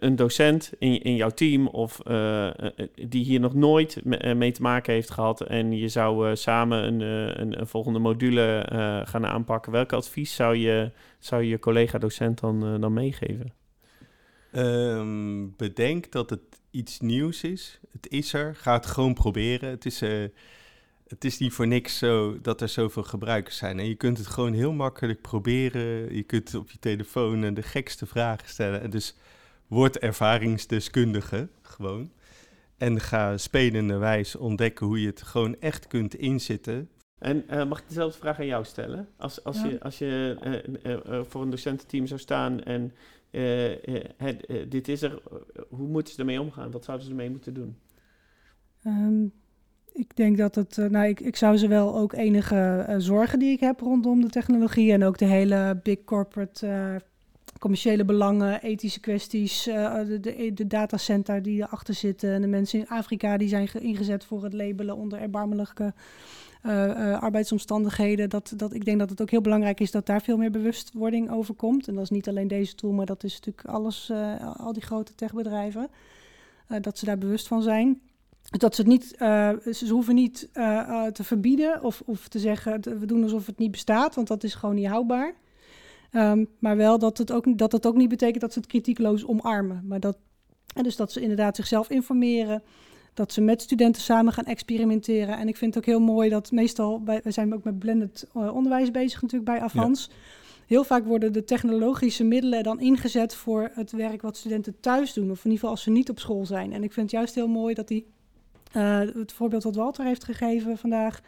een, 0.00 0.16
docent 0.16 0.72
in, 0.78 1.02
in 1.02 1.16
jouw 1.16 1.30
team 1.30 1.66
of 1.66 2.00
uh, 2.08 2.50
die 2.94 3.24
hier 3.24 3.40
nog 3.40 3.54
nooit 3.54 4.04
mee 4.34 4.52
te 4.52 4.62
maken 4.62 4.92
heeft 4.92 5.10
gehad 5.10 5.40
en 5.40 5.72
je 5.72 5.88
zou 5.88 6.36
samen 6.36 6.84
een, 6.84 7.00
een, 7.40 7.60
een, 7.60 7.66
volgende 7.66 7.98
module 7.98 8.66
gaan 9.06 9.26
aanpakken, 9.26 9.72
welk 9.72 9.92
advies 9.92 10.34
zou 10.34 10.56
je 10.56 10.90
zou 11.18 11.42
je 11.42 11.58
collega-docent 11.58 12.40
dan, 12.40 12.80
dan 12.80 12.92
meegeven? 12.92 13.52
Um, 14.56 15.56
bedenk 15.56 16.12
dat 16.12 16.30
het 16.30 16.40
iets 16.70 17.00
nieuws 17.00 17.42
is. 17.42 17.80
Het 17.90 18.08
is 18.08 18.32
er. 18.32 18.54
Ga 18.54 18.72
het 18.72 18.86
gewoon 18.86 19.14
proberen. 19.14 19.70
Het 19.70 19.86
is, 19.86 20.00
het 21.12 21.24
is 21.24 21.38
niet 21.38 21.52
voor 21.52 21.66
niks 21.66 21.98
zo 21.98 22.40
dat 22.40 22.60
er 22.60 22.68
zoveel 22.68 23.02
gebruikers 23.02 23.56
zijn. 23.56 23.78
En 23.78 23.88
je 23.88 23.94
kunt 23.94 24.18
het 24.18 24.26
gewoon 24.26 24.52
heel 24.52 24.72
makkelijk 24.72 25.20
proberen. 25.20 26.14
Je 26.14 26.22
kunt 26.22 26.54
op 26.54 26.70
je 26.70 26.78
telefoon 26.78 27.54
de 27.54 27.62
gekste 27.62 28.06
vragen 28.06 28.48
stellen. 28.48 28.80
En 28.80 28.90
dus 28.90 29.14
word 29.72 29.98
ervaringsdeskundige 29.98 31.48
gewoon. 31.62 32.12
En 32.76 33.00
ga 33.00 33.36
spelende 33.36 33.96
wijs 33.96 34.36
ontdekken 34.36 34.86
hoe 34.86 35.00
je 35.00 35.06
het 35.06 35.22
gewoon 35.22 35.56
echt 35.60 35.86
kunt 35.86 36.14
inzitten. 36.14 36.88
En 37.18 37.44
uh, 37.50 37.64
mag 37.64 37.78
ik 37.78 37.88
dezelfde 37.88 38.18
vraag 38.18 38.38
aan 38.38 38.46
jou 38.46 38.64
stellen? 38.64 39.08
Als, 39.16 39.44
als 39.44 39.62
je, 39.62 39.80
als 39.80 39.98
je 39.98 40.36
uh, 40.84 40.96
uh, 41.14 41.24
voor 41.24 41.42
een 41.42 41.50
docententeam 41.50 42.06
zou 42.06 42.20
staan 42.20 42.62
en 42.62 42.92
dit 44.68 44.88
is 44.88 45.02
er, 45.02 45.22
hoe 45.68 45.88
moeten 45.88 46.14
ze 46.14 46.20
ermee 46.20 46.40
omgaan? 46.40 46.70
Wat 46.70 46.84
zouden 46.84 47.06
ze 47.06 47.12
ermee 47.12 47.30
moeten 47.30 47.54
doen? 47.54 47.76
Ehm, 48.82 49.24
ik 49.92 50.16
denk 50.16 50.36
dat 50.36 50.54
het, 50.54 50.76
nou, 50.76 51.06
ik, 51.06 51.20
ik 51.20 51.36
zou 51.36 51.56
ze 51.56 51.68
wel 51.68 51.96
ook 51.96 52.12
enige 52.12 52.94
zorgen 52.98 53.38
die 53.38 53.52
ik 53.52 53.60
heb 53.60 53.80
rondom 53.80 54.20
de 54.20 54.30
technologie 54.30 54.92
en 54.92 55.04
ook 55.04 55.18
de 55.18 55.24
hele 55.24 55.80
big 55.82 56.04
corporate 56.04 57.00
commerciële 57.62 58.04
belangen, 58.04 58.62
ethische 58.62 59.00
kwesties, 59.00 59.62
de, 59.62 60.18
de, 60.20 60.50
de 60.54 60.66
datacenter 60.66 61.42
die 61.42 61.62
erachter 61.62 61.94
zitten 61.94 62.32
en 62.32 62.40
de 62.40 62.46
mensen 62.46 62.78
in 62.78 62.88
Afrika 62.88 63.36
die 63.36 63.48
zijn 63.48 63.68
ingezet 63.72 64.24
voor 64.24 64.44
het 64.44 64.52
labelen 64.52 64.96
onder 64.96 65.18
erbarmelijke 65.18 65.92
uh, 66.66 66.72
uh, 66.86 67.22
arbeidsomstandigheden. 67.22 68.30
Dat, 68.30 68.52
dat, 68.56 68.74
ik 68.74 68.84
denk 68.84 68.98
dat 68.98 69.10
het 69.10 69.22
ook 69.22 69.30
heel 69.30 69.40
belangrijk 69.40 69.80
is 69.80 69.90
dat 69.90 70.06
daar 70.06 70.22
veel 70.22 70.36
meer 70.36 70.50
bewustwording 70.50 71.30
over 71.30 71.54
komt. 71.54 71.88
En 71.88 71.94
dat 71.94 72.02
is 72.02 72.10
niet 72.10 72.28
alleen 72.28 72.48
deze 72.48 72.74
tool, 72.74 72.92
maar 72.92 73.06
dat 73.06 73.24
is 73.24 73.32
natuurlijk 73.32 73.66
alles, 73.66 74.12
al 74.56 74.72
die 74.72 74.82
grote 74.82 75.14
techbedrijven. 75.14 75.88
dat 76.80 76.98
ze 76.98 77.04
daar 77.04 77.18
bewust 77.18 77.48
van 77.48 77.62
zijn. 77.62 78.00
Dat 78.50 78.74
ze 78.74 78.80
het 78.80 78.90
niet, 78.90 79.14
ze 79.76 79.86
hoeven 79.90 80.14
niet 80.14 80.48
te 81.12 81.24
verbieden 81.24 81.82
of, 81.82 82.02
of 82.06 82.28
te 82.28 82.38
zeggen, 82.38 82.80
we 82.98 83.06
doen 83.06 83.22
alsof 83.22 83.46
het 83.46 83.58
niet 83.58 83.70
bestaat, 83.70 84.14
want 84.14 84.28
dat 84.28 84.44
is 84.44 84.54
gewoon 84.54 84.74
niet 84.74 84.86
houdbaar. 84.86 85.34
Um, 86.12 86.48
maar 86.58 86.76
wel 86.76 86.98
dat 86.98 87.18
het, 87.18 87.32
ook, 87.32 87.58
dat 87.58 87.72
het 87.72 87.86
ook 87.86 87.96
niet 87.96 88.08
betekent 88.08 88.40
dat 88.40 88.52
ze 88.52 88.58
het 88.58 88.68
kritiekloos 88.68 89.26
omarmen. 89.26 89.84
Maar 89.86 90.00
dat, 90.00 90.18
en 90.74 90.82
dus 90.82 90.96
dat 90.96 91.12
ze 91.12 91.20
inderdaad 91.20 91.56
zichzelf 91.56 91.90
informeren, 91.90 92.62
dat 93.14 93.32
ze 93.32 93.40
met 93.40 93.62
studenten 93.62 94.02
samen 94.02 94.32
gaan 94.32 94.44
experimenteren. 94.44 95.38
En 95.38 95.48
ik 95.48 95.56
vind 95.56 95.74
het 95.74 95.84
ook 95.84 95.90
heel 95.90 96.00
mooi 96.00 96.28
dat 96.28 96.50
meestal, 96.50 97.02
bij, 97.02 97.20
we 97.24 97.30
zijn 97.30 97.54
ook 97.54 97.64
met 97.64 97.78
blended 97.78 98.26
uh, 98.36 98.54
onderwijs 98.54 98.90
bezig 98.90 99.22
natuurlijk 99.22 99.50
bij 99.50 99.60
Avans. 99.60 100.10
Heel 100.66 100.84
vaak 100.84 101.04
worden 101.04 101.32
de 101.32 101.44
technologische 101.44 102.24
middelen 102.24 102.62
dan 102.62 102.80
ingezet 102.80 103.34
voor 103.34 103.70
het 103.74 103.92
werk 103.92 104.22
wat 104.22 104.36
studenten 104.36 104.80
thuis 104.80 105.12
doen. 105.12 105.30
Of 105.30 105.44
in 105.44 105.50
ieder 105.50 105.52
geval 105.52 105.70
als 105.70 105.82
ze 105.82 105.90
niet 105.90 106.10
op 106.10 106.18
school 106.18 106.46
zijn. 106.46 106.72
En 106.72 106.82
ik 106.82 106.92
vind 106.92 107.10
het 107.10 107.20
juist 107.20 107.34
heel 107.34 107.48
mooi 107.48 107.74
dat 107.74 107.88
die, 107.88 108.06
uh, 108.76 108.98
het 108.98 109.32
voorbeeld 109.32 109.62
wat 109.62 109.74
Walter 109.74 110.04
heeft 110.04 110.24
gegeven 110.24 110.78
vandaag, 110.78 111.20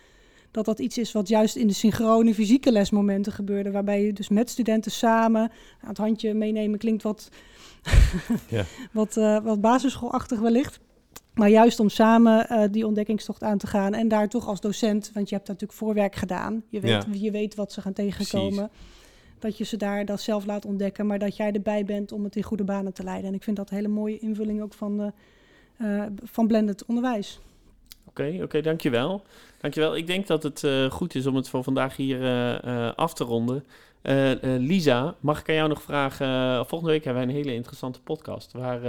dat 0.54 0.64
dat 0.64 0.78
iets 0.78 0.98
is 0.98 1.12
wat 1.12 1.28
juist 1.28 1.56
in 1.56 1.66
de 1.66 1.72
synchrone 1.72 2.34
fysieke 2.34 2.72
lesmomenten 2.72 3.32
gebeurde. 3.32 3.70
Waarbij 3.70 4.04
je 4.04 4.12
dus 4.12 4.28
met 4.28 4.50
studenten 4.50 4.90
samen, 4.90 5.40
aan 5.80 5.88
het 5.88 5.98
handje 5.98 6.34
meenemen 6.34 6.78
klinkt 6.78 7.02
wat, 7.02 7.28
ja. 8.48 8.64
wat, 8.92 9.16
uh, 9.16 9.44
wat 9.44 9.60
basisschoolachtig 9.60 10.40
wellicht. 10.40 10.80
Maar 11.34 11.48
juist 11.48 11.80
om 11.80 11.88
samen 11.88 12.46
uh, 12.50 12.62
die 12.70 12.86
ontdekkingstocht 12.86 13.42
aan 13.42 13.58
te 13.58 13.66
gaan 13.66 13.94
en 13.94 14.08
daar 14.08 14.28
toch 14.28 14.46
als 14.46 14.60
docent, 14.60 15.10
want 15.14 15.28
je 15.28 15.34
hebt 15.34 15.48
natuurlijk 15.48 15.78
voorwerk 15.78 16.16
gedaan, 16.16 16.62
je 16.68 16.80
weet, 16.80 16.90
ja. 16.90 17.04
je 17.12 17.30
weet 17.30 17.54
wat 17.54 17.72
ze 17.72 17.80
gaan 17.80 17.92
tegenkomen, 17.92 18.68
Precies. 18.68 19.38
dat 19.38 19.58
je 19.58 19.64
ze 19.64 19.76
daar 19.76 20.04
dat 20.04 20.20
zelf 20.20 20.46
laat 20.46 20.64
ontdekken, 20.64 21.06
maar 21.06 21.18
dat 21.18 21.36
jij 21.36 21.52
erbij 21.52 21.84
bent 21.84 22.12
om 22.12 22.24
het 22.24 22.36
in 22.36 22.42
goede 22.42 22.64
banen 22.64 22.92
te 22.92 23.04
leiden. 23.04 23.28
En 23.28 23.34
ik 23.34 23.42
vind 23.42 23.56
dat 23.56 23.70
een 23.70 23.76
hele 23.76 23.88
mooie 23.88 24.18
invulling 24.18 24.62
ook 24.62 24.74
van, 24.74 25.00
uh, 25.00 25.06
uh, 25.80 26.06
van 26.22 26.46
blended 26.46 26.84
onderwijs. 26.84 27.40
Oké, 28.04 28.20
okay, 28.20 28.34
oké, 28.34 28.44
okay, 28.44 28.62
dankjewel. 28.62 29.22
Dankjewel. 29.64 29.96
Ik 29.96 30.06
denk 30.06 30.26
dat 30.26 30.42
het 30.42 30.62
uh, 30.62 30.90
goed 30.90 31.14
is 31.14 31.26
om 31.26 31.36
het 31.36 31.48
voor 31.48 31.62
vandaag 31.62 31.96
hier 31.96 32.20
uh, 32.64 32.92
af 32.94 33.14
te 33.14 33.24
ronden. 33.24 33.64
Uh, 34.02 34.30
Lisa, 34.42 35.16
mag 35.20 35.40
ik 35.40 35.48
aan 35.48 35.54
jou 35.54 35.68
nog 35.68 35.82
vragen? 35.82 36.66
volgende 36.66 36.92
week 36.92 37.04
hebben 37.04 37.26
wij 37.26 37.34
een 37.34 37.42
hele 37.42 37.54
interessante 37.54 38.00
podcast. 38.00 38.52
Waar, 38.52 38.80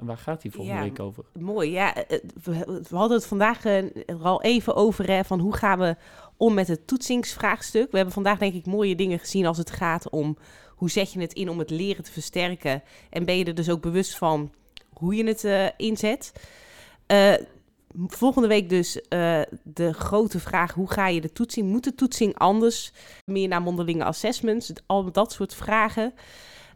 waar 0.00 0.18
gaat 0.18 0.42
die 0.42 0.50
volgende 0.50 0.78
ja, 0.78 0.84
week 0.84 1.00
over? 1.00 1.24
Mooi, 1.38 1.70
ja. 1.70 1.94
We, 2.42 2.82
we 2.88 2.96
hadden 2.96 3.16
het 3.16 3.26
vandaag 3.26 3.64
er 3.64 3.92
al 4.22 4.42
even 4.42 4.74
over, 4.74 5.06
hè, 5.06 5.24
van 5.24 5.40
hoe 5.40 5.56
gaan 5.56 5.78
we 5.78 5.96
om 6.36 6.54
met 6.54 6.68
het 6.68 6.86
toetsingsvraagstuk. 6.86 7.90
We 7.90 7.96
hebben 7.96 8.14
vandaag 8.14 8.38
denk 8.38 8.54
ik 8.54 8.66
mooie 8.66 8.96
dingen 8.96 9.18
gezien 9.18 9.46
als 9.46 9.58
het 9.58 9.70
gaat 9.70 10.10
om 10.10 10.36
hoe 10.68 10.90
zet 10.90 11.12
je 11.12 11.20
het 11.20 11.32
in 11.32 11.48
om 11.48 11.58
het 11.58 11.70
leren 11.70 12.04
te 12.04 12.12
versterken. 12.12 12.82
En 13.10 13.24
ben 13.24 13.38
je 13.38 13.44
er 13.44 13.54
dus 13.54 13.70
ook 13.70 13.82
bewust 13.82 14.16
van 14.16 14.52
hoe 14.92 15.14
je 15.14 15.26
het 15.26 15.72
inzet. 15.76 16.32
Volgende 17.96 18.48
week 18.48 18.68
dus 18.68 18.96
uh, 18.96 19.40
de 19.62 19.92
grote 19.92 20.40
vraag: 20.40 20.74
hoe 20.74 20.90
ga 20.90 21.08
je 21.08 21.20
de 21.20 21.32
toetsing? 21.32 21.68
Moet 21.68 21.84
de 21.84 21.94
toetsing 21.94 22.38
anders? 22.38 22.92
Meer 23.24 23.48
naar 23.48 23.62
mondelinge 23.62 24.04
assessments, 24.04 24.72
al 24.86 25.12
dat 25.12 25.32
soort 25.32 25.54
vragen. 25.54 26.14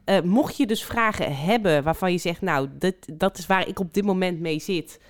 Uh, 0.05 0.21
mocht 0.21 0.57
je 0.57 0.67
dus 0.67 0.85
vragen 0.85 1.37
hebben 1.37 1.83
waarvan 1.83 2.13
je 2.13 2.19
zegt: 2.19 2.41
Nou, 2.41 2.69
dat, 2.79 2.95
dat 3.13 3.39
is 3.39 3.47
waar 3.47 3.69
ik 3.69 3.81
op 3.81 3.95
dit 3.95 4.05
moment 4.05 4.41
mee 4.41 4.61
zit, 4.61 5.01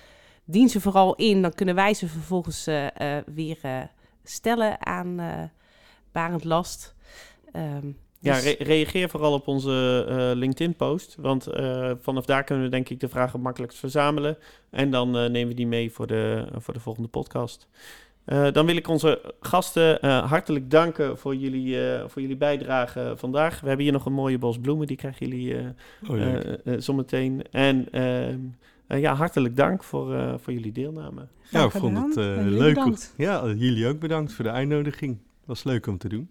dien 0.45 0.69
ze 0.69 0.81
vooral 0.81 1.15
in. 1.15 1.41
Dan 1.41 1.53
kunnen 1.53 1.75
wij 1.75 1.93
ze 1.93 2.07
vervolgens 2.07 2.67
uh, 2.67 2.87
weer 3.25 3.89
stellen 4.23 4.85
aan 4.85 5.19
Barend 6.11 6.43
Last. 6.43 6.95
Um, 7.53 7.97
ja, 8.19 8.37
re 8.37 8.55
reageer 8.59 9.09
vooral 9.09 9.33
op 9.33 9.47
onze 9.47 10.05
uh, 10.09 10.39
LinkedIn-post. 10.39 11.15
Want 11.19 11.47
uh, 11.47 11.91
vanaf 12.01 12.25
daar 12.25 12.43
kunnen 12.43 12.63
we 12.63 12.71
denk 12.71 12.89
ik 12.89 12.99
de 12.99 13.09
vragen 13.09 13.41
makkelijkst 13.41 13.79
verzamelen. 13.79 14.37
En 14.69 14.91
dan 14.91 15.07
uh, 15.07 15.29
nemen 15.29 15.47
we 15.47 15.53
die 15.53 15.67
mee 15.67 15.91
voor 15.91 16.07
de, 16.07 16.47
voor 16.55 16.73
de 16.73 16.79
volgende 16.79 17.07
podcast. 17.07 17.67
dan 18.25 18.65
wil 18.65 18.75
ik 18.75 18.87
onze 18.87 19.33
gasten 19.39 20.07
hartelijk 20.25 20.71
danken 20.71 21.17
voor 21.17 21.35
jullie, 21.35 21.77
voor 22.07 22.21
jullie 22.21 22.37
bijdrage 22.37 23.13
vandaag. 23.15 23.59
We 23.59 23.67
hebben 23.67 23.85
hier 23.85 23.93
nog 23.93 24.05
een 24.05 24.13
mooie 24.13 24.37
bos 24.37 24.59
bloemen, 24.59 24.87
die 24.87 24.97
krijgen 24.97 25.27
jullie 25.27 25.55
oh, 26.09 26.77
zometeen. 26.77 27.41
En 27.51 27.87
ehm, 27.91 28.39
ja, 28.99 29.13
hartelijk 29.13 29.55
dank 29.55 29.83
voor, 29.83 30.39
voor 30.39 30.53
jullie 30.53 30.71
deelname. 30.71 31.27
Ja, 31.49 31.63
ik 31.63 31.71
vond 31.71 32.15
het 32.15 32.15
leuk. 32.45 33.11
Ja, 33.17 33.45
jullie 33.45 33.87
ook 33.87 33.99
bedankt 33.99 34.33
voor 34.33 34.45
de 34.45 34.51
uitnodiging. 34.51 35.11
Het 35.11 35.47
was 35.47 35.63
leuk 35.63 35.87
om 35.87 35.97
te 35.97 36.09
doen. 36.09 36.29